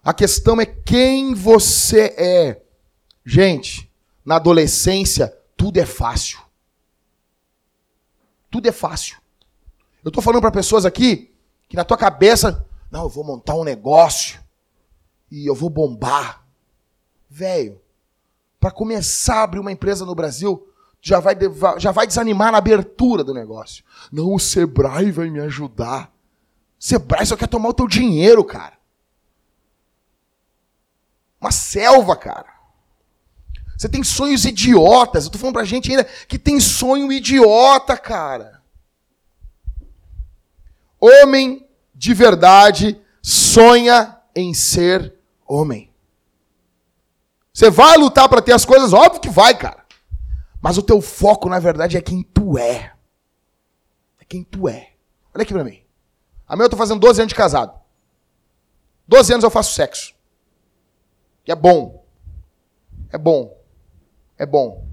A 0.04 0.14
questão 0.14 0.62
é 0.62 0.68
quem 0.68 1.34
você 1.34 2.14
é. 2.16 2.62
Gente, 3.26 3.92
na 4.24 4.36
adolescência, 4.36 5.36
tudo 5.58 5.80
é 5.80 5.86
fácil. 5.86 6.40
Tudo 8.52 8.70
é 8.70 8.72
fácil. 8.72 9.18
Eu 10.04 10.10
estou 10.10 10.22
falando 10.22 10.42
para 10.42 10.52
pessoas 10.52 10.86
aqui 10.86 11.34
que 11.68 11.76
na 11.76 11.84
tua 11.84 11.98
cabeça, 11.98 12.68
não, 12.92 13.04
eu 13.04 13.10
vou 13.10 13.24
montar 13.24 13.56
um 13.56 13.64
negócio 13.64 14.40
e 15.32 15.50
eu 15.50 15.56
vou 15.56 15.72
bombar. 15.72 16.46
Velho, 17.28 17.82
para 18.62 18.70
começar 18.70 19.40
a 19.40 19.44
abrir 19.44 19.60
uma 19.60 19.72
empresa 19.72 20.06
no 20.06 20.14
Brasil, 20.14 20.68
já 21.02 21.20
vai, 21.20 21.36
já 21.80 21.92
vai 21.92 22.06
desanimar 22.06 22.52
na 22.52 22.60
abertura 22.60 23.24
do 23.24 23.34
negócio. 23.34 23.84
Não, 24.12 24.36
o 24.36 24.40
Sebrae 24.40 25.12
vai 25.12 25.32
me 25.32 25.40
ajudar. 25.40 26.14
Sebrae 26.80 27.26
só 27.26 27.36
quer 27.36 27.48
tomar 27.48 27.70
o 27.70 27.74
teu 27.74 27.88
dinheiro, 27.88 28.44
cara. 28.46 28.74
Uma 31.42 31.52
selva, 31.52 32.16
cara. 32.16 32.54
Você 33.76 33.90
tem 33.90 34.04
sonhos 34.04 34.46
idiotas. 34.46 35.26
Eu 35.26 35.32
tô 35.32 35.40
falando 35.40 35.56
pra 35.56 35.64
gente 35.64 35.90
ainda 35.90 36.04
que 36.04 36.38
tem 36.38 36.60
sonho 36.60 37.12
idiota, 37.12 37.98
cara. 37.98 38.62
Homem 41.00 41.68
de 41.96 42.14
verdade 42.14 43.02
sonha 43.24 44.20
em 44.36 44.54
ser 44.54 45.16
homem. 45.48 45.91
Você 47.54 47.70
vai 47.70 47.98
lutar 47.98 48.30
para 48.30 48.42
ter 48.42 48.54
as 48.54 48.66
coisas? 48.66 48.94
Óbvio 48.94 49.22
que 49.22 49.30
vai, 49.30 49.58
cara. 49.58 49.86
Mas 50.62 50.78
o 50.78 50.84
teu 50.84 51.02
foco, 51.02 51.50
na 51.50 51.60
verdade, 51.60 51.98
é 51.98 52.02
quem 52.02 52.24
tu 52.24 52.58
é. 52.58 52.94
É 54.20 54.26
quem 54.28 54.44
tu 54.44 54.68
é. 54.68 54.94
Olha 55.34 55.44
aqui 55.44 55.54
pra 55.54 55.64
mim. 55.64 55.82
A 56.48 56.56
minha 56.56 56.66
eu 56.66 56.70
tô 56.70 56.78
fazendo 56.78 57.00
12 57.00 57.22
anos 57.22 57.30
de 57.30 57.36
casado. 57.36 57.80
12 59.08 59.34
anos 59.34 59.44
eu 59.44 59.50
faço 59.50 59.74
sexo. 59.74 60.14
E 61.46 61.52
é 61.52 61.56
bom. 61.56 62.06
É 63.10 63.18
bom. 63.18 63.58
É 64.38 64.46
bom. 64.46 64.88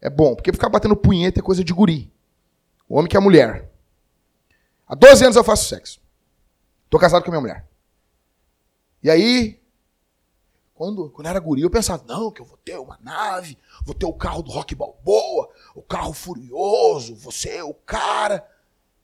É 0.00 0.10
bom. 0.10 0.34
Porque 0.34 0.52
ficar 0.52 0.68
batendo 0.68 0.96
punheta 0.96 1.40
é 1.40 1.42
coisa 1.42 1.64
de 1.64 1.72
guri. 1.72 2.12
O 2.88 2.96
homem 2.96 3.08
que 3.08 3.16
é 3.16 3.18
a 3.18 3.22
mulher. 3.22 3.70
Há 4.86 4.94
12 4.94 5.24
anos 5.24 5.36
eu 5.36 5.42
faço 5.42 5.68
sexo. 5.68 6.00
Tô 6.88 6.98
casado 6.98 7.22
com 7.22 7.30
a 7.30 7.32
minha 7.32 7.40
mulher. 7.40 7.66
E 9.02 9.10
aí, 9.10 9.60
quando, 10.76 11.08
quando 11.08 11.26
era 11.26 11.40
guri, 11.40 11.62
eu 11.62 11.70
pensava, 11.70 12.04
não, 12.06 12.30
que 12.30 12.42
eu 12.42 12.44
vou 12.44 12.58
ter 12.58 12.78
uma 12.78 12.98
nave, 13.02 13.56
vou 13.82 13.94
ter 13.94 14.04
o 14.04 14.12
carro 14.12 14.42
do 14.42 14.50
Rock 14.50 14.74
Balboa, 14.74 15.50
o 15.74 15.80
carro 15.80 16.12
furioso, 16.12 17.16
você 17.16 17.48
é 17.56 17.64
o 17.64 17.72
cara. 17.72 18.46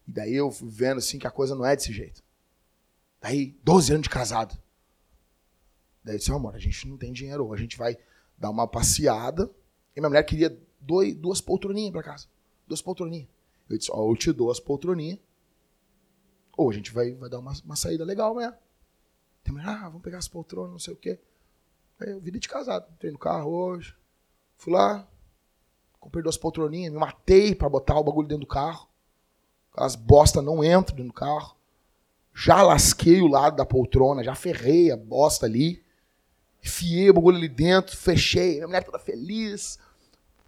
E 0.06 0.12
daí 0.12 0.34
eu 0.34 0.50
fui 0.50 0.68
vendo 0.68 0.98
assim 0.98 1.18
que 1.18 1.26
a 1.26 1.30
coisa 1.30 1.54
não 1.54 1.64
é 1.64 1.74
desse 1.74 1.90
jeito. 1.90 2.22
Daí, 3.22 3.56
12 3.64 3.92
anos 3.94 4.02
de 4.02 4.10
casado. 4.10 4.54
Daí 6.04 6.16
eu 6.16 6.18
disse, 6.18 6.30
amor, 6.30 6.54
a 6.54 6.58
gente 6.58 6.86
não 6.86 6.98
tem 6.98 7.10
dinheiro, 7.10 7.50
a 7.54 7.56
gente 7.56 7.78
vai 7.78 7.96
dar 8.36 8.50
uma 8.50 8.66
passeada. 8.68 9.50
E 9.96 10.00
minha 10.00 10.10
mulher 10.10 10.24
queria 10.24 10.54
dois, 10.78 11.14
duas 11.14 11.40
poltroninhas 11.40 11.92
para 11.92 12.02
casa. 12.02 12.26
Duas 12.68 12.82
poltroninhas. 12.82 13.28
Eu 13.70 13.78
disse, 13.78 13.90
ó, 13.90 13.96
oh, 13.96 14.12
eu 14.12 14.16
te 14.16 14.30
dou 14.30 14.50
as 14.50 14.60
poltroninhas. 14.60 15.18
Ou 16.54 16.68
a 16.68 16.74
gente 16.74 16.92
vai, 16.92 17.12
vai 17.12 17.30
dar 17.30 17.38
uma, 17.38 17.54
uma 17.64 17.76
saída 17.76 18.04
legal, 18.04 18.36
né? 18.36 18.54
Tem 19.42 19.54
mulher, 19.54 19.68
ah, 19.68 19.88
vamos 19.88 20.02
pegar 20.02 20.18
as 20.18 20.28
poltronas, 20.28 20.72
não 20.72 20.78
sei 20.78 20.92
o 20.92 20.96
quê. 20.96 21.18
Eu 22.00 22.20
vida 22.20 22.38
de 22.38 22.48
casado. 22.48 22.86
Entrei 22.94 23.12
no 23.12 23.18
carro 23.18 23.50
hoje. 23.50 23.94
Fui 24.56 24.72
lá, 24.72 25.06
comprei 25.98 26.22
duas 26.22 26.36
poltroninhas, 26.36 26.92
me 26.92 26.98
matei 26.98 27.54
para 27.54 27.68
botar 27.68 27.98
o 27.98 28.04
bagulho 28.04 28.28
dentro 28.28 28.46
do 28.46 28.48
carro. 28.48 28.88
As 29.76 29.96
bosta 29.96 30.40
não 30.40 30.62
entram 30.62 30.96
dentro 30.96 31.04
do 31.04 31.12
carro. 31.12 31.56
Já 32.34 32.62
lasquei 32.62 33.20
o 33.20 33.26
lado 33.26 33.56
da 33.56 33.66
poltrona, 33.66 34.22
já 34.22 34.34
ferrei 34.34 34.90
a 34.90 34.96
bosta 34.96 35.46
ali. 35.46 35.82
Enfiei 36.64 37.10
o 37.10 37.14
bagulho 37.14 37.38
ali 37.38 37.48
dentro, 37.48 37.96
fechei. 37.96 38.54
Minha 38.54 38.68
mulher 38.68 38.84
toda 38.84 38.98
feliz. 38.98 39.78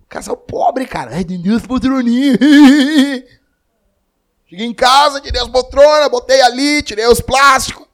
Casal 0.09 0.37
pobre, 0.37 0.87
cara. 0.87 1.15
Ai, 1.15 1.25
tem 1.25 1.43
duas 1.43 1.67
poltroninhas. 1.67 2.39
Cheguei 4.47 4.67
em 4.67 4.75
casa, 4.75 5.21
tirei 5.21 5.41
as 5.41 5.49
poltronas, 5.49 6.09
botei 6.09 6.41
ali, 6.41 6.83
tirei 6.83 7.07
os 7.09 7.21
plásticos. 7.21 7.89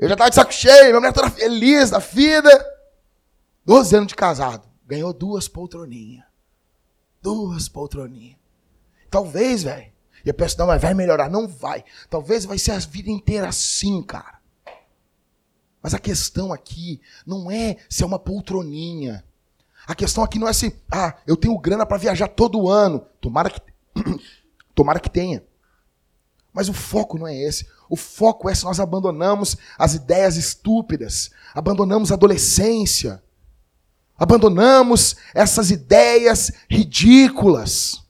Eu 0.00 0.08
já 0.08 0.16
tava 0.16 0.30
de 0.30 0.36
saco 0.36 0.50
cheio, 0.50 0.86
minha 0.86 0.98
mulher 0.98 1.12
toda 1.12 1.28
feliz 1.28 1.90
da 1.90 1.98
vida. 1.98 2.50
Doze 3.66 3.94
anos 3.94 4.08
de 4.08 4.16
casado. 4.16 4.66
Ganhou 4.86 5.12
duas 5.12 5.46
poltroninhas. 5.46 6.24
Duas 7.20 7.68
poltroninhas. 7.68 8.38
Talvez, 9.10 9.62
velho. 9.62 9.92
E 10.24 10.28
eu 10.30 10.32
penso, 10.32 10.58
não, 10.58 10.68
mas 10.68 10.80
vai 10.80 10.94
melhorar. 10.94 11.28
Não 11.28 11.46
vai. 11.46 11.84
Talvez 12.08 12.46
vai 12.46 12.58
ser 12.58 12.72
a 12.72 12.78
vida 12.78 13.10
inteira 13.10 13.50
assim, 13.50 14.02
cara. 14.02 14.40
Mas 15.82 15.92
a 15.92 15.98
questão 15.98 16.50
aqui 16.50 16.98
não 17.26 17.50
é 17.50 17.76
se 17.86 18.02
é 18.02 18.06
uma 18.06 18.18
poltroninha. 18.18 19.22
A 19.86 19.94
questão 19.94 20.24
aqui 20.24 20.38
não 20.38 20.48
é 20.48 20.54
se, 20.54 20.74
ah, 20.90 21.14
eu 21.26 21.36
tenho 21.36 21.58
grana 21.58 21.84
para 21.84 21.98
viajar 21.98 22.28
todo 22.28 22.70
ano. 22.70 23.04
Tomara 23.20 23.50
que, 23.50 23.60
tomara 24.74 24.98
que 24.98 25.10
tenha. 25.10 25.44
Mas 26.54 26.70
o 26.70 26.72
foco 26.72 27.18
não 27.18 27.28
é 27.28 27.36
esse. 27.36 27.68
O 27.90 27.96
foco 27.96 28.48
é 28.48 28.54
se 28.54 28.62
nós 28.62 28.78
abandonamos 28.78 29.56
as 29.76 29.94
ideias 29.94 30.36
estúpidas, 30.36 31.32
abandonamos 31.52 32.12
a 32.12 32.14
adolescência, 32.14 33.20
abandonamos 34.16 35.16
essas 35.34 35.72
ideias 35.72 36.52
ridículas. 36.70 38.00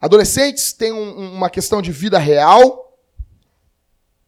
Adolescentes 0.00 0.72
têm 0.72 0.92
um, 0.92 1.34
uma 1.34 1.50
questão 1.50 1.82
de 1.82 1.90
vida 1.90 2.20
real 2.20 2.96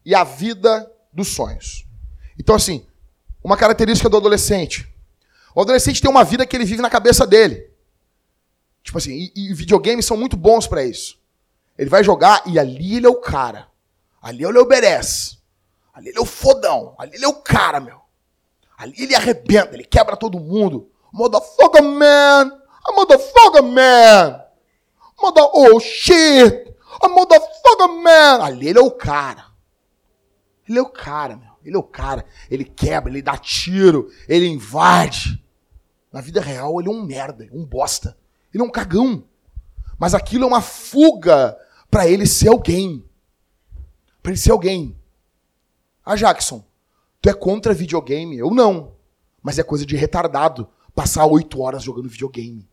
e 0.04 0.12
a 0.12 0.24
vida 0.24 0.92
dos 1.12 1.28
sonhos. 1.28 1.86
Então, 2.36 2.56
assim, 2.56 2.84
uma 3.44 3.56
característica 3.56 4.08
do 4.08 4.16
adolescente. 4.16 4.92
O 5.54 5.60
adolescente 5.60 6.02
tem 6.02 6.10
uma 6.10 6.24
vida 6.24 6.44
que 6.44 6.56
ele 6.56 6.64
vive 6.64 6.82
na 6.82 6.90
cabeça 6.90 7.24
dele. 7.24 7.73
Tipo 8.84 8.98
assim, 8.98 9.32
e, 9.34 9.50
e 9.50 9.54
videogames 9.54 10.04
são 10.04 10.16
muito 10.16 10.36
bons 10.36 10.66
para 10.66 10.84
isso. 10.84 11.18
Ele 11.76 11.88
vai 11.88 12.04
jogar 12.04 12.42
e 12.46 12.58
ali 12.58 12.98
ele 12.98 13.06
é 13.06 13.08
o 13.08 13.20
cara. 13.20 13.66
Ali 14.22 14.44
ele 14.44 14.58
é 14.58 14.60
o 14.60 14.66
Beres. 14.66 15.42
Ali 15.92 16.10
ele 16.10 16.18
é 16.18 16.20
o 16.20 16.26
fodão. 16.26 16.94
Ali 16.98 17.16
ele 17.16 17.24
é 17.24 17.28
o 17.28 17.34
cara, 17.34 17.80
meu. 17.80 18.00
Ali 18.76 18.94
ele 18.98 19.14
arrebenta, 19.14 19.74
ele 19.74 19.84
quebra 19.84 20.16
todo 20.16 20.38
mundo. 20.38 20.90
Motherfucker 21.12 21.82
man! 21.82 22.60
A 22.84 22.92
motherfucker 22.92 23.62
man! 23.62 24.44
Mother, 25.20 25.48
oh 25.54 25.80
shit! 25.80 26.74
A 27.00 27.08
motherfucker 27.08 27.88
man! 28.02 28.44
Ali 28.44 28.68
ele 28.68 28.78
é 28.78 28.82
o 28.82 28.90
cara. 28.90 29.46
Ele 30.68 30.78
é 30.78 30.82
o 30.82 30.88
cara, 30.88 31.36
meu. 31.36 31.54
Ele 31.64 31.76
é 31.76 31.78
o 31.78 31.82
cara. 31.82 32.26
Ele 32.50 32.64
quebra, 32.64 33.10
ele 33.10 33.22
dá 33.22 33.38
tiro, 33.38 34.10
ele 34.28 34.46
invade. 34.46 35.42
Na 36.12 36.20
vida 36.20 36.40
real, 36.40 36.78
ele 36.80 36.88
é 36.88 36.92
um 36.92 37.02
merda, 37.02 37.48
um 37.52 37.64
bosta. 37.64 38.16
Ele 38.54 38.62
é 38.62 38.66
um 38.66 38.70
cagão. 38.70 39.24
Mas 39.98 40.14
aquilo 40.14 40.44
é 40.44 40.46
uma 40.46 40.62
fuga 40.62 41.58
para 41.90 42.08
ele 42.08 42.24
ser 42.24 42.48
alguém. 42.48 43.04
Para 44.22 44.30
ele 44.30 44.40
ser 44.40 44.52
alguém. 44.52 44.96
Ah, 46.04 46.14
Jackson, 46.14 46.64
tu 47.20 47.28
é 47.28 47.34
contra 47.34 47.74
videogame? 47.74 48.38
Eu 48.38 48.50
não. 48.50 48.94
Mas 49.42 49.58
é 49.58 49.64
coisa 49.64 49.84
de 49.84 49.96
retardado 49.96 50.68
passar 50.94 51.26
oito 51.26 51.60
horas 51.60 51.82
jogando 51.82 52.08
videogame. 52.08 52.68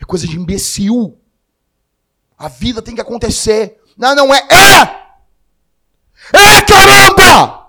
É 0.00 0.04
coisa 0.04 0.26
de 0.26 0.36
imbecil. 0.36 1.16
A 2.36 2.48
vida 2.48 2.82
tem 2.82 2.94
que 2.94 3.00
acontecer. 3.00 3.80
Não, 3.96 4.14
não 4.14 4.34
é. 4.34 4.38
É! 4.38 5.04
É, 6.32 6.62
caramba! 6.62 7.64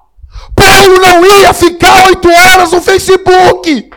Paulo 0.55 0.99
não 0.99 1.25
ia 1.25 1.53
ficar 1.53 2.07
oito 2.07 2.27
horas 2.27 2.71
no 2.71 2.81
Facebook! 2.81 3.91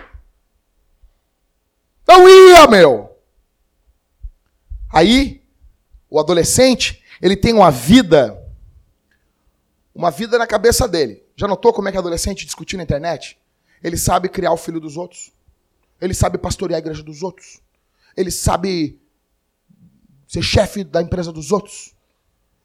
Não 2.07 2.29
ia, 2.29 2.67
meu! 2.67 3.08
Aí, 4.91 5.43
o 6.09 6.19
adolescente, 6.19 7.03
ele 7.21 7.37
tem 7.37 7.53
uma 7.53 7.71
vida, 7.71 8.39
uma 9.95 10.11
vida 10.11 10.39
na 10.39 10.47
cabeça 10.47 10.89
dele. 10.89 11.23
Já 11.37 11.47
notou 11.47 11.73
como 11.73 11.89
é 11.89 11.93
que 11.93 11.99
adolescente 11.99 12.45
discutir 12.45 12.77
na 12.77 12.83
internet? 12.83 13.39
Ele 13.83 13.97
sabe 13.97 14.29
criar 14.29 14.53
o 14.53 14.57
filho 14.57 14.81
dos 14.81 14.97
outros. 14.97 15.31
Ele 16.01 16.15
sabe 16.15 16.39
pastorear 16.39 16.79
a 16.79 16.81
igreja 16.81 17.03
dos 17.03 17.23
outros. 17.23 17.61
Ele 18.17 18.31
sabe 18.31 18.99
ser 20.27 20.43
chefe 20.43 20.85
da 20.85 21.03
empresa 21.03 21.33
dos 21.33 21.53
outros. 21.53 21.95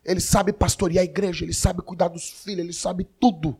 Ele 0.03 0.19
sabe 0.19 0.51
pastorear 0.51 1.01
a 1.01 1.05
igreja, 1.05 1.45
ele 1.45 1.53
sabe 1.53 1.81
cuidar 1.81 2.09
dos 2.09 2.29
filhos, 2.29 2.59
ele 2.59 2.73
sabe 2.73 3.07
tudo. 3.19 3.57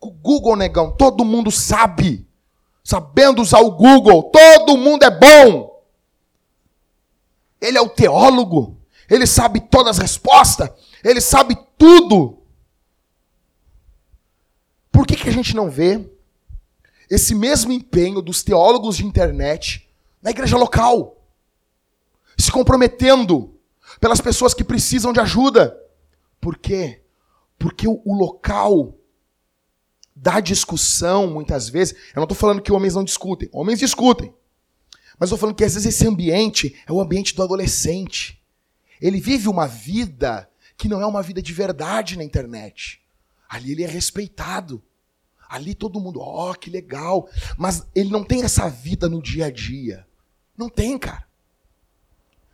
O 0.00 0.10
Google, 0.10 0.54
negão, 0.54 0.92
todo 0.92 1.24
mundo 1.24 1.50
sabe. 1.50 2.26
Sabendo 2.82 3.40
usar 3.40 3.60
o 3.60 3.70
Google, 3.70 4.24
todo 4.24 4.76
mundo 4.76 5.02
é 5.02 5.10
bom. 5.10 5.73
Ele 7.64 7.78
é 7.78 7.80
o 7.80 7.88
teólogo, 7.88 8.80
ele 9.08 9.26
sabe 9.26 9.60
todas 9.60 9.96
as 9.96 10.02
respostas, 10.02 10.70
ele 11.02 11.20
sabe 11.20 11.56
tudo. 11.78 12.42
Por 14.90 15.06
que, 15.06 15.16
que 15.16 15.28
a 15.28 15.32
gente 15.32 15.56
não 15.56 15.70
vê 15.70 16.08
esse 17.10 17.34
mesmo 17.34 17.72
empenho 17.72 18.22
dos 18.22 18.42
teólogos 18.42 18.96
de 18.96 19.06
internet 19.06 19.88
na 20.22 20.30
igreja 20.30 20.56
local? 20.56 21.22
Se 22.36 22.50
comprometendo 22.50 23.54
pelas 24.00 24.20
pessoas 24.20 24.54
que 24.54 24.64
precisam 24.64 25.12
de 25.12 25.20
ajuda. 25.20 25.78
Por 26.40 26.58
quê? 26.58 27.02
Porque 27.58 27.86
o, 27.86 28.00
local 28.14 28.94
da 30.14 30.40
discussão, 30.40 31.28
muitas 31.28 31.68
vezes, 31.68 31.94
eu 31.94 32.16
não 32.16 32.24
estou 32.24 32.36
falando 32.36 32.62
que 32.62 32.72
homens 32.72 32.94
não 32.94 33.04
discutem, 33.04 33.48
homens 33.52 33.78
discutem. 33.78 34.34
Mas 35.18 35.28
estou 35.28 35.38
falando 35.38 35.56
que 35.56 35.64
às 35.64 35.74
vezes 35.74 35.94
esse 35.94 36.06
ambiente 36.06 36.80
é 36.86 36.92
o 36.92 37.00
ambiente 37.00 37.34
do 37.34 37.42
adolescente. 37.42 38.42
Ele 39.00 39.20
vive 39.20 39.48
uma 39.48 39.66
vida 39.66 40.48
que 40.76 40.88
não 40.88 41.00
é 41.00 41.06
uma 41.06 41.22
vida 41.22 41.40
de 41.40 41.52
verdade 41.52 42.16
na 42.16 42.24
internet. 42.24 43.00
Ali 43.48 43.72
ele 43.72 43.84
é 43.84 43.86
respeitado. 43.86 44.82
Ali 45.48 45.74
todo 45.74 46.00
mundo, 46.00 46.20
ó, 46.20 46.50
oh, 46.50 46.54
que 46.54 46.70
legal. 46.70 47.28
Mas 47.56 47.86
ele 47.94 48.10
não 48.10 48.24
tem 48.24 48.42
essa 48.42 48.68
vida 48.68 49.08
no 49.08 49.22
dia 49.22 49.46
a 49.46 49.50
dia. 49.50 50.06
Não 50.56 50.68
tem, 50.68 50.98
cara. 50.98 51.26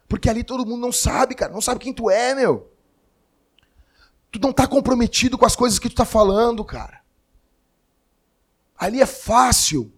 Porque 0.09 0.29
ali 0.29 0.43
todo 0.43 0.67
mundo 0.67 0.81
não 0.81 0.93
sabe, 0.93 1.35
cara. 1.35 1.53
Não 1.53 1.61
sabe 1.61 1.81
quem 1.81 1.95
tu 1.95 2.11
é, 2.11 2.35
meu. 2.35 2.71
Tu 4.31 4.39
não 4.41 4.53
tá 4.53 4.67
comprometido 4.67 5.39
com 5.39 5.47
as 5.47 5.57
coisas 5.57 5.79
que 5.79 5.89
tu 5.89 5.95
tá 5.95 6.05
falando, 6.05 6.65
cara. 6.65 7.01
Ali 8.77 9.01
é 9.01 9.07
fácil. 9.07 9.93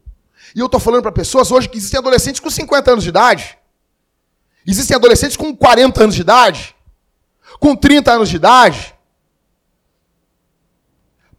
E 0.55 0.61
eu 0.61 0.69
tô 0.69 0.79
falando 0.79 1.03
para 1.03 1.13
pessoas 1.13 1.51
hoje 1.51 1.69
que 1.69 1.79
existem 1.79 1.99
adolescentes 1.99 2.41
com 2.41 2.51
50 2.51 2.91
anos 2.93 3.05
de 3.05 3.11
idade. 3.11 3.59
Existem 4.67 4.95
adolescentes 4.95 5.37
com 5.37 5.55
40 5.55 6.03
anos 6.03 6.15
de 6.15 6.21
idade. 6.21 6.77
Com 7.59 7.75
30 7.75 8.13
anos 8.13 8.29
de 8.29 8.37
idade. 8.37 8.95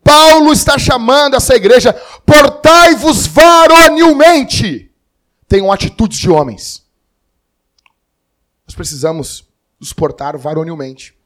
Paulo 0.04 0.52
está 0.52 0.78
chamando 0.78 1.36
essa 1.36 1.56
igreja, 1.56 1.94
portai-vos 2.26 3.26
varonilmente. 3.26 4.92
Tenham 5.48 5.72
atitudes 5.72 6.18
de 6.18 6.30
homens. 6.30 6.86
Nós 8.68 8.76
precisamos 8.76 9.48
nos 9.80 9.94
portar 9.94 10.38
varonilmente. 10.38 11.18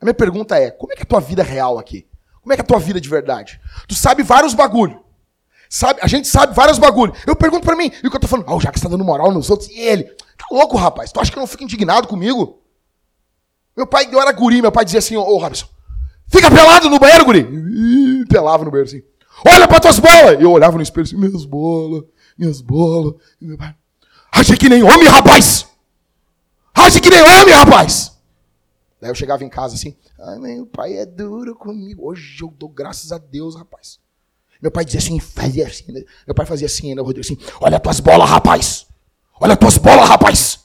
A 0.00 0.04
minha 0.04 0.14
pergunta 0.14 0.56
é: 0.56 0.70
como 0.70 0.92
é 0.92 0.96
que 0.96 1.02
é 1.02 1.04
a 1.04 1.08
tua 1.08 1.20
vida 1.20 1.42
real 1.42 1.78
aqui? 1.78 2.06
Como 2.42 2.52
é 2.52 2.56
que 2.56 2.62
é 2.62 2.64
a 2.64 2.66
tua 2.66 2.78
vida 2.78 3.00
de 3.00 3.08
verdade? 3.08 3.60
Tu 3.86 3.94
sabe 3.94 4.22
vários 4.22 4.54
bagulho. 4.54 5.04
Sabe, 5.68 6.00
a 6.02 6.08
gente 6.08 6.26
sabe 6.26 6.54
vários 6.54 6.78
bagulho. 6.78 7.14
Eu 7.26 7.36
pergunto 7.36 7.64
para 7.64 7.76
mim, 7.76 7.92
e 8.02 8.06
o 8.06 8.10
que 8.10 8.16
eu 8.16 8.20
tô 8.20 8.26
falando? 8.26 8.48
Ah, 8.48 8.56
o 8.56 8.60
Jacques 8.60 8.82
tá 8.82 8.88
dando 8.88 9.04
moral 9.04 9.30
nos 9.30 9.50
outros. 9.50 9.70
E 9.70 9.78
ele? 9.78 10.04
Tá 10.04 10.46
louco, 10.50 10.76
rapaz? 10.76 11.12
Tu 11.12 11.20
acha 11.20 11.30
que 11.30 11.38
eu 11.38 11.40
não 11.40 11.46
fico 11.46 11.62
indignado 11.62 12.08
comigo? 12.08 12.60
Meu 13.76 13.86
pai, 13.86 14.08
eu 14.10 14.20
era 14.20 14.32
guri, 14.32 14.60
meu 14.60 14.72
pai 14.72 14.84
dizia 14.84 14.98
assim, 14.98 15.16
ô 15.16 15.22
oh, 15.22 15.38
Robson, 15.38 15.66
fica 16.28 16.50
pelado 16.50 16.90
no 16.90 16.98
banheiro, 16.98 17.24
guri. 17.24 17.40
E 17.40 18.26
pelava 18.26 18.64
no 18.64 18.70
banheiro 18.70 18.88
assim. 18.88 19.02
Olha 19.46 19.68
pra 19.68 19.80
tuas 19.80 19.98
bolas! 19.98 20.40
Eu 20.40 20.50
olhava 20.50 20.76
no 20.76 20.82
espelho 20.82 21.06
assim, 21.06 21.16
minhas 21.16 21.44
bolas, 21.44 22.02
minhas 22.36 22.60
bolas. 22.60 23.14
E 23.40 23.46
meu 23.46 23.56
pai, 23.56 23.74
age 24.32 24.56
que 24.56 24.68
nem 24.68 24.82
homem, 24.82 25.06
rapaz! 25.06 25.66
Age 26.74 27.00
que 27.00 27.10
nem 27.10 27.22
homem, 27.22 27.54
rapaz! 27.54 28.12
Daí 29.00 29.10
eu 29.10 29.14
chegava 29.14 29.44
em 29.44 29.48
casa 29.48 29.76
assim, 29.76 29.96
ai, 30.22 30.38
meu 30.38 30.66
pai 30.66 30.96
é 30.96 31.06
duro 31.06 31.54
comigo. 31.54 32.08
Hoje 32.08 32.42
eu 32.42 32.48
dou 32.48 32.68
graças 32.68 33.12
a 33.12 33.18
Deus, 33.18 33.56
rapaz. 33.56 33.98
Meu 34.60 34.70
pai 34.70 34.84
dizia 34.84 34.98
assim, 34.98 35.18
fazia 35.18 35.66
assim. 35.66 35.90
Né? 35.90 36.02
Meu 36.26 36.34
pai 36.34 36.44
fazia 36.44 36.66
assim, 36.66 36.94
né, 36.94 37.00
Rodrigo, 37.00 37.20
assim, 37.20 37.38
olha 37.60 37.80
tuas 37.80 38.00
bolas, 38.00 38.28
rapaz. 38.28 38.86
Olha 39.40 39.56
tuas 39.56 39.78
bolas, 39.78 40.08
rapaz. 40.08 40.60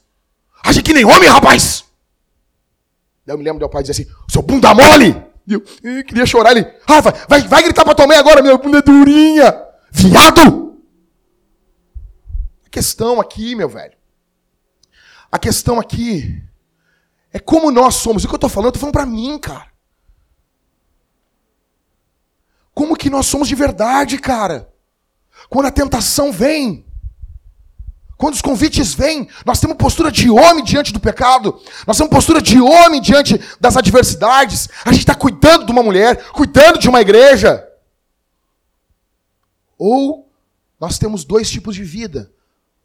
Age 0.64 0.82
que 0.82 0.94
nem 0.94 1.06
homem, 1.06 1.30
rapaz. 1.30 1.86
Daí 3.26 3.34
eu 3.34 3.38
me 3.38 3.44
lembro 3.44 3.60
do 3.60 3.62
meu 3.62 3.70
pai 3.70 3.84
dizer 3.84 3.94
assim, 3.94 4.12
seu 4.30 4.42
bunda 4.42 4.74
mole. 4.74 5.16
E 5.48 5.54
eu, 5.54 5.64
eu 5.84 6.04
queria 6.04 6.26
chorar 6.26 6.50
ali. 6.50 6.66
Ah, 6.86 7.00
vai, 7.02 7.14
vai, 7.30 7.42
vai 7.48 7.64
gritar 7.64 7.86
pra 7.86 7.96
tua 7.96 8.08
mãe 8.08 8.18
agora, 8.18 8.42
minha 8.42 8.58
bunda 8.58 8.80
é 8.80 8.82
durinha. 8.82 9.66
Viado! 9.92 10.78
A 12.66 12.70
questão 12.70 13.22
aqui, 13.22 13.56
meu 13.56 13.70
velho. 13.70 13.96
A 15.32 15.40
questão 15.40 15.80
aqui 15.80 16.44
é 17.36 17.40
como 17.40 17.70
nós 17.70 17.96
somos. 17.96 18.24
O 18.24 18.30
que 18.30 18.34
eu 18.34 18.38
estou 18.38 18.50
falando, 18.50 18.68
eu 18.68 18.70
estou 18.70 18.80
falando 18.80 18.94
para 18.94 19.06
mim, 19.06 19.38
cara. 19.38 19.68
Como 22.74 22.96
que 22.96 23.10
nós 23.10 23.26
somos 23.26 23.50
de 23.50 23.56
verdade, 23.56 24.18
cara? 24.18 24.74
Quando 25.50 25.66
a 25.66 25.72
tentação 25.72 26.32
vem, 26.32 26.86
quando 28.16 28.36
os 28.36 28.42
convites 28.42 28.94
vêm, 28.94 29.28
nós 29.46 29.60
temos 29.60 29.76
postura 29.76 30.10
de 30.10 30.30
homem 30.30 30.64
diante 30.64 30.94
do 30.94 31.00
pecado, 31.02 31.62
nós 31.86 31.98
temos 31.98 32.10
postura 32.10 32.42
de 32.42 32.62
homem 32.62 33.02
diante 33.02 33.38
das 33.60 33.76
adversidades. 33.76 34.70
A 34.86 34.94
gente 34.94 35.02
está 35.02 35.14
cuidando 35.14 35.66
de 35.66 35.74
uma 35.74 35.84
mulher, 35.84 36.30
cuidando 36.30 36.80
de 36.80 36.88
uma 36.88 37.02
igreja. 37.02 37.68
Ou 39.78 40.32
nós 40.80 40.98
temos 40.98 41.26
dois 41.26 41.50
tipos 41.52 41.76
de 41.76 41.84
vida: 41.84 42.32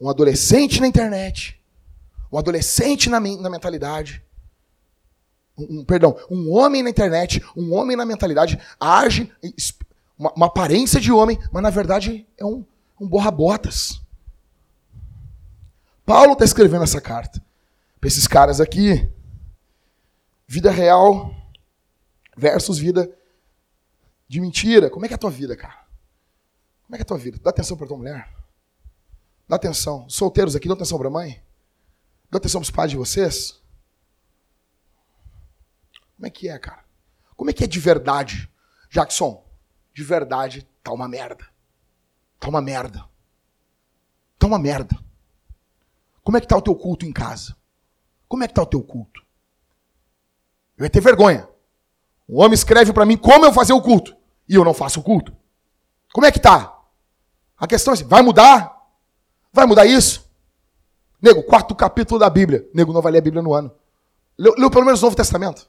um 0.01 0.11
adolescente 0.11 0.81
na 0.81 0.89
internet, 0.89 1.57
um 2.33 2.37
adolescente 2.37 3.09
na, 3.09 3.21
na 3.21 3.49
mentalidade, 3.49 4.25
um, 5.69 5.85
perdão, 5.85 6.17
um 6.31 6.53
homem 6.53 6.83
na 6.83 6.91
internet, 6.91 7.45
um 7.57 7.75
homem 7.75 7.97
na 7.97 8.05
mentalidade, 8.05 8.59
age, 8.79 9.33
uma, 10.19 10.33
uma 10.33 10.47
aparência 10.47 11.01
de 11.01 11.11
homem, 11.11 11.39
mas 11.53 11.63
na 11.63 11.71
verdade 11.71 12.27
é 12.39 12.45
um, 12.45 12.65
um 13.01 13.09
borra-botas. 13.09 14.01
Paulo 16.05 16.33
está 16.33 16.45
escrevendo 16.45 16.83
essa 16.83 17.01
carta 17.01 17.41
para 18.01 18.09
esses 18.09 18.27
caras 18.27 18.61
aqui. 18.61 19.09
Vida 20.47 20.71
real 20.71 21.33
versus 22.37 22.79
vida 22.79 23.09
de 24.27 24.41
mentira. 24.41 24.91
Como 24.91 25.05
é 25.05 25.09
que 25.09 25.15
é 25.15 25.17
a 25.17 25.19
tua 25.19 25.31
vida, 25.31 25.57
cara? 25.57 25.79
Como 26.85 26.97
é 26.97 26.99
que 26.99 27.03
é 27.03 27.05
a 27.05 27.07
tua 27.07 27.19
vida? 27.19 27.39
Dá 27.41 27.51
atenção 27.51 27.77
para 27.77 27.87
tua 27.87 27.97
mulher? 27.97 28.29
Dá 29.49 29.55
atenção. 29.57 30.09
Solteiros 30.09 30.57
aqui, 30.57 30.67
dá 30.67 30.75
atenção 30.75 30.99
para 30.99 31.07
a 31.07 31.13
mãe? 31.13 31.41
Dá 32.31 32.39
atenção 32.39 32.61
para 32.61 32.67
os 32.67 32.71
pais 32.71 32.91
de 32.91 32.97
vocês? 32.97 33.60
Como 36.21 36.27
é 36.27 36.31
que 36.31 36.51
é, 36.51 36.59
cara? 36.59 36.85
Como 37.35 37.49
é 37.49 37.53
que 37.55 37.65
é 37.65 37.67
de 37.67 37.81
verdade? 37.81 38.47
Jackson, 38.91 39.43
de 39.95 40.05
verdade, 40.05 40.69
tá 40.83 40.93
uma 40.93 41.09
merda. 41.09 41.49
Tá 42.39 42.47
uma 42.47 42.61
merda. 42.61 43.07
Tá 44.39 44.47
uma 44.47 44.59
merda. 44.59 44.99
Como 46.23 46.37
é 46.37 46.41
que 46.43 46.47
tá 46.47 46.59
o 46.59 46.61
teu 46.61 46.75
culto 46.75 47.07
em 47.07 47.13
casa? 47.13 47.57
Como 48.29 48.45
é 48.45 48.49
que 48.49 48.53
tá 48.53 48.61
o 48.61 48.67
teu 48.67 48.83
culto? 48.83 49.25
Eu 50.77 50.85
ia 50.85 50.91
ter 50.91 51.01
vergonha. 51.01 51.49
Um 52.29 52.39
homem 52.41 52.53
escreve 52.53 52.93
para 52.93 53.07
mim 53.07 53.17
como 53.17 53.47
eu 53.47 53.53
fazer 53.55 53.73
o 53.73 53.81
culto 53.81 54.15
e 54.47 54.57
eu 54.57 54.63
não 54.63 54.75
faço 54.75 55.01
o 55.01 55.03
culto. 55.03 55.35
Como 56.13 56.27
é 56.27 56.31
que 56.31 56.39
tá? 56.39 56.79
A 57.57 57.67
questão 57.67 57.95
é 57.95 57.95
assim, 57.95 58.05
vai 58.05 58.21
mudar? 58.21 58.79
Vai 59.51 59.65
mudar 59.65 59.87
isso? 59.87 60.31
Nego, 61.23 61.43
quarto 61.45 61.75
capítulo 61.75 62.21
da 62.21 62.29
Bíblia. 62.29 62.69
Nego 62.75 62.93
não 62.93 63.01
vai 63.01 63.11
ler 63.11 63.21
a 63.21 63.23
Bíblia 63.23 63.43
no 63.43 63.55
ano. 63.55 63.75
Leu, 64.37 64.55
leu 64.59 64.71
pelo 64.71 64.85
menos 64.85 65.01
o 65.01 65.07
Novo 65.07 65.17
Testamento. 65.17 65.67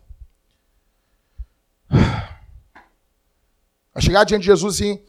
Vai 3.93 4.01
chegar 4.01 4.23
diante 4.23 4.41
de 4.41 4.47
Jesus 4.47 4.75
assim, 4.75 5.03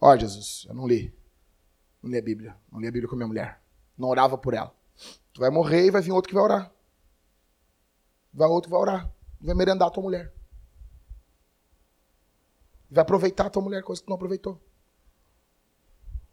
ó 0.00 0.12
oh, 0.12 0.18
Jesus, 0.18 0.66
eu 0.68 0.74
não 0.74 0.86
li. 0.86 1.14
Não 2.02 2.10
li 2.10 2.18
a 2.18 2.22
Bíblia. 2.22 2.56
Não 2.70 2.80
li 2.80 2.86
a 2.86 2.90
Bíblia 2.90 3.08
com 3.08 3.14
a 3.14 3.18
minha 3.18 3.28
mulher. 3.28 3.60
Não 3.96 4.08
orava 4.08 4.36
por 4.36 4.54
ela. 4.54 4.74
Tu 5.32 5.40
vai 5.40 5.50
morrer 5.50 5.86
e 5.86 5.90
vai 5.90 6.02
vir 6.02 6.12
outro 6.12 6.28
que 6.28 6.34
vai 6.34 6.44
orar. 6.44 6.72
Vai 8.32 8.48
outro 8.48 8.68
que 8.68 8.72
vai 8.72 8.80
orar. 8.80 9.10
Vai 9.40 9.54
merendar 9.54 9.88
a 9.88 9.90
tua 9.90 10.02
mulher. 10.02 10.32
Vai 12.90 13.02
aproveitar 13.02 13.46
a 13.46 13.50
tua 13.50 13.62
mulher, 13.62 13.82
coisa 13.82 14.02
que 14.02 14.08
não 14.08 14.16
aproveitou. 14.16 14.60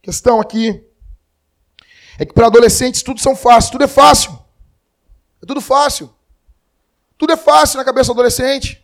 Questão 0.02 0.40
aqui 0.40 0.84
é 2.18 2.26
que 2.26 2.34
para 2.34 2.48
adolescentes 2.48 3.04
tudo 3.04 3.20
são 3.20 3.36
fáceis, 3.36 3.72
tudo 3.72 3.84
é 3.84 3.88
fácil. 3.88 4.32
É 5.42 5.46
tudo 5.46 5.62
fácil. 5.62 6.14
Tudo 7.18 7.34
é 7.34 7.38
fácil 7.38 7.78
na 7.78 7.86
cabeça 7.86 8.08
do 8.08 8.14
adolescente. 8.14 8.81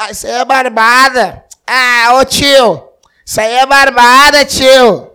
Ah, 0.00 0.12
isso 0.12 0.28
aí 0.28 0.32
é 0.32 0.44
barbada. 0.44 1.44
Ah, 1.66 2.14
ô 2.14 2.24
tio, 2.24 2.88
isso 3.26 3.40
aí 3.40 3.54
é 3.54 3.66
barbada, 3.66 4.44
tio. 4.44 5.10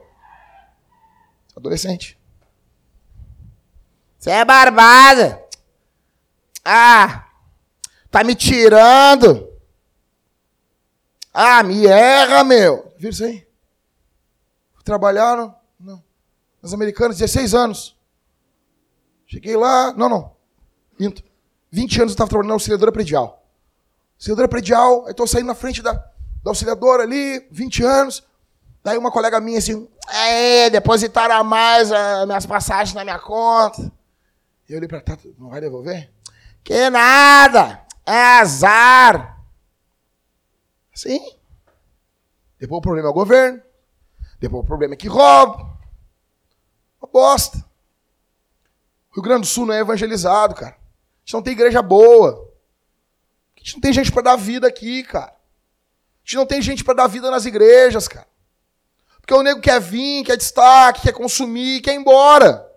Adolescente. 1.56 2.20
Isso 4.20 4.30
é 4.30 4.44
barbada. 4.44 5.42
Ah, 6.66 7.30
tá 8.12 8.26
me 8.26 8.36
tirando. 8.36 9.50
Ah, 11.34 11.64
me 11.64 11.88
erra, 11.88 12.44
meu. 12.44 12.94
Viu 12.98 13.10
isso 13.10 13.24
aí? 13.24 13.48
Trabalharam? 14.84 15.56
Não. 15.80 16.04
Os 16.62 16.74
americanos, 16.74 17.18
16 17.18 17.56
anos. 17.56 17.98
Cheguei 19.28 19.56
lá. 19.56 19.94
Não, 19.94 20.10
não. 20.10 20.36
Minto. 21.00 21.24
20 21.72 22.02
anos 22.02 22.12
eu 22.12 22.16
estava 22.16 22.30
trabalhando 22.30 22.50
na 22.50 22.56
auxiliadora 22.56 22.92
predial. 22.92 23.43
Auxiliadora 24.24 24.48
predial, 24.48 25.04
aí 25.04 25.12
estou 25.12 25.28
saindo 25.28 25.48
na 25.48 25.54
frente 25.54 25.82
da, 25.82 25.92
da 25.92 26.52
auxiliadora 26.52 27.04
ali, 27.04 27.46
20 27.52 27.84
anos. 27.84 28.24
Daí 28.82 28.98
uma 28.98 29.12
colega 29.12 29.42
minha 29.42 29.60
assim, 29.60 29.86
é, 30.08 30.70
depositaram 30.70 31.36
a 31.36 31.44
mais 31.44 31.92
as 31.92 32.26
minhas 32.26 32.46
passagens 32.46 32.96
na 32.96 33.04
minha 33.04 33.20
conta. 33.20 33.92
Eu 34.70 34.78
olhei 34.78 34.88
para 34.88 35.00
ela, 35.00 35.06
tá, 35.06 35.18
não 35.38 35.50
vai 35.50 35.60
devolver? 35.60 36.10
Que 36.64 36.90
nada, 36.90 37.86
é 38.06 38.40
azar. 38.40 39.44
Sim. 40.96 41.20
Depois 42.58 42.78
o 42.78 42.82
problema 42.82 43.10
é 43.10 43.12
o 43.12 43.14
governo. 43.14 43.62
Depois 44.40 44.64
o 44.64 44.66
problema 44.66 44.94
é 44.94 44.98
que 44.98 45.10
rouba. 45.10 45.78
Uma 47.02 47.10
bosta. 47.12 47.58
Rio 49.14 49.22
Grande 49.22 49.42
do 49.42 49.48
Sul 49.48 49.66
não 49.66 49.74
é 49.74 49.82
evangelizado, 49.82 50.56
cara. 50.56 50.76
A 50.76 51.20
gente 51.26 51.34
não 51.34 51.42
tem 51.42 51.52
igreja 51.52 51.82
boa. 51.82 52.43
A 53.64 53.66
gente 53.66 53.76
não 53.76 53.82
tem 53.82 53.94
gente 53.94 54.12
para 54.12 54.22
dar 54.24 54.36
vida 54.36 54.68
aqui, 54.68 55.04
cara. 55.04 55.32
A 55.32 56.26
gente 56.26 56.36
não 56.36 56.46
tem 56.46 56.62
gente 56.62 56.84
para 56.84 56.96
dar 56.96 57.08
vida 57.08 57.32
nas 57.32 57.46
igrejas, 57.46 58.10
cara. 58.10 58.28
Porque 59.22 59.34
o 59.34 59.42
nego 59.42 59.62
quer 59.62 59.80
vir, 59.80 60.26
quer 60.26 60.36
destaque, 60.36 61.04
quer 61.04 61.14
consumir, 61.14 61.80
quer 61.80 61.94
ir 61.94 61.98
embora. 61.98 62.70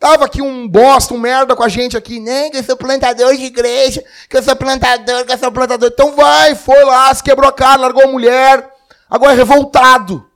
Tava 0.00 0.24
aqui 0.24 0.42
um 0.42 0.66
bosta, 0.66 1.14
um 1.14 1.18
merda 1.18 1.54
com 1.54 1.62
a 1.62 1.68
gente 1.68 1.96
aqui, 1.96 2.18
nem 2.18 2.24
né? 2.24 2.50
que 2.50 2.56
eu 2.56 2.64
sou 2.64 2.76
plantador 2.76 3.36
de 3.36 3.44
igreja, 3.44 4.04
que 4.28 4.36
eu 4.36 4.42
sou 4.42 4.56
plantador, 4.56 5.24
que 5.24 5.32
eu 5.32 5.38
sou 5.38 5.52
plantador. 5.52 5.90
Então 5.92 6.16
vai, 6.16 6.56
foi 6.56 6.82
lá, 6.84 7.14
se 7.14 7.22
quebrou 7.22 7.48
a 7.48 7.52
cara, 7.52 7.82
largou 7.82 8.02
a 8.02 8.10
mulher, 8.10 8.68
agora 9.08 9.34
é 9.34 9.36
revoltado. 9.36 10.28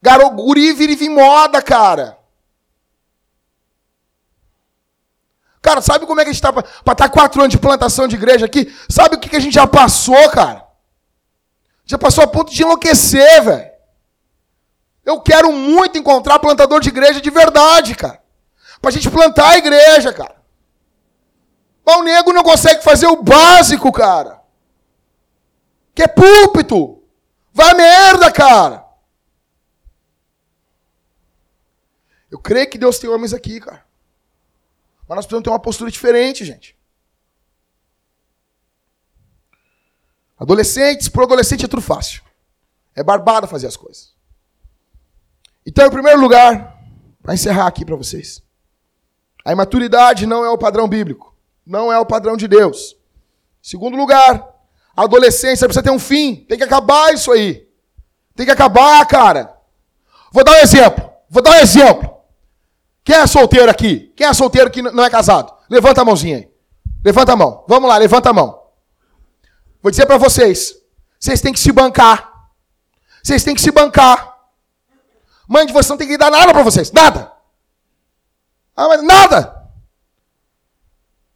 Garo, 0.00 0.30
guri 0.30 0.72
vira 0.72 0.92
em 0.92 1.10
moda, 1.10 1.60
cara. 1.60 2.17
Cara, 5.60 5.80
sabe 5.80 6.06
como 6.06 6.20
é 6.20 6.24
que 6.24 6.30
a 6.30 6.32
gente 6.32 6.42
tá 6.42 6.52
para 6.52 6.62
estar 6.62 6.94
tá 6.94 7.08
quatro 7.08 7.40
anos 7.40 7.50
de 7.50 7.58
plantação 7.58 8.06
de 8.06 8.16
igreja 8.16 8.46
aqui? 8.46 8.72
Sabe 8.88 9.16
o 9.16 9.18
que, 9.18 9.28
que 9.28 9.36
a 9.36 9.40
gente 9.40 9.54
já 9.54 9.66
passou, 9.66 10.28
cara? 10.30 10.64
Já 11.84 11.98
passou 11.98 12.22
a 12.22 12.26
ponto 12.26 12.52
de 12.52 12.62
enlouquecer, 12.62 13.42
velho. 13.42 13.70
Eu 15.04 15.20
quero 15.20 15.50
muito 15.52 15.96
encontrar 15.98 16.38
plantador 16.38 16.80
de 16.80 16.90
igreja 16.90 17.20
de 17.20 17.30
verdade, 17.30 17.94
cara. 17.94 18.22
Pra 18.80 18.90
gente 18.90 19.10
plantar 19.10 19.50
a 19.50 19.58
igreja, 19.58 20.12
cara. 20.12 20.36
Mas 21.84 21.96
o 21.96 22.02
nego 22.02 22.32
não 22.32 22.42
consegue 22.42 22.84
fazer 22.84 23.06
o 23.06 23.22
básico, 23.22 23.90
cara. 23.90 24.42
Que 25.94 26.02
é 26.02 26.06
púlpito. 26.06 27.02
Vai 27.52 27.72
merda, 27.72 28.30
cara. 28.30 28.84
Eu 32.30 32.38
creio 32.38 32.68
que 32.68 32.76
Deus 32.76 32.98
tem 32.98 33.08
homens 33.08 33.32
aqui, 33.32 33.58
cara. 33.58 33.87
Mas 35.08 35.16
nós 35.16 35.24
precisamos 35.24 35.44
ter 35.44 35.50
uma 35.50 35.58
postura 35.58 35.90
diferente, 35.90 36.44
gente. 36.44 36.76
Adolescentes, 40.38 41.08
pro 41.08 41.24
adolescente 41.24 41.64
é 41.64 41.68
tudo 41.68 41.82
fácil. 41.82 42.22
É 42.94 43.02
barbada 43.02 43.46
fazer 43.46 43.66
as 43.66 43.76
coisas. 43.76 44.14
Então, 45.66 45.86
em 45.86 45.90
primeiro 45.90 46.20
lugar, 46.20 46.78
para 47.22 47.34
encerrar 47.34 47.66
aqui 47.66 47.84
para 47.84 47.96
vocês, 47.96 48.42
a 49.44 49.52
imaturidade 49.52 50.26
não 50.26 50.44
é 50.44 50.50
o 50.50 50.58
padrão 50.58 50.86
bíblico, 50.86 51.34
não 51.64 51.92
é 51.92 51.98
o 51.98 52.06
padrão 52.06 52.36
de 52.36 52.46
Deus. 52.46 52.96
Segundo 53.62 53.96
lugar, 53.96 54.54
a 54.96 55.04
adolescência 55.04 55.66
precisa 55.66 55.82
ter 55.82 55.90
um 55.90 55.98
fim, 55.98 56.36
tem 56.36 56.58
que 56.58 56.64
acabar 56.64 57.14
isso 57.14 57.32
aí. 57.32 57.66
Tem 58.34 58.46
que 58.46 58.52
acabar, 58.52 59.04
cara. 59.06 59.56
Vou 60.32 60.44
dar 60.44 60.52
um 60.52 60.62
exemplo. 60.62 61.10
Vou 61.28 61.42
dar 61.42 61.52
um 61.52 61.60
exemplo. 61.60 62.17
Quem 63.08 63.16
é 63.16 63.26
solteiro 63.26 63.70
aqui? 63.70 64.12
Quem 64.14 64.26
é 64.26 64.34
solteiro 64.34 64.70
que 64.70 64.82
não 64.82 65.02
é 65.02 65.08
casado? 65.08 65.50
Levanta 65.70 66.02
a 66.02 66.04
mãozinha 66.04 66.36
aí. 66.36 66.52
Levanta 67.02 67.32
a 67.32 67.36
mão. 67.36 67.64
Vamos 67.66 67.88
lá, 67.88 67.96
levanta 67.96 68.28
a 68.28 68.34
mão. 68.34 68.62
Vou 69.82 69.90
dizer 69.90 70.04
para 70.04 70.18
vocês. 70.18 70.74
Vocês 71.18 71.40
têm 71.40 71.50
que 71.50 71.58
se 71.58 71.72
bancar. 71.72 72.30
Vocês 73.22 73.42
têm 73.42 73.54
que 73.54 73.62
se 73.62 73.70
bancar. 73.70 74.36
Mãe 75.48 75.64
de 75.64 75.72
vocês 75.72 75.88
não 75.88 75.96
tem 75.96 76.06
que 76.06 76.18
dar 76.18 76.30
nada 76.30 76.52
para 76.52 76.62
vocês. 76.62 76.92
Nada. 76.92 77.32
Ah, 78.76 78.98
nada. 78.98 79.70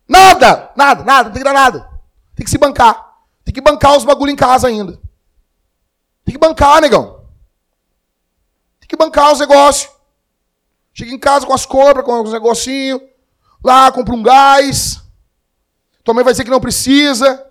Nada. 0.07 0.73
Nada, 0.77 1.05
nada. 1.05 1.25
Não 1.25 1.33
tem 1.33 1.41
que 1.41 1.49
dar 1.49 1.55
nada. 1.55 1.89
Tem 2.37 2.45
que 2.45 2.51
se 2.51 2.59
bancar. 2.59 3.17
Tem 3.47 3.55
que 3.55 3.63
bancar 3.63 3.97
os 3.97 4.05
bagulho 4.05 4.31
em 4.31 4.37
casa 4.37 4.69
ainda. 4.69 5.01
Tem 6.23 6.35
que 6.35 6.39
bancar, 6.39 6.83
negão. 6.83 7.25
Tem 8.79 8.89
que 8.89 8.97
bancar 8.97 9.33
os 9.33 9.41
negócios. 9.41 9.91
Chega 10.95 11.13
em 11.13 11.19
casa 11.19 11.47
com 11.47 11.55
as 11.55 11.65
compras, 11.65 12.05
com 12.05 12.23
os 12.23 12.33
negocinhos. 12.33 13.01
Lá, 13.65 13.91
compra 13.91 14.15
um 14.15 14.23
gás. 14.23 15.01
Tua 16.05 16.15
mãe 16.15 16.25
vai 16.25 16.33
dizer 16.33 16.45
que 16.45 16.51
não 16.51 16.61
precisa. 16.61 17.47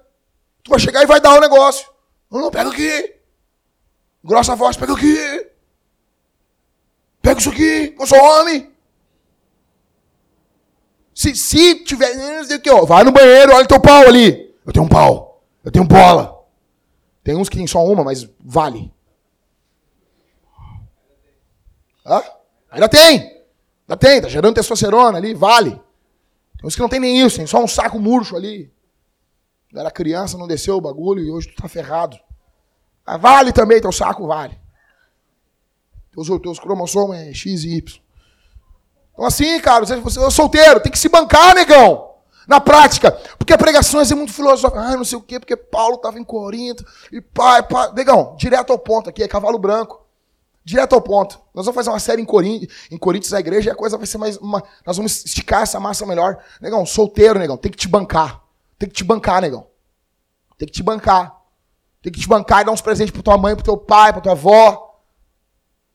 Tu 0.63 0.69
vai 0.69 0.79
chegar 0.79 1.01
e 1.01 1.07
vai 1.07 1.19
dar 1.19 1.37
o 1.37 1.41
negócio. 1.41 1.89
Não, 2.29 2.41
não, 2.41 2.51
pega 2.51 2.69
aqui. 2.69 3.15
Grossa 4.23 4.55
voz, 4.55 4.77
pega 4.77 4.93
aqui. 4.93 5.47
Pega 7.21 7.39
isso 7.39 7.49
aqui, 7.49 7.95
eu 7.99 8.07
sou 8.07 8.17
homem. 8.17 8.71
Se, 11.13 11.35
se 11.35 11.83
tiver. 11.83 12.11
Vai 12.87 13.03
no 13.03 13.11
banheiro, 13.11 13.53
olha 13.53 13.67
teu 13.67 13.79
pau 13.79 14.07
ali. 14.07 14.55
Eu 14.65 14.73
tenho 14.73 14.85
um 14.85 14.89
pau. 14.89 15.43
Eu 15.63 15.71
tenho 15.71 15.85
bola. 15.85 16.43
Tem 17.23 17.35
uns 17.35 17.47
que 17.47 17.57
tem 17.57 17.67
só 17.67 17.85
uma, 17.85 18.03
mas 18.03 18.27
vale. 18.39 18.91
Hã? 22.05 22.23
Ainda 22.71 22.89
tem. 22.89 23.30
Ainda 23.91 23.97
tem, 23.97 24.21
tá 24.21 24.29
gerando 24.29 24.55
testosterona 24.55 25.17
ali, 25.17 25.33
vale. 25.33 25.71
Tem 25.71 26.65
uns 26.65 26.75
que 26.75 26.81
não 26.81 26.87
tem 26.87 26.99
nem 26.99 27.19
isso, 27.21 27.37
tem 27.37 27.45
só 27.45 27.61
um 27.61 27.67
saco 27.67 27.99
murcho 27.99 28.37
ali. 28.37 28.71
Era 29.75 29.91
criança, 29.91 30.37
não 30.37 30.47
desceu 30.47 30.77
o 30.77 30.81
bagulho 30.81 31.21
e 31.21 31.29
hoje 31.29 31.49
tu 31.49 31.61
tá 31.61 31.67
ferrado. 31.67 32.17
Mas 33.05 33.19
vale 33.19 33.51
também, 33.51 33.81
teu 33.81 33.91
saco 33.91 34.27
vale. 34.27 34.57
Teus, 36.13 36.27
teus 36.41 36.59
cromossomos 36.59 37.17
é 37.17 37.33
X 37.33 37.65
e 37.65 37.75
Y. 37.75 38.01
Então, 39.11 39.25
assim, 39.25 39.59
cara, 39.59 39.85
você, 39.85 39.97
você 39.97 40.23
é 40.23 40.29
solteiro, 40.29 40.79
tem 40.79 40.91
que 40.91 40.99
se 40.99 41.09
bancar, 41.09 41.53
negão. 41.53 42.11
Na 42.47 42.59
prática. 42.61 43.11
Porque 43.37 43.53
a 43.53 43.57
pregação 43.57 44.01
é 44.01 44.15
muito 44.15 44.33
filosófica. 44.33 44.81
Ah, 44.81 44.97
não 44.97 45.05
sei 45.05 45.17
o 45.17 45.21
quê, 45.21 45.39
porque 45.39 45.55
Paulo 45.55 45.95
estava 45.95 46.17
em 46.17 46.23
Corinto. 46.23 46.83
E 47.11 47.21
pai, 47.21 47.61
pai. 47.63 47.93
Negão, 47.93 48.35
direto 48.37 48.71
ao 48.71 48.79
ponto 48.79 49.09
aqui, 49.09 49.21
é 49.21 49.27
cavalo 49.27 49.59
branco. 49.59 50.05
Direto 50.63 50.93
ao 50.93 51.01
ponto. 51.01 51.39
Nós 51.53 51.65
vamos 51.65 51.75
fazer 51.75 51.89
uma 51.89 51.99
série 51.99 52.21
em 52.21 52.25
Coríntios, 52.25 53.33
em 53.33 53.35
a 53.35 53.39
igreja, 53.39 53.69
e 53.69 53.73
a 53.73 53.75
coisa 53.75 53.97
vai 53.97 54.05
ser 54.05 54.17
mais. 54.17 54.37
Uma, 54.37 54.63
nós 54.85 54.95
vamos 54.95 55.25
esticar 55.25 55.63
essa 55.63 55.79
massa 55.79 56.05
melhor. 56.05 56.43
Negão, 56.61 56.85
solteiro, 56.85 57.39
negão, 57.39 57.57
tem 57.57 57.71
que 57.71 57.77
te 57.77 57.87
bancar. 57.87 58.41
Tem 58.77 58.87
que 58.87 58.95
te 58.95 59.03
bancar, 59.03 59.41
negão. 59.41 59.67
Tem 60.57 60.67
que 60.67 60.73
te 60.73 60.83
bancar. 60.83 61.41
Tem 62.01 62.11
que 62.11 62.19
te 62.19 62.27
bancar 62.27 62.61
e 62.61 62.65
dar 62.65 62.71
uns 62.71 62.81
presentes 62.81 63.11
pra 63.11 63.23
tua 63.23 63.37
mãe, 63.37 63.55
pro 63.55 63.63
teu 63.63 63.77
pai, 63.77 64.11
pra 64.11 64.21
tua 64.21 64.33
avó. 64.33 64.99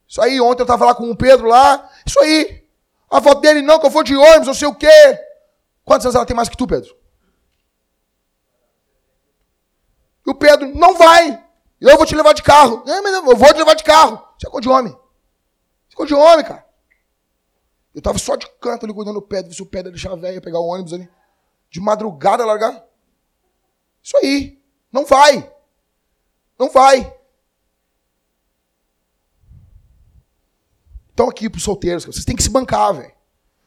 Isso 0.09 0.21
aí, 0.21 0.41
ontem 0.41 0.62
eu 0.62 0.64
estava 0.64 0.85
lá 0.85 0.95
com 0.95 1.11
o 1.11 1.17
Pedro 1.17 1.47
lá. 1.47 1.89
Isso 2.05 2.19
aí. 2.21 2.64
A 3.09 3.21
foto 3.21 3.41
dele, 3.41 3.62
não, 3.62 3.79
que 3.79 3.87
eu 3.87 3.91
vou 3.91 4.03
de 4.03 4.17
ônibus, 4.17 4.47
não 4.49 4.55
sei 4.55 4.67
o 4.67 4.75
quê. 4.75 5.21
Quantos 5.85 6.05
anos 6.07 6.17
ela 6.17 6.27
tem 6.27 6.35
mais 6.35 6.49
que 6.49 6.57
tu, 6.57 6.67
Pedro? 6.67 6.97
E 10.27 10.31
o 10.31 10.35
Pedro, 10.35 10.75
não 10.75 10.95
vai. 10.95 11.41
Eu 11.81 11.97
vou 11.97 12.07
te 12.07 12.17
levar 12.17 12.33
de 12.33 12.43
carro. 12.43 12.83
É, 12.87 13.01
mas 13.01 13.14
eu 13.14 13.23
vou 13.23 13.53
te 13.53 13.59
levar 13.59 13.75
de 13.75 13.85
carro. 13.85 14.26
Você 14.39 14.49
é 14.49 14.61
de 14.61 14.68
homem. 14.68 14.97
Você 15.89 16.03
é 16.03 16.07
de 16.07 16.14
homem, 16.14 16.45
cara. 16.45 16.66
Eu 17.95 18.03
tava 18.03 18.18
só 18.18 18.37
de 18.37 18.47
canto 18.61 18.84
ali 18.84 18.93
cuidando 18.93 19.20
do 19.20 19.26
Pedro, 19.26 19.53
se 19.53 19.62
o 19.62 19.66
Pedro 19.66 19.91
deixar 19.91 20.12
a 20.12 20.16
velha 20.16 20.41
pegar 20.41 20.59
o 20.59 20.66
ônibus 20.66 20.93
ali. 20.93 21.09
De 21.70 21.80
madrugada 21.80 22.45
largar. 22.45 22.84
Isso 24.03 24.16
aí. 24.18 24.62
Não 24.93 25.05
vai. 25.07 25.51
Não 26.59 26.70
vai. 26.70 27.12
Então, 31.12 31.30
aqui 31.30 31.49
pros 31.49 31.62
solteiros, 31.62 32.05
vocês 32.05 32.26
têm 32.26 32.37
que 32.37 32.43
se 32.43 32.51
bancar, 32.51 32.93
velho. 32.93 33.14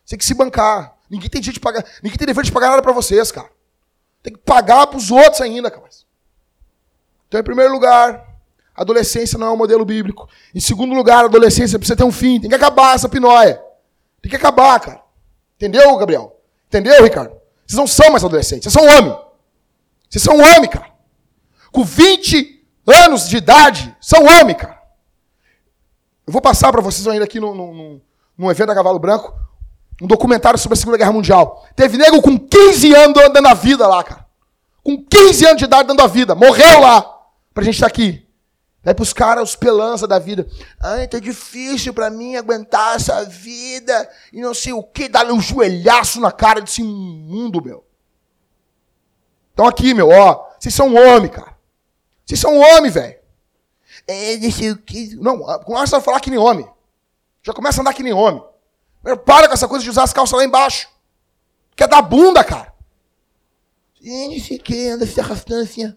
Você 0.06 0.12
tem 0.12 0.20
que 0.20 0.26
se 0.26 0.36
bancar. 0.36 0.96
Ninguém 1.10 1.30
tem 1.30 1.42
de 1.42 1.60
pagar. 1.60 1.84
Ninguém 2.04 2.18
tem 2.18 2.28
dever 2.28 2.44
de 2.44 2.52
pagar 2.52 2.70
nada 2.70 2.82
para 2.84 2.94
vocês, 2.94 3.32
cara. 3.32 3.52
Tem 4.22 4.34
que 4.34 4.40
pagar 4.40 4.86
pros 4.86 5.10
outros 5.10 5.42
ainda, 5.42 5.72
cara. 5.72 5.90
Então, 7.28 7.40
em 7.40 7.44
primeiro 7.44 7.72
lugar, 7.72 8.29
adolescência 8.80 9.38
não 9.38 9.48
é 9.48 9.52
um 9.52 9.58
modelo 9.58 9.84
bíblico. 9.84 10.28
Em 10.56 10.60
segundo 10.60 10.94
lugar, 10.94 11.26
adolescência 11.26 11.78
precisa 11.78 11.98
ter 11.98 12.06
um 12.06 12.12
fim. 12.12 12.40
Tem 12.40 12.50
que 12.50 12.56
acabar 12.56 12.96
essa 12.96 13.10
pinóia. 13.10 13.62
Tem 14.22 14.30
que 14.30 14.36
acabar, 14.36 14.80
cara. 14.80 15.02
Entendeu, 15.58 15.98
Gabriel? 15.98 16.40
Entendeu, 16.68 17.04
Ricardo? 17.04 17.36
Vocês 17.68 17.78
não 17.78 17.86
são 17.86 18.10
mais 18.10 18.24
adolescentes. 18.24 18.72
Vocês 18.72 18.74
são 18.74 18.98
homem. 18.98 19.18
Vocês 20.10 20.24
são 20.24 20.38
homem, 20.38 20.70
cara. 20.70 20.88
Com 21.72 21.84
20 21.84 22.66
anos 22.88 23.28
de 23.28 23.38
idade, 23.38 23.96
são 24.00 24.24
homem, 24.24 24.56
cara. 24.56 24.80
Eu 26.26 26.32
vou 26.32 26.42
passar 26.42 26.72
para 26.72 26.82
vocês 26.82 27.06
ainda 27.08 27.26
aqui 27.26 27.40
num, 27.40 28.02
num, 28.38 28.50
evento 28.50 28.68
da 28.68 28.76
Cavalo 28.76 29.00
Branco 29.00 29.34
um 30.02 30.08
documentário 30.08 30.58
sobre 30.58 30.78
a 30.78 30.80
Segunda 30.80 30.98
Guerra 30.98 31.12
Mundial. 31.12 31.68
Teve 31.76 31.98
nego 31.98 32.22
com 32.22 32.40
15 32.40 32.96
anos 32.96 33.14
dando 33.34 33.48
a 33.48 33.54
vida 33.54 33.86
lá, 33.86 34.02
cara. 34.02 34.26
Com 34.82 35.04
15 35.04 35.46
anos 35.46 35.58
de 35.58 35.66
idade 35.66 35.90
dando 35.90 36.02
a 36.02 36.08
vida. 36.08 36.34
Morreu 36.34 36.80
lá. 36.80 37.18
Pra 37.54 37.64
gente 37.64 37.76
estar 37.76 37.88
tá 37.88 37.92
aqui. 37.92 38.26
Aí 38.90 38.96
pros 38.96 39.14
caras, 39.14 39.50
os 39.50 39.56
pelança 39.56 40.08
da 40.08 40.18
vida. 40.18 40.48
Ai, 40.80 41.08
tá 41.08 41.20
difícil 41.20 41.94
para 41.94 42.10
mim 42.10 42.36
aguentar 42.36 42.96
essa 42.96 43.24
vida. 43.24 44.10
E 44.34 44.42
não 44.42 44.52
sei 44.52 44.74
o 44.74 44.82
que, 44.82 45.08
dar 45.08 45.32
um 45.32 45.40
joelhaço 45.40 46.20
na 46.20 46.32
cara 46.32 46.60
desse 46.60 46.82
mundo, 46.82 47.64
meu. 47.64 47.86
Então 49.54 49.68
aqui, 49.68 49.94
meu, 49.94 50.10
ó. 50.10 50.50
Vocês 50.60 50.74
são 50.74 50.96
homem, 50.96 51.30
cara. 51.30 51.56
Vocês 52.26 52.40
são 52.40 52.58
homem, 52.58 52.90
velho. 52.90 53.16
É, 54.08 54.38
não 54.38 54.52
sei 54.52 54.72
o 54.72 54.78
que. 54.78 55.16
Não, 55.18 55.38
começa 55.60 55.98
a 55.98 56.02
falar 56.02 56.20
que 56.20 56.32
nem 56.32 56.40
homem. 56.40 56.68
Já 57.44 57.54
começa 57.54 57.80
a 57.80 57.82
andar 57.82 57.94
que 57.94 58.02
nem 58.02 58.12
homem. 58.12 58.44
Para 59.24 59.48
com 59.48 59.54
essa 59.54 59.68
coisa 59.68 59.84
de 59.84 59.92
usar 59.92 60.02
as 60.02 60.14
calças 60.14 60.36
lá 60.36 60.44
embaixo. 60.44 60.90
Quer 61.76 61.88
dar 61.88 62.02
bunda, 62.02 62.44
cara. 62.44 62.74
E 64.02 64.30
não 64.30 64.44
sei 64.44 64.58
o 64.58 64.64
que, 64.64 64.88
anda 64.88 65.06
se 65.06 65.22
arrastando 65.22 65.62
assim, 65.62 65.96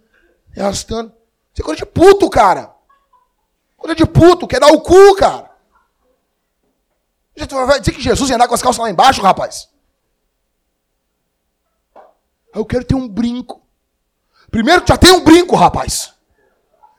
arrastando. 0.54 1.10
Você 1.54 1.62
é 1.62 1.64
coisa 1.64 1.78
de 1.78 1.86
puto, 1.86 2.28
cara. 2.28 2.71
Coisa 3.82 3.96
de 3.96 4.06
puto, 4.06 4.46
quer 4.46 4.60
dar 4.60 4.68
o 4.68 4.80
cu, 4.80 5.16
cara. 5.16 5.50
Vai 7.66 7.80
dizer 7.80 7.92
que 7.92 8.00
Jesus 8.00 8.30
ia 8.30 8.36
andar 8.36 8.46
com 8.46 8.54
as 8.54 8.62
calças 8.62 8.80
lá 8.80 8.88
embaixo, 8.88 9.20
rapaz? 9.20 9.68
Eu 12.54 12.64
quero 12.64 12.84
ter 12.84 12.94
um 12.94 13.08
brinco. 13.08 13.60
Primeiro, 14.52 14.82
tu 14.82 14.88
já 14.88 14.96
tem 14.96 15.10
um 15.10 15.24
brinco, 15.24 15.56
rapaz. 15.56 16.14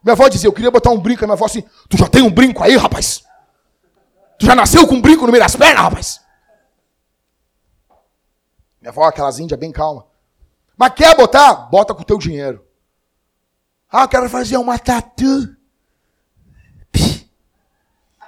Minha 0.03 0.11
avó 0.11 0.27
dizia, 0.27 0.49
eu 0.49 0.53
queria 0.53 0.69
botar 0.69 0.89
um 0.89 0.99
brinco. 0.99 1.23
Minha 1.23 1.35
avó 1.35 1.45
assim, 1.45 1.63
tu 1.87 1.95
já 1.95 2.09
tem 2.09 2.21
um 2.21 2.31
brinco 2.31 2.61
aí, 2.61 2.75
rapaz? 2.75 3.23
Tu 4.37 4.45
já 4.45 4.53
nasceu 4.53 4.85
com 4.85 4.95
um 4.95 5.01
brinco 5.01 5.25
no 5.25 5.31
meio 5.31 5.41
das 5.41 5.55
pernas, 5.55 5.83
rapaz? 5.83 6.21
Minha 8.81 8.89
avó, 8.89 9.05
aquelas 9.05 9.39
índias 9.39 9.57
bem 9.57 9.71
calma. 9.71 10.05
Mas 10.75 10.93
quer 10.95 11.15
botar? 11.15 11.53
Bota 11.53 11.93
com 11.93 12.01
o 12.01 12.05
teu 12.05 12.17
dinheiro. 12.17 12.67
Ah, 13.89 14.01
eu 14.01 14.09
quero 14.09 14.29
fazer 14.29 14.57
uma 14.57 14.77
tatu. 14.77 15.55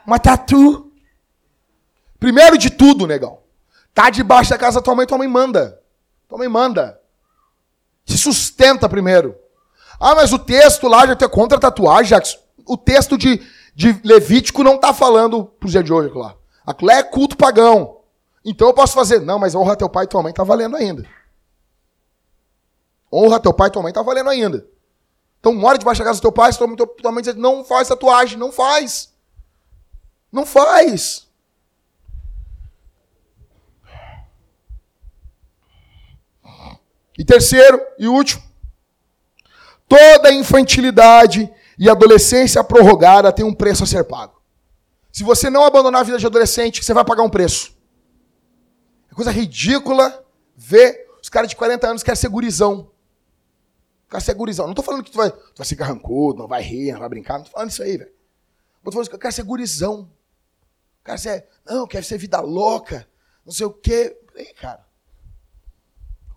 Uma 0.05 0.19
tatu. 0.19 0.91
Primeiro 2.19 2.57
de 2.57 2.69
tudo, 2.69 3.07
negão. 3.07 3.39
Tá 3.93 4.09
debaixo 4.09 4.49
da 4.49 4.57
casa 4.57 4.79
da 4.79 4.83
tua 4.83 4.95
mãe, 4.95 5.05
tua 5.05 5.17
mãe 5.17 5.27
manda. 5.27 5.81
Tua 6.27 6.37
mãe 6.37 6.47
manda. 6.47 6.99
Se 8.05 8.17
sustenta 8.17 8.89
primeiro. 8.89 9.35
Ah, 9.99 10.15
mas 10.15 10.33
o 10.33 10.39
texto 10.39 10.87
lá 10.87 11.07
já 11.07 11.15
tem 11.15 11.29
contra 11.29 11.57
a 11.57 11.61
tatuagem, 11.61 12.09
Jackson. 12.09 12.37
O 12.65 12.77
texto 12.77 13.17
de, 13.17 13.41
de 13.73 13.99
Levítico 14.03 14.63
não 14.63 14.75
está 14.75 14.93
falando 14.93 15.45
pro 15.45 15.69
dia 15.69 15.83
de 15.83 15.93
hoje, 15.93 16.09
aquilo 16.09 16.23
lá. 16.23 16.35
Aquilo 16.65 16.91
é 16.91 17.03
culto 17.03 17.37
pagão. 17.37 18.01
Então 18.43 18.67
eu 18.67 18.73
posso 18.73 18.93
fazer. 18.93 19.21
Não, 19.21 19.39
mas 19.39 19.55
honra 19.55 19.75
teu 19.75 19.89
pai 19.89 20.05
e 20.05 20.07
tua 20.07 20.21
mãe 20.21 20.33
tá 20.33 20.43
valendo 20.43 20.75
ainda. 20.75 21.07
Honra 23.11 23.39
teu 23.39 23.53
pai 23.53 23.69
e 23.69 23.71
tua 23.71 23.81
mãe 23.81 23.93
tá 23.93 24.01
valendo 24.01 24.29
ainda. 24.29 24.67
Então 25.39 25.53
mora 25.53 25.77
debaixo 25.77 25.99
da 25.99 26.05
casa 26.05 26.19
do 26.19 26.21
teu 26.21 26.31
pai, 26.31 26.51
tua, 26.53 26.87
tua 26.87 27.11
mãe 27.11 27.23
diz, 27.23 27.35
não 27.35 27.63
faz 27.63 27.87
tatuagem, 27.87 28.37
não 28.37 28.51
faz. 28.51 29.13
Não 30.35 30.45
faz. 30.45 31.25
E 37.17 37.23
terceiro 37.23 37.81
e 37.97 38.07
último, 38.07 38.43
Toda 39.87 40.31
infantilidade 40.31 41.51
e 41.77 41.89
adolescência 41.89 42.63
prorrogada 42.63 43.31
tem 43.31 43.45
um 43.45 43.53
preço 43.53 43.83
a 43.83 43.87
ser 43.87 44.03
pago. 44.03 44.41
Se 45.11 45.23
você 45.23 45.49
não 45.49 45.63
abandonar 45.63 46.01
a 46.01 46.03
vida 46.03 46.17
de 46.17 46.25
adolescente, 46.25 46.83
você 46.83 46.93
vai 46.93 47.05
pagar 47.05 47.23
um 47.23 47.29
preço. 47.29 47.75
É 49.11 49.15
coisa 49.15 49.31
ridícula 49.31 50.25
ver 50.55 51.07
os 51.21 51.29
caras 51.29 51.49
de 51.49 51.55
40 51.55 51.87
anos 51.87 52.01
que 52.01 52.07
querem 52.07 52.19
ser 52.19 52.29
gurizão. 52.29 52.91
Quer 54.09 54.21
ser 54.21 54.33
gurizão. 54.33 54.67
Não 54.67 54.73
tô 54.73 54.83
falando 54.83 55.03
que 55.03 55.11
tu 55.11 55.17
vai, 55.17 55.29
tu 55.31 55.57
vai 55.57 55.67
ser 55.67 55.75
carrancudo, 55.75 56.39
não 56.39 56.47
vai 56.47 56.61
rir, 56.61 56.91
não 56.91 56.99
vai 56.99 57.09
brincar. 57.09 57.37
Não 57.37 57.45
tô 57.45 57.51
falando 57.51 57.69
isso 57.69 57.83
aí, 57.83 57.97
velho. 57.97 58.09
Eu 58.09 58.85
tô 58.85 58.91
falando 58.91 59.07
que 59.07 59.15
eu 59.15 59.19
quero 59.19 59.33
ser 59.33 59.43
gurizão. 59.43 60.09
Quero 61.05 61.17
ser, 61.19 61.47
não, 61.63 61.87
quero 61.87 62.03
ser 62.03 62.17
vida 62.17 62.41
louca. 62.41 63.07
Não 63.45 63.53
sei 63.53 63.67
o 63.67 63.71
quê. 63.71 64.19
Ei, 64.35 64.53
cara. 64.53 64.83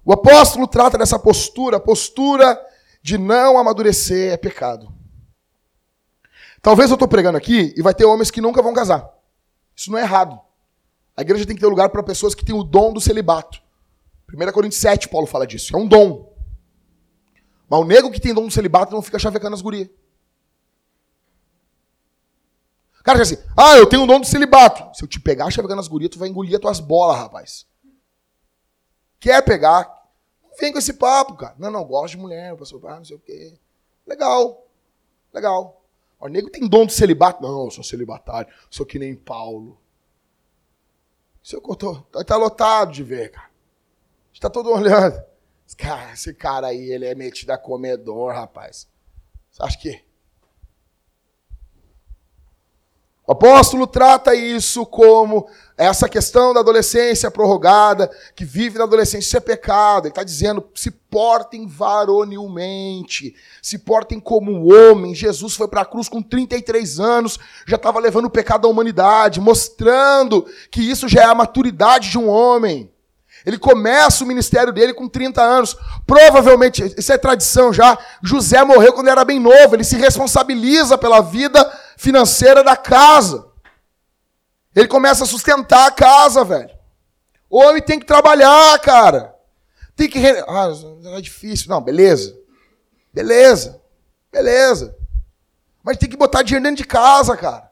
O 0.04 0.12
apóstolo 0.12 0.68
trata 0.68 0.98
dessa 0.98 1.18
postura, 1.18 1.80
postura 1.80 2.58
de 3.02 3.16
não 3.16 3.58
amadurecer 3.58 4.32
é 4.32 4.36
pecado. 4.36 4.92
Talvez 6.60 6.90
eu 6.90 6.94
estou 6.94 7.08
pregando 7.08 7.38
aqui 7.38 7.72
e 7.76 7.82
vai 7.82 7.94
ter 7.94 8.04
homens 8.04 8.30
que 8.30 8.40
nunca 8.40 8.62
vão 8.62 8.74
casar. 8.74 9.08
Isso 9.74 9.90
não 9.90 9.98
é 9.98 10.02
errado. 10.02 10.38
A 11.16 11.22
igreja 11.22 11.46
tem 11.46 11.54
que 11.54 11.60
ter 11.60 11.66
lugar 11.66 11.88
para 11.88 12.02
pessoas 12.02 12.34
que 12.34 12.44
têm 12.44 12.54
o 12.54 12.62
dom 12.62 12.92
do 12.92 13.00
celibato. 13.00 13.62
1 14.32 14.52
Coríntios 14.52 14.80
7, 14.80 15.08
Paulo 15.08 15.26
fala 15.26 15.46
disso. 15.46 15.74
É 15.74 15.78
um 15.78 15.86
dom. 15.86 16.36
Mas 17.68 17.80
o 17.80 17.84
nego 17.84 18.10
que 18.10 18.20
tem 18.20 18.34
dom 18.34 18.46
do 18.46 18.52
celibato 18.52 18.92
não 18.92 19.02
fica 19.02 19.18
chavecando 19.18 19.54
as 19.54 19.62
gurias. 19.62 19.88
O 22.97 22.97
cara 23.12 23.22
assim, 23.22 23.38
ah, 23.56 23.76
eu 23.76 23.86
tenho 23.86 24.02
um 24.02 24.06
dom 24.06 24.20
do 24.20 24.26
celibato. 24.26 24.96
Se 24.96 25.04
eu 25.04 25.08
te 25.08 25.20
pegar 25.20 25.50
chavecando 25.50 25.80
as 25.80 25.88
gurias, 25.88 26.10
tu 26.10 26.18
vai 26.18 26.28
engolir 26.28 26.54
as 26.54 26.60
tuas 26.60 26.80
bolas, 26.80 27.16
rapaz. 27.16 27.66
Quer 29.20 29.42
pegar, 29.42 29.98
Vem 30.58 30.72
com 30.72 30.78
esse 30.78 30.94
papo, 30.94 31.36
cara. 31.36 31.54
Não, 31.58 31.70
não, 31.70 31.84
gosto 31.84 32.14
de 32.14 32.18
mulher, 32.18 32.56
pastor, 32.56 32.84
ah, 32.88 32.96
não 32.96 33.04
sei 33.04 33.16
o 33.16 33.20
quê. 33.20 33.56
Legal, 34.04 34.66
legal. 35.32 35.84
O 36.18 36.26
nego 36.26 36.50
tem 36.50 36.66
dom 36.66 36.84
de 36.84 36.92
celibato. 36.92 37.40
Não, 37.40 37.66
eu 37.66 37.70
sou 37.70 37.84
celibatário, 37.84 38.52
sou 38.68 38.84
que 38.84 38.98
nem 38.98 39.14
Paulo. 39.14 39.80
Isso 41.42 41.56
eu 41.56 41.76
tô, 41.76 42.00
tá 42.24 42.36
lotado 42.36 42.92
de 42.92 43.04
ver, 43.04 43.30
cara. 43.30 43.48
Está 44.32 44.50
todo 44.50 44.70
olhando. 44.70 45.22
Cara, 45.76 46.12
esse 46.12 46.34
cara 46.34 46.68
aí, 46.68 46.90
ele 46.90 47.06
é 47.06 47.14
metido 47.14 47.50
a 47.50 47.58
comedor, 47.58 48.32
rapaz. 48.32 48.88
Você 49.50 49.62
acha 49.62 49.78
que 49.78 50.04
O 53.28 53.32
apóstolo 53.32 53.86
trata 53.86 54.34
isso 54.34 54.86
como 54.86 55.46
essa 55.76 56.08
questão 56.08 56.54
da 56.54 56.60
adolescência 56.60 57.30
prorrogada, 57.30 58.10
que 58.34 58.42
vive 58.42 58.78
na 58.78 58.84
adolescência, 58.84 59.28
isso 59.28 59.36
é 59.36 59.40
pecado. 59.40 60.06
Ele 60.06 60.12
está 60.12 60.24
dizendo: 60.24 60.64
se 60.74 60.90
portem 60.90 61.66
varonilmente, 61.66 63.34
se 63.60 63.78
portem 63.80 64.18
como 64.18 64.72
homem. 64.72 65.14
Jesus 65.14 65.54
foi 65.54 65.68
para 65.68 65.82
a 65.82 65.84
cruz 65.84 66.08
com 66.08 66.22
33 66.22 66.98
anos, 66.98 67.38
já 67.66 67.76
estava 67.76 68.00
levando 68.00 68.24
o 68.24 68.30
pecado 68.30 68.66
à 68.66 68.70
humanidade, 68.70 69.42
mostrando 69.42 70.46
que 70.70 70.80
isso 70.80 71.06
já 71.06 71.20
é 71.20 71.26
a 71.26 71.34
maturidade 71.34 72.08
de 72.08 72.16
um 72.16 72.30
homem. 72.30 72.90
Ele 73.44 73.58
começa 73.58 74.24
o 74.24 74.26
ministério 74.26 74.72
dele 74.72 74.94
com 74.94 75.06
30 75.06 75.42
anos. 75.42 75.76
Provavelmente, 76.06 76.94
isso 76.96 77.12
é 77.12 77.18
tradição 77.18 77.72
já. 77.72 77.96
José 78.22 78.64
morreu 78.64 78.92
quando 78.92 79.08
era 79.08 79.24
bem 79.24 79.38
novo. 79.38 79.76
Ele 79.76 79.84
se 79.84 79.96
responsabiliza 79.96 80.98
pela 80.98 81.20
vida 81.20 81.64
financeira 81.98 82.62
da 82.62 82.76
casa. 82.76 83.46
Ele 84.74 84.86
começa 84.86 85.24
a 85.24 85.26
sustentar 85.26 85.88
a 85.88 85.90
casa, 85.90 86.44
velho. 86.44 86.70
O 87.50 87.58
homem 87.58 87.82
tem 87.82 87.98
que 87.98 88.06
trabalhar, 88.06 88.78
cara. 88.78 89.34
Tem 89.96 90.08
que. 90.08 90.18
Ah, 90.46 90.68
é 91.16 91.20
difícil. 91.20 91.68
Não, 91.68 91.80
beleza. 91.80 92.38
Beleza. 93.12 93.82
Beleza. 94.30 94.96
Mas 95.82 95.96
tem 95.96 96.08
que 96.08 96.16
botar 96.16 96.42
dinheiro 96.42 96.62
dentro 96.62 96.82
de 96.82 96.88
casa, 96.88 97.36
cara. 97.36 97.67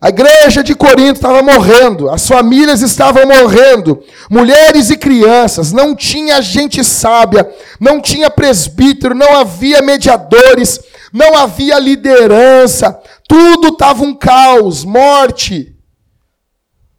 A 0.00 0.08
igreja 0.08 0.64
de 0.64 0.74
Corinto 0.74 1.16
estava 1.16 1.42
morrendo, 1.42 2.08
as 2.08 2.26
famílias 2.26 2.80
estavam 2.80 3.26
morrendo, 3.26 4.02
mulheres 4.30 4.88
e 4.88 4.96
crianças, 4.96 5.72
não 5.72 5.94
tinha 5.94 6.40
gente 6.40 6.82
sábia, 6.82 7.46
não 7.78 8.00
tinha 8.00 8.30
presbítero, 8.30 9.14
não 9.14 9.36
havia 9.36 9.82
mediadores, 9.82 10.80
não 11.12 11.36
havia 11.36 11.78
liderança, 11.78 12.98
tudo 13.28 13.68
estava 13.68 14.02
um 14.02 14.14
caos, 14.14 14.84
morte. 14.84 15.76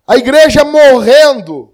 A 0.08 0.18
igreja 0.18 0.64
morrendo. 0.64 1.74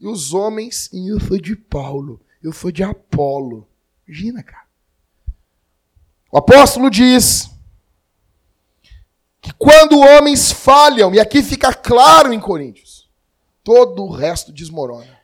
E 0.00 0.06
os 0.06 0.32
homens, 0.32 0.88
e 0.92 1.08
eu 1.08 1.18
sou 1.20 1.38
de 1.38 1.56
Paulo, 1.56 2.20
eu 2.42 2.52
sou 2.52 2.70
de 2.70 2.82
Apolo. 2.82 3.66
Imagina, 4.06 4.42
cara. 4.42 4.64
O 6.30 6.38
apóstolo 6.38 6.90
diz: 6.90 7.50
que 9.46 9.52
quando 9.52 10.00
homens 10.00 10.50
falham, 10.50 11.14
e 11.14 11.20
aqui 11.20 11.40
fica 11.40 11.72
claro 11.72 12.32
em 12.32 12.40
Coríntios, 12.40 13.08
todo 13.62 14.02
o 14.02 14.10
resto 14.10 14.50
desmorona. 14.50 15.16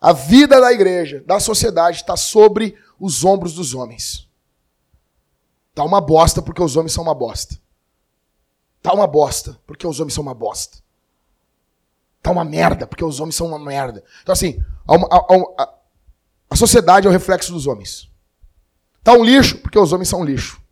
A 0.00 0.12
vida 0.12 0.60
da 0.60 0.72
igreja, 0.72 1.22
da 1.24 1.38
sociedade, 1.38 1.98
está 1.98 2.16
sobre 2.16 2.76
os 2.98 3.24
ombros 3.24 3.54
dos 3.54 3.72
homens. 3.72 4.28
Está 5.70 5.84
uma 5.84 6.00
bosta 6.00 6.42
porque 6.42 6.60
os 6.60 6.76
homens 6.76 6.92
são 6.92 7.04
uma 7.04 7.14
bosta. 7.14 7.56
Está 8.78 8.92
uma 8.92 9.06
bosta 9.06 9.56
porque 9.64 9.86
os 9.86 10.00
homens 10.00 10.14
são 10.14 10.22
uma 10.22 10.34
bosta. 10.34 10.78
Está 12.18 12.32
uma 12.32 12.44
merda 12.44 12.84
porque 12.84 13.04
os 13.04 13.20
homens 13.20 13.36
são 13.36 13.46
uma 13.46 13.60
merda. 13.60 14.02
Então, 14.22 14.32
assim, 14.32 14.60
a, 14.88 14.94
a, 14.94 15.62
a, 15.62 15.74
a 16.50 16.56
sociedade 16.56 17.06
é 17.06 17.10
o 17.10 17.12
reflexo 17.12 17.52
dos 17.52 17.68
homens. 17.68 18.10
Está 18.98 19.12
um 19.12 19.22
lixo 19.22 19.58
porque 19.58 19.78
os 19.78 19.92
homens 19.92 20.08
são 20.08 20.20
um 20.20 20.24
lixo. 20.24 20.63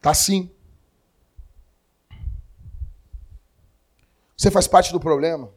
Tá 0.00 0.14
sim. 0.14 0.50
Você 4.36 4.50
faz 4.50 4.68
parte 4.68 4.92
do 4.92 5.00
problema. 5.00 5.50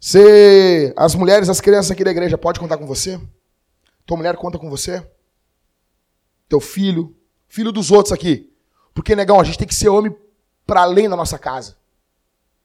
Se 0.00 0.92
as 0.96 1.14
mulheres, 1.14 1.48
as 1.48 1.60
crianças 1.60 1.90
aqui 1.90 2.04
da 2.04 2.10
igreja, 2.10 2.38
pode 2.38 2.60
contar 2.60 2.78
com 2.78 2.86
você? 2.86 3.20
Tua 4.06 4.16
mulher 4.16 4.36
conta 4.36 4.58
com 4.58 4.70
você? 4.70 5.06
Teu 6.48 6.60
filho? 6.60 7.14
Filho 7.48 7.72
dos 7.72 7.90
outros 7.90 8.12
aqui. 8.12 8.52
Porque, 8.94 9.16
negão, 9.16 9.40
a 9.40 9.44
gente 9.44 9.58
tem 9.58 9.68
que 9.68 9.74
ser 9.74 9.88
homem 9.88 10.14
para 10.66 10.82
além 10.82 11.08
da 11.08 11.16
nossa 11.16 11.38
casa. 11.38 11.76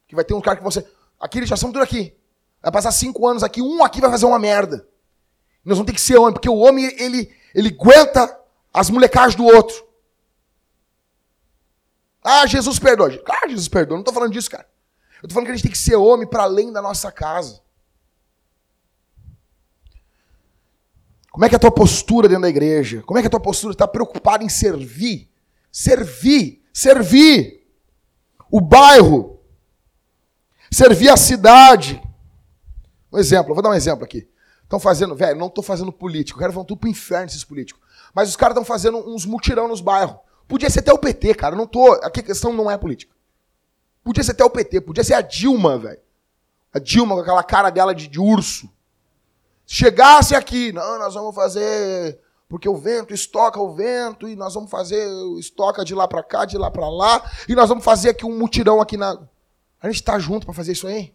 Que 0.08 0.16
vai 0.16 0.24
ter 0.24 0.34
um 0.34 0.42
cara 0.42 0.58
que 0.58 0.64
você. 0.64 0.86
Aqui 1.20 1.40
eles 1.40 1.50
já 1.50 1.58
são 1.58 1.72
tudo 1.72 1.84
aqui. 1.84 2.16
Vai 2.62 2.72
passar 2.72 2.92
cinco 2.92 3.26
anos 3.28 3.44
aqui, 3.44 3.62
um 3.62 3.84
aqui 3.84 4.02
vai 4.02 4.10
fazer 4.10 4.26
uma 4.26 4.40
merda. 4.40 4.88
Nós 5.64 5.78
vamos 5.78 5.90
ter 5.90 5.96
que 5.96 6.02
ser 6.02 6.18
homem, 6.18 6.34
porque 6.34 6.50
o 6.50 6.58
homem, 6.58 6.86
ele, 7.02 7.34
ele 7.54 7.70
aguenta 7.70 8.38
as 8.74 8.90
molecagens 8.90 9.36
do 9.36 9.46
outro. 9.46 9.89
Ah, 12.32 12.46
Jesus 12.46 12.78
perdoa. 12.78 13.18
Claro, 13.18 13.50
Jesus 13.50 13.68
perdoa. 13.68 13.96
Não 13.96 14.02
estou 14.02 14.14
falando 14.14 14.32
disso, 14.32 14.52
cara. 14.52 14.68
Eu 15.20 15.26
estou 15.26 15.34
falando 15.34 15.48
que 15.48 15.52
a 15.52 15.56
gente 15.56 15.64
tem 15.64 15.72
que 15.72 15.78
ser 15.80 15.96
homem 15.96 16.28
para 16.28 16.44
além 16.44 16.72
da 16.72 16.80
nossa 16.80 17.12
casa. 17.12 17.60
Como 21.32 21.44
é 21.44 21.50
que 21.50 21.56
é 21.56 21.58
a 21.58 21.60
tua 21.60 21.72
postura 21.72 22.28
dentro 22.28 22.44
da 22.44 22.50
igreja? 22.50 23.02
Como 23.02 23.18
é 23.18 23.22
que 23.24 23.26
é 23.26 23.30
a 23.30 23.32
tua 23.32 23.40
postura? 23.40 23.74
Está 23.74 23.88
preocupado 23.88 24.44
em 24.44 24.50
servir? 24.50 25.28
Servir. 25.72 26.64
Servir. 26.72 27.68
O 28.52 28.62
bairro. 28.62 29.40
Servir 30.72 31.10
a 31.10 31.18
cidade. 31.18 32.00
Um 33.12 33.18
exemplo, 33.18 33.56
vou 33.56 33.64
dar 33.64 33.72
um 33.72 33.74
exemplo 33.74 34.04
aqui. 34.04 34.30
Estão 34.62 34.80
fazendo, 34.80 35.16
velho, 35.16 35.40
não 35.40 35.48
estou 35.48 35.64
fazendo 35.64 35.92
político. 35.92 36.38
Eu 36.38 36.42
quero 36.42 36.54
vão 36.54 36.64
tudo 36.64 36.82
pro 36.82 36.90
inferno 36.90 37.26
esses 37.26 37.44
políticos. 37.44 37.82
Mas 38.14 38.30
os 38.30 38.36
caras 38.36 38.54
estão 38.54 38.66
fazendo 38.66 38.98
uns 38.98 39.26
mutirão 39.26 39.68
nos 39.68 39.82
bairros. 39.82 40.18
Podia 40.50 40.68
ser 40.68 40.80
até 40.80 40.92
o 40.92 40.98
PT, 40.98 41.36
cara. 41.36 41.56
não 41.56 41.68
tô. 41.68 41.94
Aqui 42.04 42.22
a 42.22 42.24
questão 42.24 42.52
não 42.52 42.70
é 42.70 42.76
política. 42.76 43.14
Podia 44.04 44.24
ser 44.24 44.32
até 44.32 44.44
o 44.44 44.50
PT, 44.50 44.82
podia 44.82 45.04
ser 45.04 45.14
a 45.14 45.22
Dilma, 45.22 45.78
velho. 45.78 46.00
A 46.74 46.80
Dilma 46.80 47.14
com 47.14 47.22
aquela 47.22 47.44
cara 47.44 47.70
dela 47.70 47.94
de, 47.94 48.08
de 48.08 48.20
urso. 48.20 48.68
Chegasse 49.68 50.36
aqui, 50.36 50.72
não, 50.72 50.98
nós 50.98 51.14
vamos 51.14 51.36
fazer 51.36 52.20
porque 52.48 52.68
o 52.68 52.76
vento 52.76 53.14
estoca 53.14 53.60
o 53.62 53.76
vento 53.76 54.28
e 54.28 54.36
nós 54.36 54.56
vamos 54.56 54.72
fazer 54.72 55.08
estoca 55.38 55.86
de 55.86 55.94
lá 55.94 56.08
para 56.08 56.24
cá, 56.24 56.46
de 56.46 56.58
lá 56.58 56.72
para 56.72 56.90
lá 56.90 57.32
e 57.48 57.54
nós 57.54 57.70
vamos 57.70 57.86
fazer 57.86 58.10
aqui 58.10 58.26
um 58.26 58.36
mutirão 58.36 58.82
aqui 58.82 58.98
na. 58.98 59.20
A 59.80 59.88
gente 59.88 60.04
tá 60.04 60.18
junto 60.18 60.48
para 60.48 60.56
fazer 60.56 60.72
isso 60.72 60.88
aí. 60.88 61.14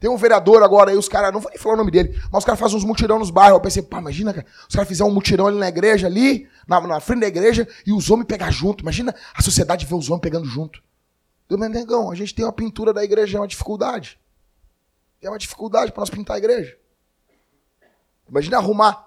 Tem 0.00 0.08
um 0.08 0.16
vereador 0.16 0.62
agora 0.62 0.90
aí, 0.90 0.96
os 0.96 1.10
caras, 1.10 1.30
não 1.30 1.40
vou 1.40 1.50
nem 1.50 1.58
falar 1.58 1.74
o 1.74 1.78
nome 1.78 1.90
dele, 1.90 2.18
mas 2.32 2.38
os 2.38 2.44
caras 2.46 2.58
fazem 2.58 2.78
uns 2.78 2.84
mutirão 2.84 3.18
nos 3.18 3.28
bairros. 3.28 3.58
Eu 3.58 3.60
pensei, 3.60 3.82
pá, 3.82 3.98
imagina, 3.98 4.32
cara, 4.32 4.46
os 4.66 4.74
caras 4.74 4.88
fizeram 4.88 5.10
um 5.10 5.12
mutirão 5.12 5.46
ali 5.46 5.58
na 5.58 5.68
igreja, 5.68 6.06
ali, 6.06 6.48
na, 6.66 6.80
na 6.80 7.00
frente 7.00 7.20
da 7.20 7.26
igreja, 7.26 7.68
e 7.86 7.92
os 7.92 8.10
homens 8.10 8.26
pegar 8.26 8.50
junto. 8.50 8.82
Imagina 8.82 9.14
a 9.34 9.42
sociedade 9.42 9.84
ver 9.84 9.94
os 9.94 10.08
homens 10.08 10.22
pegando 10.22 10.46
junto. 10.46 10.82
Do 11.46 11.58
Mendegão, 11.58 12.10
a 12.10 12.14
gente 12.14 12.34
tem 12.34 12.46
uma 12.46 12.52
pintura 12.52 12.94
da 12.94 13.04
igreja, 13.04 13.36
é 13.36 13.40
uma 13.40 13.46
dificuldade. 13.46 14.18
É 15.20 15.28
uma 15.28 15.38
dificuldade 15.38 15.92
para 15.92 16.00
nós 16.00 16.08
pintar 16.08 16.36
a 16.36 16.38
igreja. 16.38 16.78
Imagina 18.26 18.56
arrumar. 18.56 19.06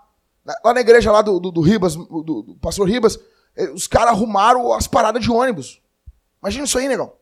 Lá 0.63 0.73
na 0.75 0.81
igreja 0.81 1.11
lá 1.11 1.23
do, 1.23 1.39
do, 1.39 1.51
do 1.51 1.61
Ribas, 1.61 1.95
do, 1.95 2.21
do, 2.21 2.55
pastor 2.61 2.87
Ribas, 2.87 3.17
eh, 3.55 3.69
os 3.71 3.87
caras 3.87 4.09
arrumaram 4.09 4.73
as 4.73 4.85
paradas 4.85 5.23
de 5.23 5.31
ônibus. 5.31 5.81
Imagina 6.41 6.65
isso 6.65 6.77
aí, 6.77 6.87
negão. 6.87 7.13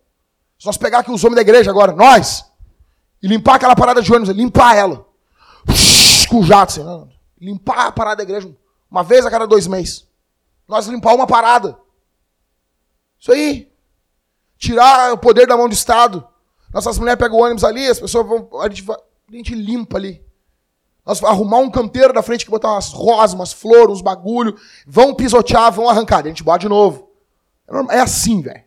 Se 0.59 0.65
nós 0.65 0.77
pegar 0.77 0.99
aqui 0.99 1.11
os 1.11 1.23
homens 1.23 1.35
da 1.35 1.41
igreja 1.41 1.71
agora, 1.71 1.93
nós, 1.93 2.50
e 3.21 3.27
limpar 3.27 3.55
aquela 3.55 3.75
parada 3.75 4.01
de 4.01 4.11
ônibus, 4.11 4.35
limpar 4.35 4.75
ela. 4.75 5.05
Com 6.29 6.39
o 6.39 6.43
jato, 6.43 6.71
assim, 6.71 6.83
não. 6.83 7.09
limpar 7.39 7.87
a 7.87 7.91
parada 7.91 8.17
da 8.17 8.23
igreja 8.23 8.55
uma 8.89 9.03
vez 9.03 9.25
a 9.25 9.31
cada 9.31 9.45
dois 9.45 9.67
meses. 9.67 10.07
Nós 10.67 10.87
limpar 10.87 11.13
uma 11.13 11.27
parada. 11.27 11.77
Isso 13.19 13.31
aí. 13.31 13.71
Tirar 14.57 15.13
o 15.13 15.17
poder 15.17 15.47
da 15.47 15.57
mão 15.57 15.67
do 15.67 15.73
Estado. 15.73 16.27
Nossas 16.73 16.97
mulheres 16.97 17.19
pegam 17.19 17.37
o 17.37 17.43
ônibus 17.43 17.63
ali, 17.63 17.87
as 17.87 17.99
pessoas 17.99 18.25
vão. 18.25 18.49
A 18.61 18.69
gente, 18.69 18.89
a 18.89 19.35
gente 19.35 19.55
limpa 19.55 19.97
ali. 19.97 20.23
Nós 21.05 21.23
arrumar 21.23 21.57
um 21.57 21.69
canteiro 21.69 22.13
da 22.13 22.21
frente 22.21 22.45
que 22.45 22.51
botar 22.51 22.71
umas 22.71 22.93
rosas, 22.93 23.33
umas 23.33 23.51
flores, 23.51 23.95
uns 23.95 24.01
bagulho. 24.01 24.57
Vão 24.85 25.13
pisotear, 25.15 25.71
vão 25.71 25.89
arrancar. 25.89 26.23
A 26.23 26.27
gente 26.27 26.43
bota 26.43 26.59
de 26.59 26.69
novo. 26.69 27.11
É, 27.67 27.97
é 27.97 27.99
assim, 28.01 28.41
velho. 28.41 28.63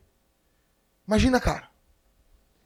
Imagina, 1.06 1.40
cara. 1.40 1.68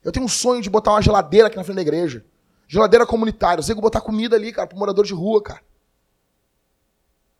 Eu 0.09 0.13
tenho 0.13 0.25
um 0.25 0.29
sonho 0.29 0.63
de 0.63 0.71
botar 0.71 0.93
uma 0.93 1.03
geladeira 1.03 1.49
aqui 1.49 1.57
na 1.59 1.63
frente 1.63 1.77
da 1.77 1.83
igreja. 1.83 2.25
Geladeira 2.67 3.05
comunitária. 3.05 3.61
Eu 3.61 3.63
sei 3.63 3.75
que 3.75 3.81
botar 3.81 4.01
comida 4.01 4.37
ali, 4.37 4.51
cara, 4.51 4.67
pro 4.67 4.79
morador 4.79 5.05
de 5.05 5.13
rua, 5.13 5.43
cara. 5.43 5.61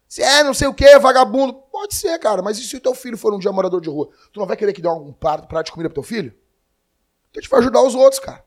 Se 0.07 0.23
é 0.23 0.45
não 0.45 0.53
sei 0.53 0.69
o 0.69 0.75
que, 0.75 0.99
vagabundo. 0.99 1.55
Pode 1.55 1.95
ser, 1.95 2.19
cara. 2.19 2.43
Mas 2.43 2.59
e 2.59 2.63
se 2.65 2.77
o 2.77 2.81
teu 2.81 2.95
filho 2.95 3.17
for 3.17 3.33
um 3.33 3.39
dia 3.39 3.51
morador 3.51 3.81
de 3.81 3.89
rua? 3.89 4.11
Tu 4.35 4.39
não 4.39 4.47
vai 4.47 4.55
querer 4.55 4.75
que 4.75 4.83
dê 4.83 4.89
um 4.89 5.15
prato, 5.15 5.49
de 5.65 5.73
comida 5.73 5.89
pro 5.89 6.03
teu 6.03 6.03
filho? 6.03 6.29
Então 7.31 7.39
a 7.39 7.41
gente 7.41 7.51
vai 7.51 7.61
ajudar 7.61 7.81
os 7.81 7.95
outros, 7.95 8.21
cara. 8.21 8.45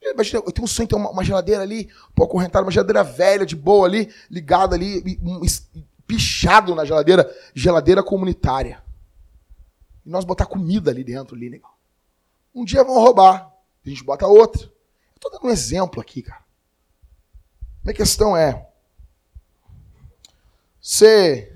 Imagina, 0.00 0.40
eu 0.46 0.52
tenho 0.52 0.64
um 0.64 0.68
sonho 0.68 0.86
de 0.86 0.90
ter 0.90 1.00
uma, 1.00 1.10
uma 1.10 1.24
geladeira 1.24 1.62
ali, 1.62 1.90
um 2.10 2.14
pouco 2.14 2.34
correntada, 2.34 2.64
uma 2.64 2.70
geladeira 2.70 3.02
velha, 3.02 3.44
de 3.44 3.56
boa 3.56 3.88
ali, 3.88 4.08
ligada 4.30 4.76
ali, 4.76 5.02
pichado 6.06 6.76
na 6.76 6.84
geladeira, 6.84 7.28
geladeira 7.52 8.04
comunitária. 8.04 8.80
E 10.04 10.08
nós 10.08 10.24
botar 10.24 10.46
comida 10.46 10.92
ali 10.92 11.02
dentro, 11.02 11.34
ali, 11.34 11.48
legal. 11.48 11.75
Um 12.56 12.64
dia 12.64 12.82
vão 12.82 12.94
roubar, 12.94 13.52
a 13.84 13.88
gente 13.88 14.02
bota 14.02 14.26
outra. 14.26 14.72
Estou 15.14 15.30
dando 15.30 15.46
um 15.46 15.50
exemplo 15.50 16.00
aqui, 16.00 16.22
cara. 16.22 16.42
Minha 17.84 17.92
questão 17.92 18.34
é: 18.34 18.66
você 20.80 21.52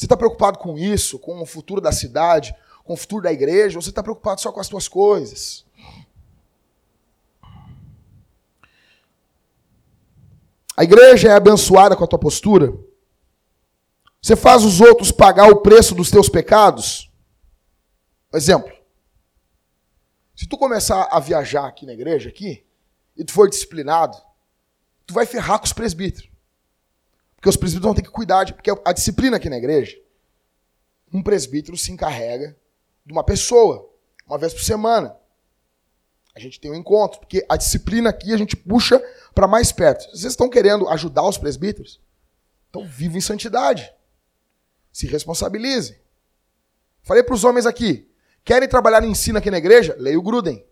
está 0.00 0.16
preocupado 0.16 0.60
com 0.60 0.78
isso, 0.78 1.18
com 1.18 1.42
o 1.42 1.46
futuro 1.46 1.80
da 1.80 1.90
cidade, 1.90 2.54
com 2.84 2.92
o 2.92 2.96
futuro 2.96 3.24
da 3.24 3.32
igreja, 3.32 3.76
ou 3.76 3.82
você 3.82 3.90
está 3.90 4.00
preocupado 4.00 4.40
só 4.40 4.52
com 4.52 4.60
as 4.60 4.68
suas 4.68 4.86
coisas? 4.86 5.64
A 10.76 10.84
igreja 10.84 11.30
é 11.30 11.32
abençoada 11.32 11.96
com 11.96 12.04
a 12.04 12.06
tua 12.06 12.18
postura? 12.18 12.72
Você 14.22 14.36
faz 14.36 14.64
os 14.64 14.80
outros 14.80 15.10
pagar 15.10 15.48
o 15.48 15.62
preço 15.62 15.96
dos 15.96 16.12
teus 16.12 16.28
pecados? 16.28 17.10
Exemplo. 18.32 18.81
Se 20.42 20.48
tu 20.48 20.58
começar 20.58 21.04
a 21.08 21.20
viajar 21.20 21.68
aqui 21.68 21.86
na 21.86 21.92
igreja, 21.92 22.28
aqui, 22.28 22.66
e 23.16 23.24
tu 23.24 23.32
for 23.32 23.48
disciplinado, 23.48 24.20
tu 25.06 25.14
vai 25.14 25.24
ferrar 25.24 25.60
com 25.60 25.66
os 25.66 25.72
presbíteros. 25.72 26.28
Porque 27.36 27.48
os 27.48 27.56
presbíteros 27.56 27.84
vão 27.84 27.94
ter 27.94 28.02
que 28.02 28.10
cuidar, 28.10 28.42
de, 28.42 28.52
porque 28.52 28.72
a 28.84 28.92
disciplina 28.92 29.36
aqui 29.36 29.48
na 29.48 29.56
igreja, 29.56 29.96
um 31.12 31.22
presbítero 31.22 31.76
se 31.76 31.92
encarrega 31.92 32.56
de 33.06 33.12
uma 33.12 33.22
pessoa, 33.22 33.88
uma 34.26 34.36
vez 34.36 34.52
por 34.52 34.64
semana. 34.64 35.16
A 36.34 36.40
gente 36.40 36.58
tem 36.58 36.72
um 36.72 36.74
encontro, 36.74 37.20
porque 37.20 37.46
a 37.48 37.56
disciplina 37.56 38.10
aqui 38.10 38.34
a 38.34 38.36
gente 38.36 38.56
puxa 38.56 39.00
para 39.32 39.46
mais 39.46 39.70
perto. 39.70 40.06
Vocês 40.06 40.32
estão 40.32 40.50
querendo 40.50 40.88
ajudar 40.88 41.22
os 41.22 41.38
presbíteros? 41.38 42.00
Então 42.68 42.84
vivam 42.84 43.16
em 43.16 43.20
santidade. 43.20 43.94
Se 44.92 45.06
responsabilizem. 45.06 46.00
Falei 47.04 47.22
para 47.22 47.34
os 47.36 47.44
homens 47.44 47.64
aqui, 47.64 48.11
Querem 48.44 48.68
trabalhar 48.68 49.00
no 49.00 49.06
ensino 49.06 49.38
aqui 49.38 49.50
na 49.50 49.58
igreja? 49.58 49.96
Leia 49.98 50.18
o 50.18 50.22
Gruden. 50.22 50.64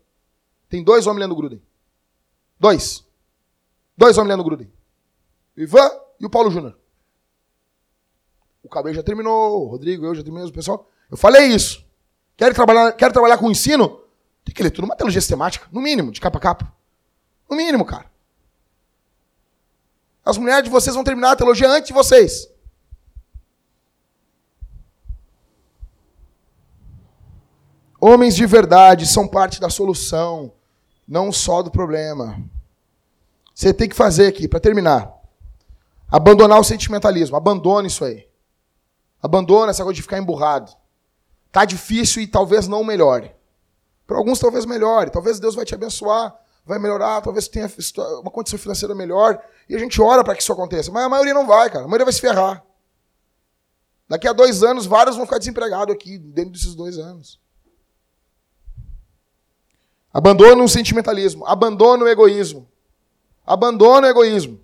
Tem 0.69 0.83
dois 0.83 1.07
homens 1.07 1.21
lendo 1.21 1.37
Gruden. 1.37 1.63
Dois. 2.59 3.05
Dois 3.97 4.19
homens 4.19 4.31
lendo 4.31 4.45
Gruden. 4.45 4.73
O 5.57 5.61
Ivan 5.61 5.91
e 6.19 6.27
o 6.27 6.31
Paulo 6.31 6.51
Júnior. 6.51 6.77
O 8.63 8.69
Cabelo 8.69 8.95
já 8.95 9.03
terminou, 9.03 9.65
o 9.65 9.69
Rodrigo, 9.69 10.05
eu 10.05 10.15
já 10.15 10.23
terminei, 10.23 10.47
o 10.49 10.53
pessoal. 10.53 10.89
Eu 11.11 11.17
falei 11.17 11.47
isso. 11.47 11.85
Querem 12.37 12.55
trabalhar, 12.55 12.93
querem 12.93 13.13
trabalhar 13.13 13.39
com 13.39 13.51
ensino? 13.51 14.01
Tem 14.45 14.55
que 14.55 14.63
ler 14.63 14.71
tudo 14.71 14.85
uma 14.85 14.97
teologia 14.97 15.21
sistemática, 15.21 15.67
no 15.73 15.81
mínimo, 15.81 16.11
de 16.11 16.21
capa 16.21 16.39
a 16.39 16.41
capa. 16.41 16.73
No 17.49 17.57
mínimo, 17.57 17.85
cara. 17.85 18.11
As 20.25 20.37
mulheres 20.39 20.65
de 20.65 20.71
vocês 20.71 20.95
vão 20.95 21.05
terminar 21.05 21.33
a 21.33 21.37
teologia 21.37 21.69
antes 21.69 21.89
de 21.89 21.93
vocês. 21.93 22.49
Homens 28.01 28.35
de 28.35 28.47
verdade 28.47 29.07
são 29.07 29.29
parte 29.29 29.61
da 29.61 29.69
solução, 29.69 30.53
não 31.07 31.31
só 31.31 31.63
do 31.63 31.71
problema. 31.71 32.43
Você 33.55 33.75
tem 33.75 33.89
que 33.89 33.95
fazer 33.95 34.27
aqui, 34.27 34.49
para 34.49 34.59
terminar. 34.59 35.13
Abandonar 36.11 36.59
o 36.59 36.65
sentimentalismo. 36.65 37.37
Abandone 37.37 37.89
isso 37.89 38.05
aí. 38.05 38.27
Abandona 39.23 39.71
essa 39.71 39.85
coisa 39.85 39.97
de 39.97 40.03
ficar 40.03 40.19
emburrado. 40.19 40.73
Tá 41.53 41.65
difícil 41.65 42.23
e 42.23 42.27
talvez 42.27 42.67
não 42.67 42.83
melhore. 42.83 43.35
Para 44.07 44.17
alguns 44.17 44.39
talvez 44.39 44.65
melhore. 44.65 45.11
Talvez 45.11 45.39
Deus 45.39 45.55
vai 45.55 45.65
te 45.65 45.75
abençoar, 45.75 46.35
vai 46.65 46.79
melhorar, 46.79 47.21
talvez 47.21 47.49
tenha 47.49 47.71
uma 48.23 48.31
condição 48.31 48.59
financeira 48.59 48.95
melhor. 48.95 49.43
E 49.69 49.77
a 49.77 49.79
gente 49.79 50.01
ora 50.01 50.25
para 50.25 50.35
que 50.35 50.43
isso 50.43 50.53
aconteça. 50.53 50.91
Mas 50.91 51.05
a 51.05 51.09
maioria 51.09 51.35
não 51.35 51.47
vai, 51.47 51.69
cara. 51.69 51.85
A 51.85 51.89
maioria 51.89 52.07
vai 52.07 52.15
se 52.15 52.21
ferrar. 52.21 52.65
Daqui 54.09 54.27
a 54.27 54.33
dois 54.33 54.63
anos, 54.63 54.87
vários 54.87 55.17
vão 55.17 55.27
ficar 55.27 55.39
desempregados 55.39 55.95
aqui, 55.95 56.19
dentro 56.19 56.53
desses 56.53 56.75
dois 56.75 56.99
anos. 56.99 57.40
Abandona 60.13 60.63
o 60.63 60.69
sentimentalismo. 60.69 61.47
Abandona 61.47 62.05
o 62.05 62.09
egoísmo. 62.09 62.69
Abandona 63.47 64.09
o 64.09 64.11
egoísmo. 64.11 64.61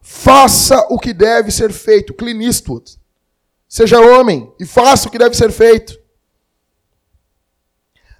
Faça 0.00 0.86
o 0.88 0.98
que 0.98 1.12
deve 1.12 1.50
ser 1.50 1.72
feito. 1.72 2.14
Clint 2.14 2.42
Eastwood. 2.42 2.98
Seja 3.68 4.00
homem 4.00 4.52
e 4.60 4.64
faça 4.64 5.08
o 5.08 5.10
que 5.10 5.18
deve 5.18 5.36
ser 5.36 5.50
feito. 5.50 5.98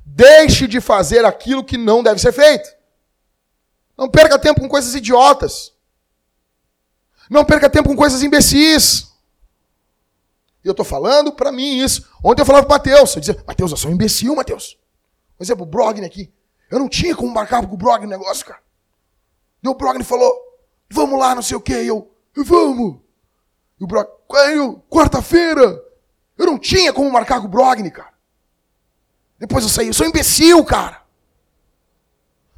Deixe 0.04 0.66
de 0.66 0.80
fazer 0.80 1.24
aquilo 1.24 1.64
que 1.64 1.76
não 1.76 2.02
deve 2.02 2.20
ser 2.20 2.32
feito. 2.32 2.68
Não 3.96 4.08
perca 4.08 4.38
tempo 4.38 4.60
com 4.60 4.68
coisas 4.68 4.94
idiotas. 4.94 5.72
Não 7.30 7.44
perca 7.44 7.70
tempo 7.70 7.88
com 7.88 7.96
coisas 7.96 8.22
imbecis. 8.22 9.12
E 10.64 10.68
eu 10.68 10.72
estou 10.72 10.84
falando 10.84 11.32
para 11.32 11.52
mim 11.52 11.78
isso. 11.78 12.08
Ontem 12.22 12.42
eu 12.42 12.46
falava 12.46 12.66
para 12.66 12.74
o 12.74 12.78
Matheus. 12.78 13.14
Eu 13.14 13.20
dizia, 13.20 13.44
Matheus, 13.46 13.70
eu 13.70 13.76
sou 13.76 13.90
um 13.90 13.94
imbecil, 13.94 14.34
Matheus. 14.34 14.76
Por 15.36 15.44
exemplo, 15.44 15.64
o 15.64 15.68
Brogni 15.68 16.06
aqui. 16.06 16.32
Eu 16.70 16.78
não 16.78 16.88
tinha 16.88 17.14
como 17.14 17.32
marcar 17.32 17.66
com 17.66 17.74
o 17.74 17.78
Brogni 17.78 18.06
negócio, 18.06 18.44
cara. 18.44 18.60
E 19.62 19.68
o 19.68 19.74
Brogni 19.74 20.02
falou, 20.02 20.32
vamos 20.90 21.18
lá, 21.18 21.34
não 21.34 21.42
sei 21.42 21.56
o 21.56 21.60
quê. 21.60 21.82
E 21.82 21.88
eu, 21.88 22.10
vamos. 22.34 22.98
E 23.78 23.84
o 23.84 23.86
Brogni, 23.86 24.82
quarta-feira. 24.88 25.82
Eu 26.36 26.46
não 26.46 26.58
tinha 26.58 26.92
como 26.92 27.10
marcar 27.10 27.40
com 27.40 27.46
o 27.46 27.50
Brogni, 27.50 27.90
cara. 27.90 28.14
Depois 29.38 29.64
eu 29.64 29.70
saí, 29.70 29.88
eu 29.88 29.94
sou 29.94 30.06
um 30.06 30.10
imbecil, 30.10 30.64
cara. 30.64 31.02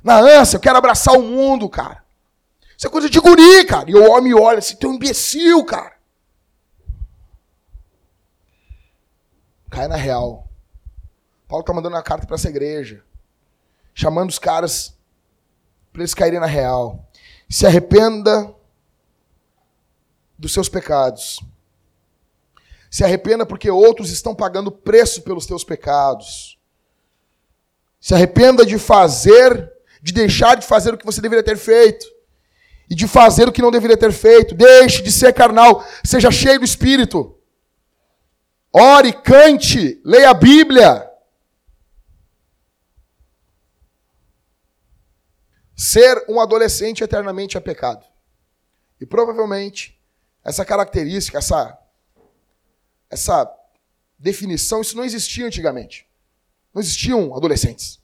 Na 0.02 0.18
ânsia, 0.18 0.56
eu 0.56 0.60
quero 0.60 0.78
abraçar 0.78 1.14
o 1.14 1.22
mundo, 1.22 1.68
cara. 1.68 2.04
Isso 2.76 2.86
é 2.86 2.90
coisa 2.90 3.10
de 3.10 3.18
guri, 3.18 3.64
cara. 3.64 3.90
E 3.90 3.94
o 3.94 4.10
homem 4.10 4.32
olha 4.34 4.58
assim, 4.58 4.76
tem 4.76 4.88
um 4.88 4.94
imbecil, 4.94 5.64
cara. 5.64 5.98
Cai 9.70 9.88
na 9.88 9.96
real. 9.96 10.47
Paulo 11.48 11.62
está 11.62 11.72
mandando 11.72 11.96
uma 11.96 12.02
carta 12.02 12.26
para 12.26 12.36
essa 12.36 12.50
igreja, 12.50 13.02
chamando 13.94 14.28
os 14.28 14.38
caras 14.38 14.94
para 15.90 16.02
eles 16.02 16.12
caírem 16.12 16.38
na 16.38 16.46
real. 16.46 17.08
Se 17.48 17.66
arrependa 17.66 18.54
dos 20.38 20.52
seus 20.52 20.68
pecados. 20.68 21.40
Se 22.90 23.02
arrependa 23.02 23.46
porque 23.46 23.70
outros 23.70 24.10
estão 24.10 24.34
pagando 24.34 24.70
preço 24.70 25.22
pelos 25.22 25.46
teus 25.46 25.64
pecados. 25.64 26.58
Se 27.98 28.14
arrependa 28.14 28.64
de 28.64 28.78
fazer, 28.78 29.72
de 30.02 30.12
deixar 30.12 30.54
de 30.54 30.66
fazer 30.66 30.92
o 30.92 30.98
que 30.98 31.06
você 31.06 31.20
deveria 31.22 31.42
ter 31.42 31.56
feito. 31.56 32.06
E 32.90 32.94
de 32.94 33.08
fazer 33.08 33.48
o 33.48 33.52
que 33.52 33.62
não 33.62 33.70
deveria 33.70 33.96
ter 33.96 34.12
feito. 34.12 34.54
Deixe 34.54 35.02
de 35.02 35.10
ser 35.10 35.32
carnal. 35.32 35.84
Seja 36.04 36.30
cheio 36.30 36.58
do 36.58 36.64
Espírito. 36.64 37.38
Ore, 38.72 39.12
cante, 39.14 40.00
leia 40.04 40.30
a 40.30 40.34
Bíblia. 40.34 41.07
Ser 45.78 46.24
um 46.28 46.40
adolescente 46.40 47.04
eternamente 47.04 47.56
é 47.56 47.60
pecado. 47.60 48.04
E 49.00 49.06
provavelmente 49.06 49.96
essa 50.44 50.64
característica, 50.64 51.38
essa 51.38 51.78
essa 53.08 53.48
definição, 54.18 54.80
isso 54.80 54.96
não 54.96 55.04
existia 55.04 55.46
antigamente. 55.46 56.04
Não 56.74 56.82
existiam 56.82 57.32
adolescentes. 57.34 58.00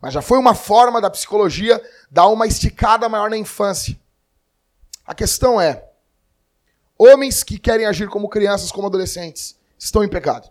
Mas 0.00 0.14
já 0.14 0.22
foi 0.22 0.38
uma 0.38 0.54
forma 0.54 1.00
da 1.00 1.10
psicologia 1.10 1.82
dar 2.08 2.28
uma 2.28 2.46
esticada 2.46 3.08
maior 3.08 3.28
na 3.28 3.36
infância. 3.36 3.98
A 5.04 5.12
questão 5.12 5.60
é: 5.60 5.90
homens 6.96 7.42
que 7.42 7.58
querem 7.58 7.84
agir 7.84 8.08
como 8.08 8.28
crianças, 8.28 8.70
como 8.70 8.86
adolescentes, 8.86 9.58
estão 9.76 10.04
em 10.04 10.08
pecado. 10.08 10.48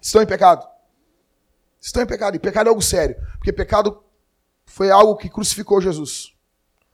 Estão 0.00 0.22
em 0.22 0.26
pecado 0.26 0.71
estão 1.86 2.02
em 2.02 2.06
pecado. 2.06 2.36
E 2.36 2.38
pecado 2.38 2.68
é 2.68 2.70
algo 2.70 2.80
sério. 2.80 3.16
Porque 3.36 3.52
pecado 3.52 4.02
foi 4.64 4.90
algo 4.90 5.16
que 5.16 5.28
crucificou 5.28 5.80
Jesus. 5.80 6.32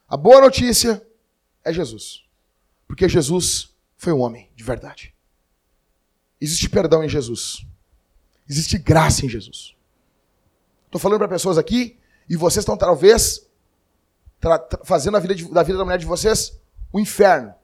A 0.08 0.16
boa 0.16 0.40
notícia 0.40 1.06
é 1.62 1.72
Jesus. 1.72 2.24
Porque 2.86 3.08
Jesus 3.08 3.76
foi 3.96 4.12
um 4.12 4.20
homem 4.20 4.50
de 4.56 4.64
verdade. 4.64 5.14
Existe 6.40 6.68
perdão 6.68 7.04
em 7.04 7.08
Jesus. 7.08 7.66
Existe 8.48 8.78
graça 8.78 9.26
em 9.26 9.28
Jesus. 9.28 9.76
Estou 10.86 11.00
falando 11.00 11.18
para 11.18 11.28
pessoas 11.28 11.58
aqui 11.58 11.98
e 12.28 12.36
vocês 12.36 12.62
estão 12.62 12.76
talvez 12.76 13.46
fazendo 14.84 15.16
a 15.16 15.20
vida 15.20 15.34
de, 15.34 15.50
da 15.52 15.62
vida 15.62 15.76
da 15.76 15.84
mulher 15.84 15.98
de 15.98 16.06
vocês 16.06 16.58
o 16.90 16.96
um 16.96 17.00
inferno. 17.00 17.54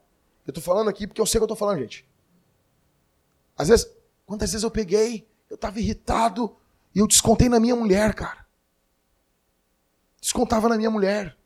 Eu 0.45 0.51
estou 0.51 0.63
falando 0.63 0.89
aqui 0.89 1.07
porque 1.07 1.19
eu 1.19 1.25
sei 1.25 1.39
que 1.39 1.43
eu 1.43 1.45
estou 1.45 1.57
falando, 1.57 1.79
gente. 1.79 2.07
Às 3.57 3.69
vezes, 3.69 3.89
quantas 4.25 4.51
vezes 4.51 4.63
eu 4.63 4.69
peguei, 4.69 5.27
eu 5.49 5.55
estava 5.55 5.79
irritado, 5.79 6.55
e 6.95 6.99
eu 6.99 7.07
descontei 7.07 7.49
na 7.49 7.59
minha 7.59 7.75
mulher, 7.75 8.15
cara. 8.15 8.45
Descontava 10.21 10.69
na 10.69 10.77
minha 10.77 10.89
mulher. 10.89 11.37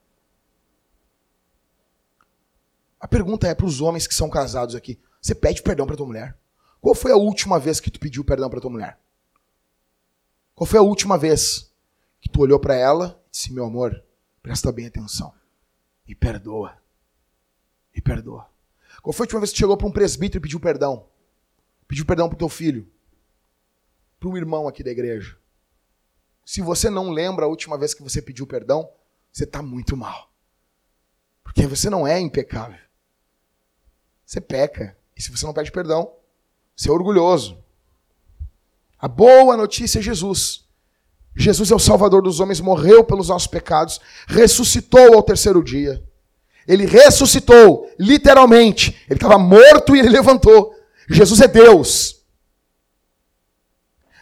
A 3.00 3.08
pergunta 3.08 3.48
é 3.48 3.56
para 3.56 3.66
os 3.66 3.82
homens 3.82 4.06
que 4.06 4.14
são 4.14 4.30
casados 4.30 4.76
aqui: 4.76 5.02
você 5.20 5.34
pede 5.34 5.64
perdão 5.64 5.88
para 5.88 5.98
tua 5.98 6.06
mulher? 6.06 6.38
Qual 6.80 6.94
foi 6.94 7.12
a 7.12 7.16
última 7.16 7.60
vez 7.60 7.80
que 7.80 7.90
tu 7.90 8.00
pediu 8.00 8.24
perdão 8.24 8.50
para 8.50 8.62
tua 8.62 8.70
mulher? 8.70 9.00
Qual 10.54 10.68
foi 10.68 10.80
a 10.80 10.84
última 10.84 11.18
vez 11.18 11.74
que 12.22 12.30
tu 12.30 12.42
olhou 12.42 12.60
para 12.60 12.76
ela 12.76 13.20
e 13.28 13.32
disse: 13.32 13.52
meu 13.52 13.66
amor, 13.66 14.04
presta 14.44 14.72
bem 14.72 14.86
atenção 14.86 15.34
e 16.08 16.14
perdoa? 16.14 16.78
E 17.94 18.00
perdoa. 18.00 18.48
Qual 19.02 19.14
foi 19.14 19.24
a 19.24 19.26
última 19.26 19.40
vez 19.40 19.50
que 19.50 19.56
tu 19.56 19.60
chegou 19.60 19.76
para 19.76 19.88
um 19.88 19.92
presbítero 19.92 20.40
e 20.40 20.44
pediu 20.44 20.60
perdão? 20.60 21.08
Pediu 21.88 22.06
perdão 22.06 22.30
para 22.30 22.38
teu 22.38 22.50
filho? 22.50 22.88
Para 24.20 24.30
um 24.30 24.38
irmão 24.38 24.68
aqui 24.68 24.84
da 24.84 24.92
igreja? 24.92 25.39
Se 26.50 26.64
você 26.64 26.90
não 26.90 27.12
lembra 27.12 27.46
a 27.46 27.48
última 27.48 27.78
vez 27.78 27.94
que 27.94 28.02
você 28.02 28.24
pediu 28.24 28.48
perdão, 28.48 28.90
você 29.32 29.44
está 29.44 29.62
muito 29.62 29.96
mal. 29.96 30.32
Porque 31.44 31.68
você 31.68 31.92
não 31.92 32.08
é 32.08 32.20
impecável. 32.20 32.80
Você 34.26 34.42
peca. 34.42 34.98
E 35.16 35.22
se 35.22 35.30
você 35.30 35.46
não 35.46 35.54
pede 35.54 35.72
perdão, 35.72 36.12
você 36.76 36.90
é 36.90 36.92
orgulhoso. 36.92 37.64
A 38.98 39.08
boa 39.08 39.56
notícia 39.56 40.00
é 40.00 40.02
Jesus. 40.02 40.66
Jesus 41.36 41.70
é 41.70 41.76
o 41.76 41.80
Salvador 41.80 42.24
dos 42.24 42.40
homens, 42.40 42.60
morreu 42.60 43.04
pelos 43.04 43.30
nossos 43.30 43.48
pecados, 43.48 44.02
ressuscitou 44.28 45.14
ao 45.14 45.22
terceiro 45.22 45.64
dia. 45.64 46.04
Ele 46.68 46.88
ressuscitou, 46.88 47.88
literalmente. 48.00 49.00
Ele 49.08 49.18
estava 49.18 49.38
morto 49.38 49.96
e 49.96 50.00
ele 50.00 50.10
levantou. 50.10 50.74
Jesus 51.08 51.42
é 51.42 51.48
Deus. 51.48 52.24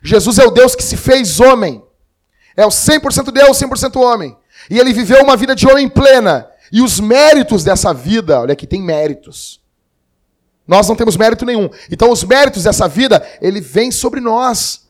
Jesus 0.04 0.38
é 0.38 0.46
o 0.46 0.52
Deus 0.52 0.76
que 0.76 0.84
se 0.84 0.98
fez 0.98 1.40
homem. 1.40 1.87
É 2.58 2.66
o 2.66 2.70
100% 2.70 3.32
Deus, 3.32 3.58
100% 3.58 4.02
homem. 4.02 4.36
E 4.68 4.80
ele 4.80 4.92
viveu 4.92 5.24
uma 5.24 5.38
vida 5.38 5.56
de 5.56 5.68
homem 5.68 5.88
plena. 5.88 6.50
E 6.72 6.82
os 6.82 7.00
méritos 7.00 7.64
dessa 7.64 7.94
vida, 7.94 8.42
olha 8.42 8.54
aqui, 8.54 8.66
tem 8.66 8.82
méritos. 8.82 9.62
Nós 10.68 10.90
não 10.90 10.96
temos 10.96 11.16
mérito 11.16 11.46
nenhum. 11.46 11.70
Então 11.92 12.12
os 12.12 12.24
méritos 12.24 12.64
dessa 12.64 12.88
vida, 12.88 13.26
ele 13.40 13.62
vem 13.62 13.92
sobre 13.92 14.20
nós 14.20 14.88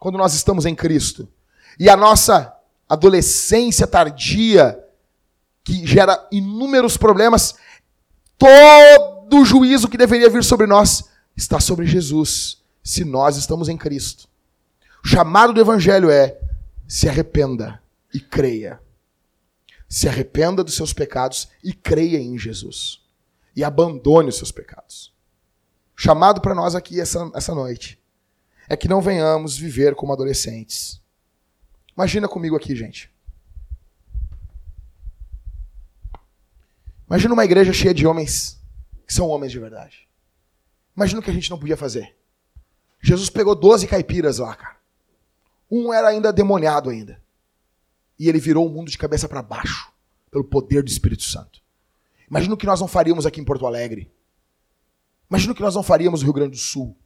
quando 0.00 0.16
nós 0.16 0.34
estamos 0.34 0.64
em 0.64 0.74
Cristo. 0.74 1.28
E 1.78 1.90
a 1.90 1.96
nossa 1.96 2.54
adolescência 2.88 3.86
tardia, 3.86 4.78
que 5.64 5.84
gera 5.86 6.26
inúmeros 6.30 6.96
problemas, 6.96 7.56
todo 8.38 9.40
o 9.40 9.44
juízo 9.44 9.88
que 9.88 9.98
deveria 9.98 10.30
vir 10.30 10.44
sobre 10.44 10.66
nós 10.66 11.04
está 11.36 11.58
sobre 11.58 11.86
Jesus, 11.86 12.58
se 12.82 13.04
nós 13.04 13.36
estamos 13.36 13.68
em 13.68 13.76
Cristo. 13.76 14.28
O 15.04 15.08
chamado 15.08 15.52
do 15.52 15.60
evangelho 15.60 16.10
é 16.10 16.38
se 16.86 17.08
arrependa 17.08 17.82
e 18.12 18.20
creia. 18.20 18.80
Se 19.88 20.08
arrependa 20.08 20.64
dos 20.64 20.74
seus 20.74 20.92
pecados 20.92 21.48
e 21.62 21.72
creia 21.72 22.18
em 22.18 22.38
Jesus. 22.38 23.02
E 23.54 23.62
abandone 23.62 24.28
os 24.28 24.36
seus 24.36 24.50
pecados. 24.50 25.14
O 25.96 26.00
chamado 26.00 26.40
para 26.40 26.54
nós 26.54 26.74
aqui 26.74 27.00
essa, 27.00 27.30
essa 27.34 27.54
noite 27.54 28.00
é 28.68 28.76
que 28.76 28.88
não 28.88 29.00
venhamos 29.00 29.56
viver 29.56 29.94
como 29.94 30.12
adolescentes. 30.12 31.00
Imagina 31.96 32.26
comigo 32.26 32.56
aqui, 32.56 32.74
gente. 32.74 33.12
Imagina 37.06 37.34
uma 37.34 37.44
igreja 37.44 37.72
cheia 37.72 37.94
de 37.94 38.06
homens 38.06 38.60
que 39.06 39.12
são 39.12 39.28
homens 39.28 39.52
de 39.52 39.58
verdade. 39.58 40.08
Imagina 40.96 41.20
o 41.20 41.22
que 41.22 41.30
a 41.30 41.34
gente 41.34 41.50
não 41.50 41.58
podia 41.58 41.76
fazer. 41.76 42.16
Jesus 43.00 43.28
pegou 43.28 43.54
12 43.54 43.86
caipiras 43.86 44.38
lá, 44.38 44.54
cara. 44.54 44.76
Um 45.70 45.92
era 45.92 46.08
ainda 46.08 46.32
demoniado 46.32 46.90
ainda. 46.90 47.22
E 48.18 48.28
ele 48.28 48.38
virou 48.38 48.66
o 48.66 48.70
mundo 48.70 48.90
de 48.90 48.98
cabeça 48.98 49.28
para 49.28 49.42
baixo, 49.42 49.92
pelo 50.30 50.44
poder 50.44 50.82
do 50.82 50.88
Espírito 50.88 51.22
Santo. 51.22 51.60
Imagina 52.28 52.54
o 52.54 52.56
que 52.56 52.66
nós 52.66 52.80
não 52.80 52.88
faríamos 52.88 53.26
aqui 53.26 53.40
em 53.40 53.44
Porto 53.44 53.66
Alegre. 53.66 54.12
Imagina 55.28 55.52
o 55.52 55.56
que 55.56 55.62
nós 55.62 55.74
não 55.74 55.82
faríamos 55.82 56.20
no 56.20 56.26
Rio 56.26 56.34
Grande 56.34 56.52
do 56.52 56.56
Sul. 56.56 56.96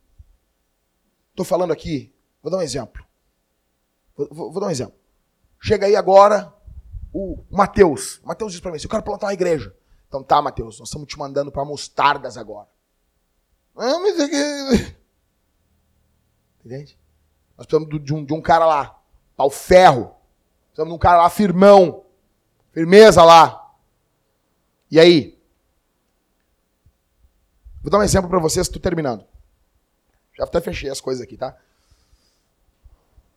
Estou 1.30 1.44
falando 1.44 1.72
aqui, 1.72 2.12
vou 2.42 2.50
dar 2.50 2.58
um 2.58 2.62
exemplo. 2.62 3.04
Vou, 4.16 4.52
vou, 4.52 4.60
dar 4.60 4.66
um 4.66 4.70
exemplo. 4.70 4.94
Chega 5.60 5.86
aí 5.86 5.94
agora 5.94 6.52
o 7.12 7.44
Mateus. 7.50 8.20
Mateus 8.24 8.52
diz 8.52 8.60
para 8.60 8.72
mim: 8.72 8.78
eu 8.82 8.88
quero 8.88 9.02
plantar 9.02 9.26
uma 9.26 9.34
igreja. 9.34 9.74
Então 10.08 10.22
tá, 10.22 10.42
Mateus, 10.42 10.78
nós 10.78 10.88
estamos 10.88 11.06
te 11.06 11.18
mandando 11.18 11.52
para 11.52 11.64
Mostardas 11.64 12.36
agora. 12.36 12.68
Ah, 13.76 13.98
mas 14.00 14.18
é 14.18 14.28
que. 14.28 14.96
Entende? 16.64 16.97
Nós 17.58 17.66
precisamos 17.66 18.04
de 18.04 18.14
um, 18.14 18.24
de 18.24 18.32
um 18.32 18.40
cara 18.40 18.64
lá, 18.64 19.02
pau 19.36 19.50
ferro. 19.50 20.14
Precisamos 20.68 20.92
de 20.92 20.94
um 20.94 20.98
cara 20.98 21.18
lá 21.22 21.28
firmão. 21.28 22.04
Firmeza 22.70 23.24
lá. 23.24 23.74
E 24.88 25.00
aí? 25.00 25.36
Vou 27.82 27.90
dar 27.90 27.98
um 27.98 28.02
exemplo 28.02 28.30
para 28.30 28.38
vocês, 28.38 28.68
estou 28.68 28.80
terminando. 28.80 29.26
Já 30.36 30.44
até 30.44 30.60
fechei 30.60 30.88
as 30.88 31.00
coisas 31.00 31.20
aqui, 31.20 31.36
tá? 31.36 31.56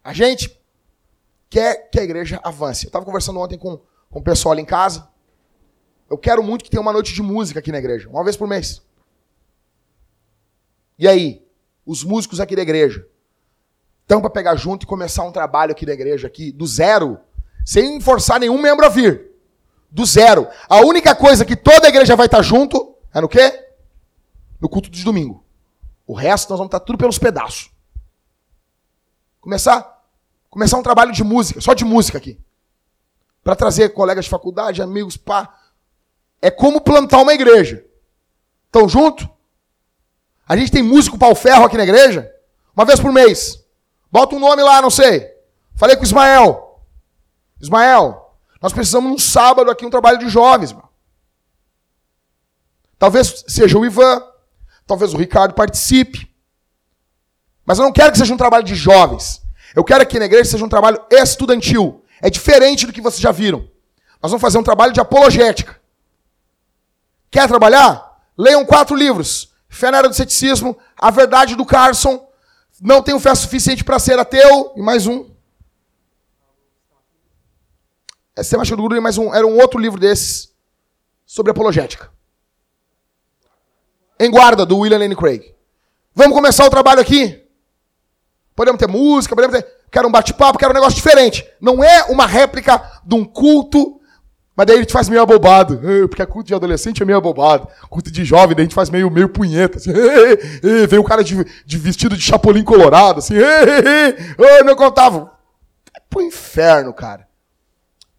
A 0.04 0.14
gente 0.14 0.56
quer 1.50 1.90
que 1.90 2.00
a 2.00 2.04
igreja 2.04 2.40
avance. 2.44 2.86
Eu 2.86 2.90
estava 2.90 3.04
conversando 3.04 3.40
ontem 3.40 3.58
com, 3.58 3.82
com 4.10 4.20
o 4.20 4.24
pessoal 4.24 4.54
ali 4.54 4.62
em 4.62 4.66
casa. 4.66 5.10
Eu 6.08 6.18
quero 6.18 6.44
muito 6.44 6.64
que 6.64 6.70
tenha 6.70 6.82
uma 6.82 6.94
noite 6.94 7.12
de 7.12 7.24
música 7.24 7.60
aqui 7.60 7.72
na 7.72 7.80
igreja, 7.80 8.08
uma 8.08 8.24
vez 8.24 8.38
por 8.38 8.48
mês. 8.48 8.84
E 11.00 11.08
aí, 11.08 11.44
os 11.84 12.04
músicos 12.04 12.40
aqui 12.40 12.56
da 12.56 12.62
igreja 12.62 13.08
estão 14.12 14.20
para 14.20 14.30
pegar 14.30 14.58
junto 14.58 14.84
e 14.84 14.86
começar 14.86 15.24
um 15.24 15.32
trabalho 15.32 15.72
aqui 15.72 15.86
da 15.86 15.94
igreja 15.94 16.28
aqui 16.28 16.52
do 16.52 16.68
zero, 16.68 17.18
sem 17.66 18.02
forçar 18.02 18.42
nenhum 18.42 18.62
membro 18.62 18.86
a 18.86 18.90
vir. 18.90 19.32
Do 19.90 20.06
zero. 20.06 20.48
A 20.68 20.82
única 20.82 21.16
coisa 21.16 21.46
que 21.46 21.56
toda 21.56 21.88
a 21.88 21.90
igreja 21.90 22.16
vai 22.16 22.26
estar 22.26 22.42
junto 22.42 22.94
é 23.14 23.22
no 23.22 23.30
quê? 23.30 23.68
No 24.60 24.68
culto 24.68 24.90
de 24.90 25.04
domingo. 25.04 25.44
O 26.06 26.14
resto 26.14 26.50
nós 26.50 26.60
vamos 26.60 26.68
estar 26.68 26.82
tudo 26.82 26.98
pelos 26.98 27.18
pedaços. 27.18 27.72
Começar 29.40 30.00
começar 30.50 30.78
um 30.78 30.84
trabalho 30.84 31.14
de 31.14 31.24
música, 31.24 31.62
só 31.62 31.74
de 31.74 31.86
música 31.86 32.18
aqui. 32.18 32.38
Para 33.42 33.56
trazer 33.56 33.90
colegas 33.90 34.26
de 34.26 34.32
faculdade, 34.32 34.82
amigos, 34.82 35.16
pá. 35.16 35.58
É 36.42 36.52
como 36.52 36.82
plantar 36.82 37.22
uma 37.22 37.34
igreja. 37.34 37.86
Estão 38.66 38.90
junto? 38.90 39.30
A 40.46 40.58
gente 40.58 40.72
tem 40.72 40.84
músico 40.84 41.18
pau 41.18 41.34
ferro 41.34 41.64
aqui 41.64 41.78
na 41.78 41.84
igreja? 41.84 42.30
Uma 42.76 42.84
vez 42.86 43.00
por 43.00 43.14
mês. 43.14 43.61
Bota 44.12 44.36
um 44.36 44.40
nome 44.40 44.62
lá, 44.62 44.82
não 44.82 44.90
sei. 44.90 45.32
Falei 45.76 45.96
com 45.96 46.02
o 46.02 46.06
Ismael. 46.06 46.82
Ismael, 47.60 48.36
nós 48.62 48.74
precisamos 48.74 49.10
num 49.10 49.18
sábado 49.18 49.72
aqui 49.72 49.86
um 49.86 49.90
trabalho 49.90 50.20
de 50.20 50.28
jovens, 50.28 50.74
mano. 50.74 50.90
Talvez 53.00 53.44
seja 53.48 53.80
o 53.80 53.86
Ivan, 53.86 54.22
talvez 54.86 55.14
o 55.14 55.18
Ricardo 55.18 55.54
participe. 55.54 56.32
Mas 57.66 57.80
eu 57.80 57.86
não 57.86 57.94
quero 57.94 58.12
que 58.12 58.18
seja 58.18 58.34
um 58.34 58.38
trabalho 58.38 58.64
de 58.64 58.76
jovens. 58.76 59.42
Eu 59.76 59.84
quero 59.84 60.06
que 60.06 60.20
na 60.20 60.26
igreja 60.26 60.52
seja 60.52 60.66
um 60.66 60.70
trabalho 60.70 61.02
estudantil. 61.10 62.04
É 62.22 62.30
diferente 62.30 62.86
do 62.86 62.94
que 62.94 63.02
vocês 63.02 63.22
já 63.22 63.32
viram. 63.32 63.68
Nós 64.22 64.32
vamos 64.32 64.42
fazer 64.42 64.58
um 64.58 64.64
trabalho 64.64 64.94
de 64.94 65.00
apologética. 65.00 65.80
Quer 67.32 67.48
trabalhar? 67.48 68.22
Leiam 68.38 68.66
quatro 68.66 68.96
livros. 68.96 69.52
Fé 69.70 69.90
na 69.90 70.00
era 70.00 70.10
do 70.10 70.14
ceticismo, 70.14 70.78
A 70.98 71.10
Verdade 71.10 71.56
do 71.56 71.66
Carson, 71.66 72.28
Não 72.82 73.04
Tenho 73.04 73.20
Fé 73.20 73.36
Suficiente 73.36 73.84
para 73.84 74.00
Ser 74.00 74.18
Ateu, 74.18 74.74
e 74.76 74.82
mais 74.82 75.06
um. 75.06 75.30
É 78.36 78.42
Sistema 78.42 78.66
do 78.66 78.76
Guru 78.78 78.96
e 78.96 79.00
mais 79.00 79.20
um. 79.20 79.32
Era 79.32 79.46
um 79.46 79.56
outro 79.60 79.80
livro 79.80 80.00
desses 80.00 80.52
sobre 81.24 81.52
apologética. 81.52 82.12
Em 84.20 84.32
Guarda, 84.32 84.66
do 84.66 84.80
William 84.80 84.98
Lane 84.98 85.16
Craig. 85.16 85.54
Vamos 86.16 86.34
começar 86.34 86.66
o 86.66 86.72
trabalho 86.72 87.00
aqui? 87.00 87.48
Podemos 88.56 88.80
ter 88.80 88.88
música, 88.88 89.36
podemos 89.36 89.60
ter. 89.60 89.82
Quero 89.92 90.08
um 90.08 90.12
bate-papo, 90.12 90.58
quero 90.58 90.72
um 90.72 90.74
negócio 90.74 90.96
diferente. 90.96 91.48
Não 91.62 91.84
é 91.84 92.06
uma 92.06 92.26
réplica 92.26 93.00
de 93.06 93.14
um 93.14 93.24
culto, 93.24 94.01
mas 94.62 94.68
daí 94.68 94.78
a 94.78 94.80
gente 94.82 94.94
faz 94.94 95.10
meio 95.10 95.24
abobado. 95.24 95.82
Porque 96.08 96.24
culto 96.28 96.48
de 96.50 96.54
adolescente 96.54 97.02
é 97.02 97.06
meio 97.06 97.18
abobado. 97.18 97.68
Culto 97.90 98.12
de 98.12 98.24
jovem, 98.24 98.56
daí 98.56 98.62
a 98.62 98.66
gente 98.66 98.76
faz 98.76 98.92
meio, 98.92 99.10
meio 99.10 99.28
punheta. 99.28 99.80
Assim, 99.80 99.92
vem 100.88 101.00
o 101.00 101.04
cara 101.04 101.24
de, 101.24 101.44
de, 101.66 101.78
vestido 101.80 102.16
de 102.16 102.22
chapolim 102.22 102.64
colorado, 102.64 103.18
assim. 103.18 103.34
Ei, 103.36 104.64
não 104.64 104.76
contava. 104.76 105.32
É 105.98 106.00
pro 106.08 106.22
inferno, 106.22 106.94
cara. 106.94 107.28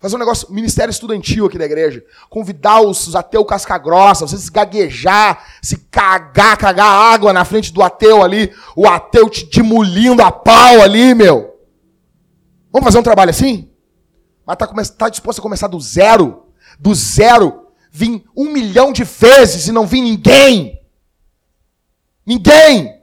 Fazer 0.01 0.17
um 0.17 0.19
negócio, 0.19 0.53
ministério 0.53 0.91
estudantil 0.91 1.47
aqui 1.47 1.57
da 1.57 1.65
igreja. 1.65 2.05
Convidar 2.29 2.81
os 2.81 3.15
ateus 3.15 3.47
casca-grossa, 3.47 4.27
você 4.27 4.37
se 4.37 4.51
gaguejar, 4.51 5.47
se 5.63 5.77
cagar, 5.93 6.59
cagar 6.59 7.15
água 7.15 7.33
na 7.33 7.45
frente 7.45 7.73
do 7.73 7.85
ateu 7.85 8.21
ali, 8.21 8.53
o 8.75 8.89
ateu 8.89 9.31
te 9.31 9.47
demolindo 9.47 10.25
a 10.25 10.33
pau 10.33 10.83
ali, 10.83 11.15
meu. 11.15 11.57
Vamos 12.73 12.85
fazer 12.85 12.99
um 12.99 13.05
trabalho 13.05 13.31
assim? 13.31 13.72
Mas 14.75 14.91
tá, 14.91 15.09
disposto 15.09 15.39
a 15.39 15.43
começar 15.43 15.67
do 15.67 15.81
zero? 15.81 16.47
Do 16.79 16.95
zero? 16.95 17.69
Vim 17.91 18.25
um 18.37 18.51
milhão 18.51 18.93
de 18.93 19.05
vezes 19.05 19.67
e 19.67 19.73
não 19.73 19.87
vi 19.87 20.01
ninguém. 20.01 20.81
Ninguém. 22.25 23.01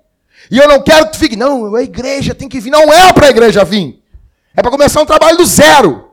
E 0.50 0.58
eu 0.58 0.68
não 0.68 0.82
quero 0.82 1.06
que 1.06 1.12
tu 1.14 1.20
fique, 1.20 1.36
não, 1.36 1.76
a 1.76 1.84
igreja 1.84 2.34
tem 2.34 2.50
que 2.50 2.60
vir. 2.60 2.72
Não 2.72 2.92
é 2.92 3.14
para 3.14 3.28
a 3.28 3.30
igreja 3.30 3.64
vir. 3.64 4.04
É 4.56 4.62
para 4.62 4.72
começar 4.72 5.02
um 5.02 5.06
trabalho 5.06 5.38
do 5.38 5.46
zero. 5.46 6.12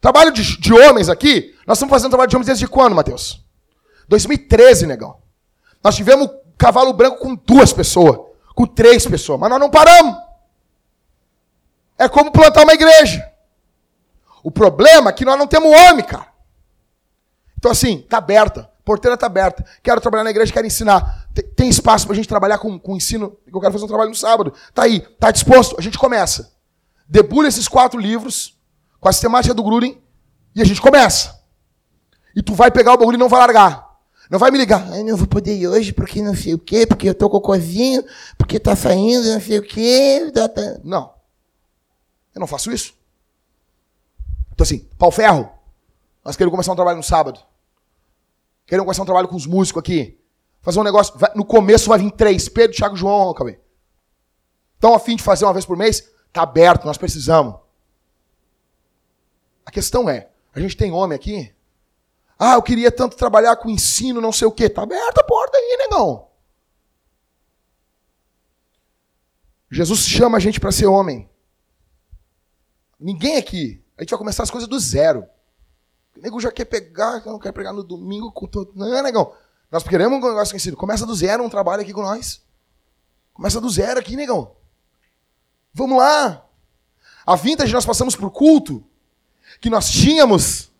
Trabalho 0.00 0.30
de, 0.30 0.60
de 0.60 0.72
homens 0.72 1.08
aqui, 1.08 1.54
nós 1.66 1.78
estamos 1.78 1.90
fazendo 1.90 2.10
trabalho 2.10 2.28
de 2.28 2.36
homens 2.36 2.46
desde 2.46 2.68
quando, 2.68 2.94
Mateus? 2.94 3.44
2013, 4.08 4.86
negão. 4.86 5.18
Nós 5.82 5.96
tivemos 5.96 6.28
cavalo 6.56 6.92
branco 6.92 7.18
com 7.18 7.34
duas 7.34 7.72
pessoas, 7.72 8.18
com 8.54 8.66
três 8.66 9.06
pessoas, 9.06 9.40
mas 9.40 9.50
nós 9.50 9.58
não 9.58 9.70
paramos. 9.70 10.16
É 11.98 12.08
como 12.08 12.30
plantar 12.30 12.62
uma 12.62 12.74
igreja. 12.74 13.26
O 14.46 14.50
problema 14.52 15.10
é 15.10 15.12
que 15.12 15.24
nós 15.24 15.36
não 15.36 15.48
temos 15.48 15.68
homem, 15.72 16.04
cara. 16.04 16.28
Então, 17.58 17.68
assim, 17.68 18.02
tá 18.08 18.18
aberta. 18.18 18.70
Porteira 18.84 19.16
tá 19.16 19.26
aberta. 19.26 19.66
Quero 19.82 20.00
trabalhar 20.00 20.22
na 20.22 20.30
igreja, 20.30 20.52
quero 20.52 20.64
ensinar. 20.64 21.26
Tem, 21.34 21.44
tem 21.44 21.68
espaço 21.68 22.06
pra 22.06 22.14
gente 22.14 22.28
trabalhar 22.28 22.58
com, 22.58 22.78
com 22.78 22.94
ensino. 22.94 23.36
Eu 23.44 23.60
quero 23.60 23.72
fazer 23.72 23.84
um 23.84 23.88
trabalho 23.88 24.10
no 24.10 24.14
sábado. 24.14 24.54
Tá 24.72 24.84
aí, 24.84 25.00
tá 25.00 25.32
disposto? 25.32 25.74
A 25.76 25.82
gente 25.82 25.98
começa. 25.98 26.52
Debulha 27.08 27.48
esses 27.48 27.66
quatro 27.66 27.98
livros 27.98 28.56
com 29.00 29.08
a 29.08 29.12
sistemática 29.12 29.52
do 29.52 29.64
Gruden 29.64 30.00
e 30.54 30.62
a 30.62 30.64
gente 30.64 30.80
começa. 30.80 31.40
E 32.32 32.40
tu 32.40 32.54
vai 32.54 32.70
pegar 32.70 32.94
o 32.94 32.98
bagulho 32.98 33.16
e 33.16 33.18
não 33.18 33.28
vai 33.28 33.40
largar. 33.40 33.98
Não 34.30 34.38
vai 34.38 34.52
me 34.52 34.58
ligar. 34.58 34.92
Ai, 34.92 35.02
não 35.02 35.16
vou 35.16 35.26
poder 35.26 35.56
ir 35.56 35.66
hoje 35.66 35.92
porque 35.92 36.22
não 36.22 36.36
sei 36.36 36.54
o 36.54 36.58
quê, 36.60 36.86
porque 36.86 37.08
eu 37.08 37.14
tô 37.16 37.28
cocôzinho, 37.28 38.04
porque 38.38 38.60
tá 38.60 38.76
saindo, 38.76 39.26
não 39.26 39.40
sei 39.40 39.58
o 39.58 39.62
quê. 39.62 40.32
Não. 40.84 41.12
Eu 42.32 42.38
não 42.38 42.46
faço 42.46 42.70
isso. 42.70 42.94
Então 44.56 44.64
assim, 44.64 44.78
pau 44.98 45.12
ferro. 45.12 45.50
Nós 46.24 46.34
queremos 46.34 46.52
começar 46.52 46.72
um 46.72 46.76
trabalho 46.76 46.96
no 46.96 47.02
sábado. 47.02 47.38
Queremos 48.66 48.86
começar 48.86 49.02
um 49.02 49.06
trabalho 49.06 49.28
com 49.28 49.36
os 49.36 49.46
músicos 49.46 49.80
aqui. 49.80 50.18
Fazer 50.62 50.80
um 50.80 50.82
negócio. 50.82 51.14
no 51.34 51.44
começo 51.44 51.90
vai 51.90 51.98
vir 51.98 52.10
três. 52.10 52.48
Pedro, 52.48 52.74
Thiago, 52.74 52.96
João, 52.96 53.30
acabei. 53.30 53.60
Estão 54.74 54.94
a 54.94 54.98
fim 54.98 55.14
de 55.14 55.22
fazer 55.22 55.44
uma 55.44 55.52
vez 55.52 55.66
por 55.66 55.76
mês? 55.76 56.10
Tá 56.32 56.42
aberto, 56.42 56.86
nós 56.86 56.96
precisamos. 56.96 57.56
A 59.64 59.70
questão 59.70 60.08
é, 60.08 60.30
a 60.54 60.60
gente 60.60 60.76
tem 60.76 60.90
homem 60.90 61.14
aqui? 61.14 61.54
Ah, 62.38 62.54
eu 62.54 62.62
queria 62.62 62.90
tanto 62.90 63.16
trabalhar 63.16 63.56
com 63.56 63.68
ensino, 63.70 64.20
não 64.20 64.32
sei 64.32 64.48
o 64.48 64.52
quê. 64.52 64.70
Tá 64.70 64.82
aberta 64.82 65.20
a 65.20 65.24
porta 65.24 65.56
aí, 65.56 65.76
negão. 65.78 66.28
Jesus 69.70 70.00
chama 70.00 70.38
a 70.38 70.40
gente 70.40 70.58
para 70.58 70.72
ser 70.72 70.86
homem. 70.86 71.28
Ninguém 72.98 73.36
aqui. 73.36 73.85
A 73.96 74.02
gente 74.02 74.10
vai 74.10 74.18
começar 74.18 74.42
as 74.42 74.50
coisas 74.50 74.68
do 74.68 74.78
zero. 74.78 75.26
O 76.16 76.20
nego 76.20 76.40
já 76.40 76.50
quer 76.50 76.64
pegar, 76.64 77.24
não 77.24 77.38
quer 77.38 77.52
pegar 77.52 77.72
no 77.72 77.82
domingo 77.82 78.30
com 78.32 78.46
todo. 78.46 78.72
Não, 78.74 79.02
negão. 79.02 79.32
Nós 79.70 79.82
queremos 79.82 80.18
um 80.18 80.28
negócio 80.28 80.52
conhecido. 80.52 80.76
Começa 80.76 81.06
do 81.06 81.14
zero 81.14 81.44
um 81.44 81.50
trabalho 81.50 81.82
aqui 81.82 81.92
com 81.92 82.02
nós. 82.02 82.42
Começa 83.32 83.60
do 83.60 83.68
zero 83.68 83.98
aqui, 83.98 84.16
negão. 84.16 84.54
Vamos 85.72 85.98
lá. 85.98 86.44
A 87.26 87.36
vintage 87.36 87.72
nós 87.72 87.84
passamos 87.84 88.14
por 88.14 88.30
culto 88.30 88.84
que 89.60 89.68
nós 89.68 89.90
tínhamos 89.90 90.70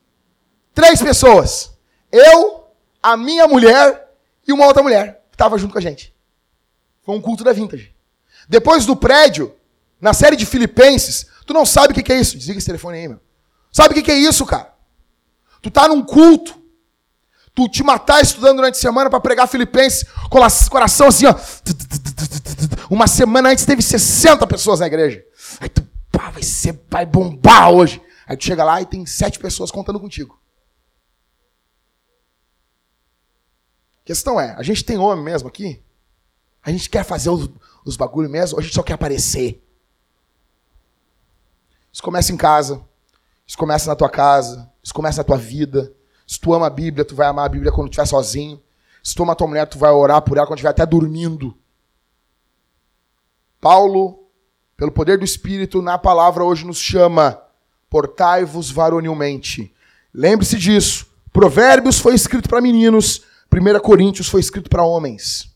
três 0.73 1.03
pessoas. 1.03 1.73
Eu, 2.11 2.69
a 3.03 3.17
minha 3.17 3.49
mulher 3.49 4.11
e 4.47 4.53
uma 4.53 4.67
outra 4.67 4.83
mulher 4.83 5.25
que 5.31 5.35
estava 5.35 5.59
junto 5.59 5.73
com 5.73 5.79
a 5.79 5.83
gente. 5.83 6.15
Foi 7.03 7.17
um 7.17 7.21
culto 7.21 7.43
da 7.43 7.53
vintage. 7.53 7.95
Depois 8.49 8.87
do 8.87 8.95
prédio, 8.95 9.55
na 10.01 10.13
série 10.13 10.37
de 10.37 10.47
Filipenses, 10.47 11.27
tu 11.47 11.55
não 11.55 11.65
sabe 11.65 11.93
o 11.93 12.05
que 12.05 12.13
é 12.13 12.21
isso. 12.21 12.37
Desliga 12.37 12.59
esse 12.59 12.67
telefone 12.67 12.99
aí, 12.99 13.09
meu. 13.09 13.21
Sabe 13.73 13.99
o 13.99 14.03
que 14.03 14.11
é 14.11 14.19
isso, 14.19 14.45
cara? 14.45 14.75
Tu 15.63 15.71
tá 15.71 15.89
num 15.89 16.03
culto, 16.03 16.61
tu 17.55 17.69
te 17.69 17.83
matar 17.83 18.23
estudando 18.23 18.57
durante 18.57 18.75
a 18.75 18.81
semana 18.81 19.09
para 19.09 19.21
pregar 19.21 19.49
Filipenses, 19.49 20.05
coração 20.69 21.09
assim, 21.09 21.27
ó. 21.27 21.35
Uma 22.91 23.07
semana 23.07 23.51
antes 23.51 23.65
teve 23.65 23.83
60 23.83 24.47
pessoas 24.47 24.81
na 24.81 24.87
igreja. 24.87 25.25
Aí 25.61 25.69
tu, 25.69 25.87
pá, 26.11 26.31
vai 26.31 26.43
ser, 26.43 26.81
vai 26.91 27.05
bombar 27.05 27.71
hoje. 27.71 28.01
Aí 28.27 28.37
tu 28.37 28.45
chega 28.45 28.65
lá 28.65 28.81
e 28.81 28.87
tem 28.87 29.05
sete 29.07 29.39
pessoas 29.39 29.71
contando 29.71 30.01
contigo. 30.01 30.41
A 34.01 34.05
questão 34.07 34.41
é, 34.41 34.55
a 34.57 34.63
gente 34.63 34.85
tem 34.85 34.99
homem 34.99 35.25
mesmo 35.25 35.49
aqui? 35.49 35.83
A 36.63 36.71
gente 36.71 36.89
quer 36.89 37.05
fazer 37.05 37.31
os, 37.31 37.51
os 37.85 37.97
bagulho 37.97 38.31
mesmo 38.31 38.57
ou 38.57 38.61
a 38.61 38.63
gente 38.63 38.75
só 38.75 38.83
quer 38.83 38.95
aparecer? 38.95 39.66
Isso 41.97 42.03
começa 42.03 42.31
em 42.31 42.37
casa. 42.37 42.85
Isso 43.47 43.57
começa 43.57 43.89
na 43.89 43.97
tua 43.97 44.11
casa. 44.11 44.71
Isso 44.83 44.93
começa 44.93 45.21
na 45.21 45.25
tua 45.25 45.39
vida. 45.39 45.91
Se 46.27 46.39
tu 46.39 46.53
ama 46.53 46.67
a 46.67 46.71
Bíblia, 46.71 47.07
tu 47.07 47.15
vai 47.15 47.27
amar 47.27 47.47
a 47.47 47.49
Bíblia 47.49 47.73
quando 47.73 47.89
estiver 47.89 48.05
sozinho. 48.05 48.63
Se 49.03 49.15
tu 49.15 49.23
ama 49.23 49.33
a 49.33 49.35
tua 49.35 49.47
mulher, 49.47 49.67
tu 49.67 49.79
vai 49.79 49.91
orar 49.91 50.21
por 50.21 50.37
ela 50.37 50.47
quando 50.47 50.59
estiver 50.59 50.69
até 50.69 50.85
dormindo. 50.85 51.57
Paulo, 53.59 54.29
pelo 54.77 54.93
poder 54.93 55.17
do 55.17 55.25
Espírito, 55.25 55.81
na 55.81 55.97
palavra 55.97 56.45
hoje 56.45 56.67
nos 56.67 56.77
chama 56.77 57.41
portai-vos 57.89 58.71
varonilmente. 58.71 59.75
Lembre-se 60.13 60.59
disso. 60.59 61.07
Provérbios 61.33 61.99
foi 61.99 62.15
escrito 62.15 62.47
para 62.47 62.61
meninos, 62.61 63.23
1 63.51 63.81
Coríntios 63.81 64.29
foi 64.29 64.43
escrito 64.43 64.69
para 64.69 64.85
homens. 64.85 65.51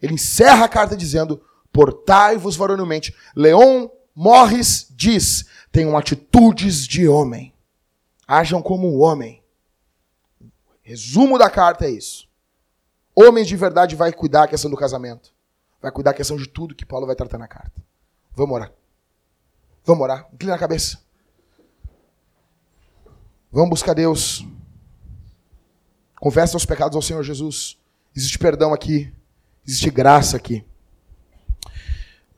Ele 0.00 0.14
encerra 0.14 0.66
a 0.66 0.68
carta 0.68 0.96
dizendo: 0.96 1.42
Portai-vos 1.72 2.54
varonilmente. 2.54 3.12
Leon 3.34 3.88
Morris 4.20 4.86
diz: 4.90 5.46
tenham 5.72 5.96
atitudes 5.96 6.86
de 6.86 7.08
homem. 7.08 7.54
Ajam 8.28 8.60
como 8.60 8.86
um 8.86 9.00
homem. 9.00 9.42
Resumo 10.82 11.38
da 11.38 11.48
carta 11.48 11.86
é 11.86 11.90
isso. 11.90 12.28
Homem 13.14 13.46
de 13.46 13.56
verdade 13.56 13.96
vai 13.96 14.12
cuidar 14.12 14.42
da 14.42 14.48
questão 14.48 14.70
do 14.70 14.76
casamento. 14.76 15.32
Vai 15.80 15.90
cuidar 15.90 16.10
da 16.10 16.18
questão 16.18 16.36
de 16.36 16.46
tudo 16.46 16.74
que 16.74 16.84
Paulo 16.84 17.06
vai 17.06 17.16
tratar 17.16 17.38
na 17.38 17.48
carta. 17.48 17.82
Vamos 18.32 18.56
orar. 18.56 18.70
Vamos 19.86 20.02
orar. 20.02 20.28
Inclina 20.34 20.54
a 20.54 20.58
cabeça. 20.58 20.98
Vamos 23.50 23.70
buscar 23.70 23.94
Deus. 23.94 24.46
Confessa 26.20 26.58
os 26.58 26.66
pecados 26.66 26.94
ao 26.94 27.00
Senhor 27.00 27.22
Jesus. 27.22 27.78
Existe 28.14 28.38
perdão 28.38 28.74
aqui. 28.74 29.10
Existe 29.66 29.88
graça 29.88 30.36
aqui. 30.36 30.62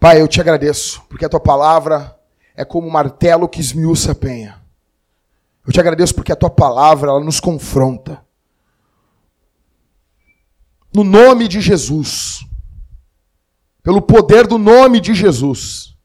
Pai, 0.02 0.20
eu 0.20 0.26
te 0.26 0.40
agradeço, 0.40 1.00
porque 1.02 1.24
a 1.24 1.28
tua 1.28 1.38
palavra 1.38 2.18
é 2.56 2.64
como 2.64 2.88
um 2.88 2.90
martelo 2.90 3.48
que 3.48 3.60
esmiuça 3.60 4.10
a 4.10 4.14
penha. 4.16 4.60
Eu 5.64 5.72
te 5.72 5.78
agradeço 5.78 6.12
porque 6.12 6.32
a 6.32 6.36
tua 6.36 6.50
palavra 6.50 7.08
ela 7.08 7.20
nos 7.20 7.38
confronta. 7.38 8.20
No 10.92 11.04
nome 11.04 11.46
de 11.46 11.60
Jesus, 11.60 12.44
pelo 13.80 14.02
poder 14.02 14.48
do 14.48 14.58
nome 14.58 14.98
de 14.98 15.14
Jesus, 15.14 15.96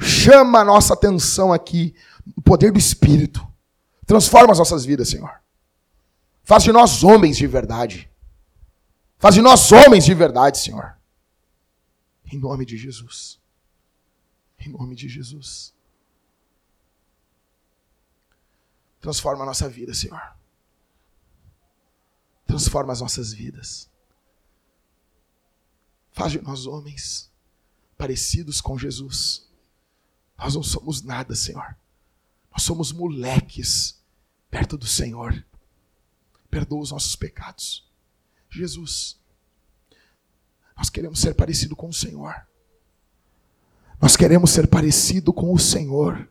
chama 0.00 0.60
a 0.60 0.64
nossa 0.64 0.94
atenção 0.94 1.52
aqui, 1.52 1.92
o 2.36 2.40
poder 2.40 2.70
do 2.70 2.78
Espírito. 2.78 3.44
Transforma 4.06 4.52
as 4.52 4.60
nossas 4.60 4.84
vidas, 4.84 5.08
Senhor. 5.08 5.40
Faz 6.44 6.62
de 6.62 6.70
nós 6.70 7.02
homens 7.02 7.36
de 7.36 7.48
verdade. 7.48 8.08
Faz 9.18 9.34
de 9.34 9.42
nós 9.42 9.72
homens 9.72 10.04
de 10.04 10.14
verdade, 10.14 10.58
Senhor. 10.58 11.01
Em 12.32 12.38
nome 12.38 12.64
de 12.64 12.78
Jesus. 12.78 13.38
Em 14.58 14.70
nome 14.70 14.96
de 14.96 15.06
Jesus. 15.06 15.74
Transforma 19.02 19.42
a 19.42 19.46
nossa 19.46 19.68
vida, 19.68 19.92
Senhor. 19.92 20.34
Transforma 22.46 22.90
as 22.90 23.02
nossas 23.02 23.34
vidas. 23.34 23.90
Faz 26.12 26.32
de 26.32 26.40
nós 26.40 26.64
homens 26.64 27.30
parecidos 27.98 28.62
com 28.62 28.78
Jesus. 28.78 29.46
Nós 30.38 30.54
não 30.54 30.62
somos 30.62 31.02
nada, 31.02 31.34
Senhor. 31.34 31.76
Nós 32.50 32.62
somos 32.62 32.92
moleques 32.92 34.00
perto 34.50 34.78
do 34.78 34.86
Senhor. 34.86 35.44
Perdoa 36.50 36.80
os 36.80 36.92
nossos 36.92 37.14
pecados. 37.14 37.86
Jesus, 38.48 39.20
nós 40.76 40.88
queremos 40.88 41.20
ser 41.20 41.34
parecido 41.34 41.76
com 41.76 41.88
o 41.88 41.92
Senhor. 41.92 42.34
Nós 44.00 44.16
queremos 44.16 44.50
ser 44.50 44.66
parecido 44.66 45.32
com 45.32 45.52
o 45.52 45.58
Senhor. 45.58 46.28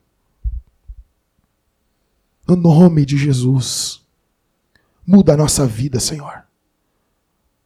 No 2.48 2.56
nome 2.56 3.06
de 3.06 3.18
Jesus. 3.18 4.02
Muda 5.08 5.34
a 5.34 5.38
nossa 5.38 5.66
vida, 5.66 6.00
Senhor. 6.00 6.44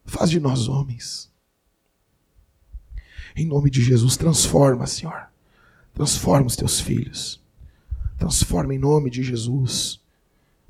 Faz 0.04 0.30
de 0.30 0.38
nós 0.38 0.68
homens. 0.68 1.28
Em 3.34 3.46
nome 3.46 3.68
de 3.68 3.82
Jesus, 3.82 4.16
transforma, 4.16 4.86
Senhor. 4.86 5.28
Transforma 5.92 6.46
os 6.46 6.56
teus 6.56 6.80
filhos. 6.80 7.42
Transforma 8.16 8.74
em 8.74 8.78
nome 8.78 9.10
de 9.10 9.22
Jesus. 9.22 10.00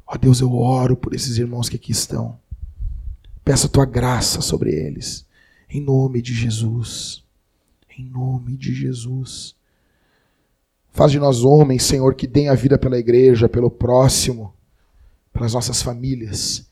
Ó 0.07 0.17
Deus, 0.17 0.41
eu 0.41 0.53
oro 0.55 0.97
por 0.97 1.15
esses 1.15 1.37
irmãos 1.37 1.69
que 1.69 1.77
aqui 1.77 1.93
estão. 1.93 2.39
Peço 3.45 3.67
a 3.67 3.69
tua 3.69 3.85
graça 3.85 4.41
sobre 4.41 4.71
eles. 4.71 5.26
Em 5.69 5.81
nome 5.81 6.23
de 6.23 6.33
Jesus. 6.33 7.25
Em 7.99 8.05
nome 8.05 8.57
de 8.57 8.75
Jesus. 8.75 9.55
Faz 10.91 11.13
de 11.13 11.19
nós 11.19 11.45
homens, 11.45 11.83
Senhor, 11.83 12.15
que 12.15 12.27
deem 12.27 12.49
a 12.49 12.55
vida 12.55 12.79
pela 12.79 12.99
igreja, 12.99 13.49
pelo 13.49 13.71
próximo, 13.71 14.55
pelas 15.33 15.53
nossas 15.53 15.83
famílias. 15.83 16.67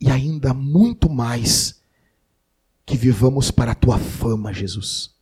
E 0.00 0.10
ainda 0.10 0.52
muito 0.52 1.08
mais, 1.08 1.80
que 2.84 2.96
vivamos 2.96 3.50
para 3.50 3.72
a 3.72 3.74
tua 3.74 3.98
fama, 3.98 4.52
Jesus. 4.52 5.14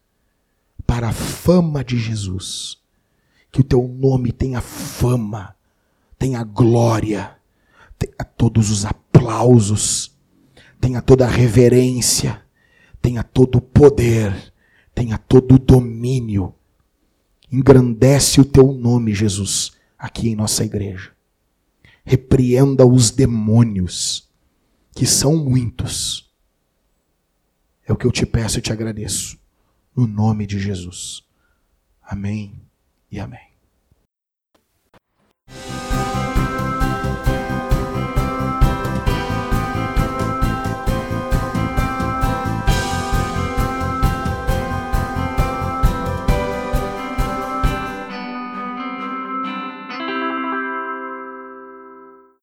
Para 0.84 1.10
a 1.10 1.12
fama 1.12 1.84
de 1.84 1.98
Jesus. 1.98 2.78
Que 3.52 3.60
o 3.60 3.64
teu 3.64 3.86
nome 3.86 4.32
tenha 4.32 4.60
fama, 4.60 5.54
tenha 6.18 6.42
glória, 6.42 7.36
tenha 7.98 8.24
todos 8.36 8.70
os 8.70 8.84
aplausos, 8.84 10.11
tenha 10.82 11.00
toda 11.00 11.24
a 11.24 11.30
reverência 11.30 12.42
tenha 13.02 13.24
todo 13.24 13.56
o 13.56 13.60
poder, 13.60 14.54
tenha 14.94 15.18
todo 15.18 15.56
o 15.56 15.58
domínio. 15.58 16.54
Engrandece 17.50 18.40
o 18.40 18.44
teu 18.44 18.72
nome, 18.72 19.12
Jesus, 19.12 19.72
aqui 19.98 20.28
em 20.28 20.36
nossa 20.36 20.64
igreja. 20.64 21.12
Repreenda 22.04 22.86
os 22.86 23.10
demônios, 23.10 24.30
que 24.94 25.04
são 25.04 25.36
muitos. 25.36 26.32
É 27.84 27.92
o 27.92 27.96
que 27.96 28.06
eu 28.06 28.12
te 28.12 28.24
peço 28.24 28.58
e 28.58 28.62
te 28.62 28.72
agradeço, 28.72 29.38
no 29.94 30.06
nome 30.06 30.46
de 30.46 30.58
Jesus. 30.58 31.22
Amém 32.00 32.62
e 33.10 33.18
amém. 33.18 33.51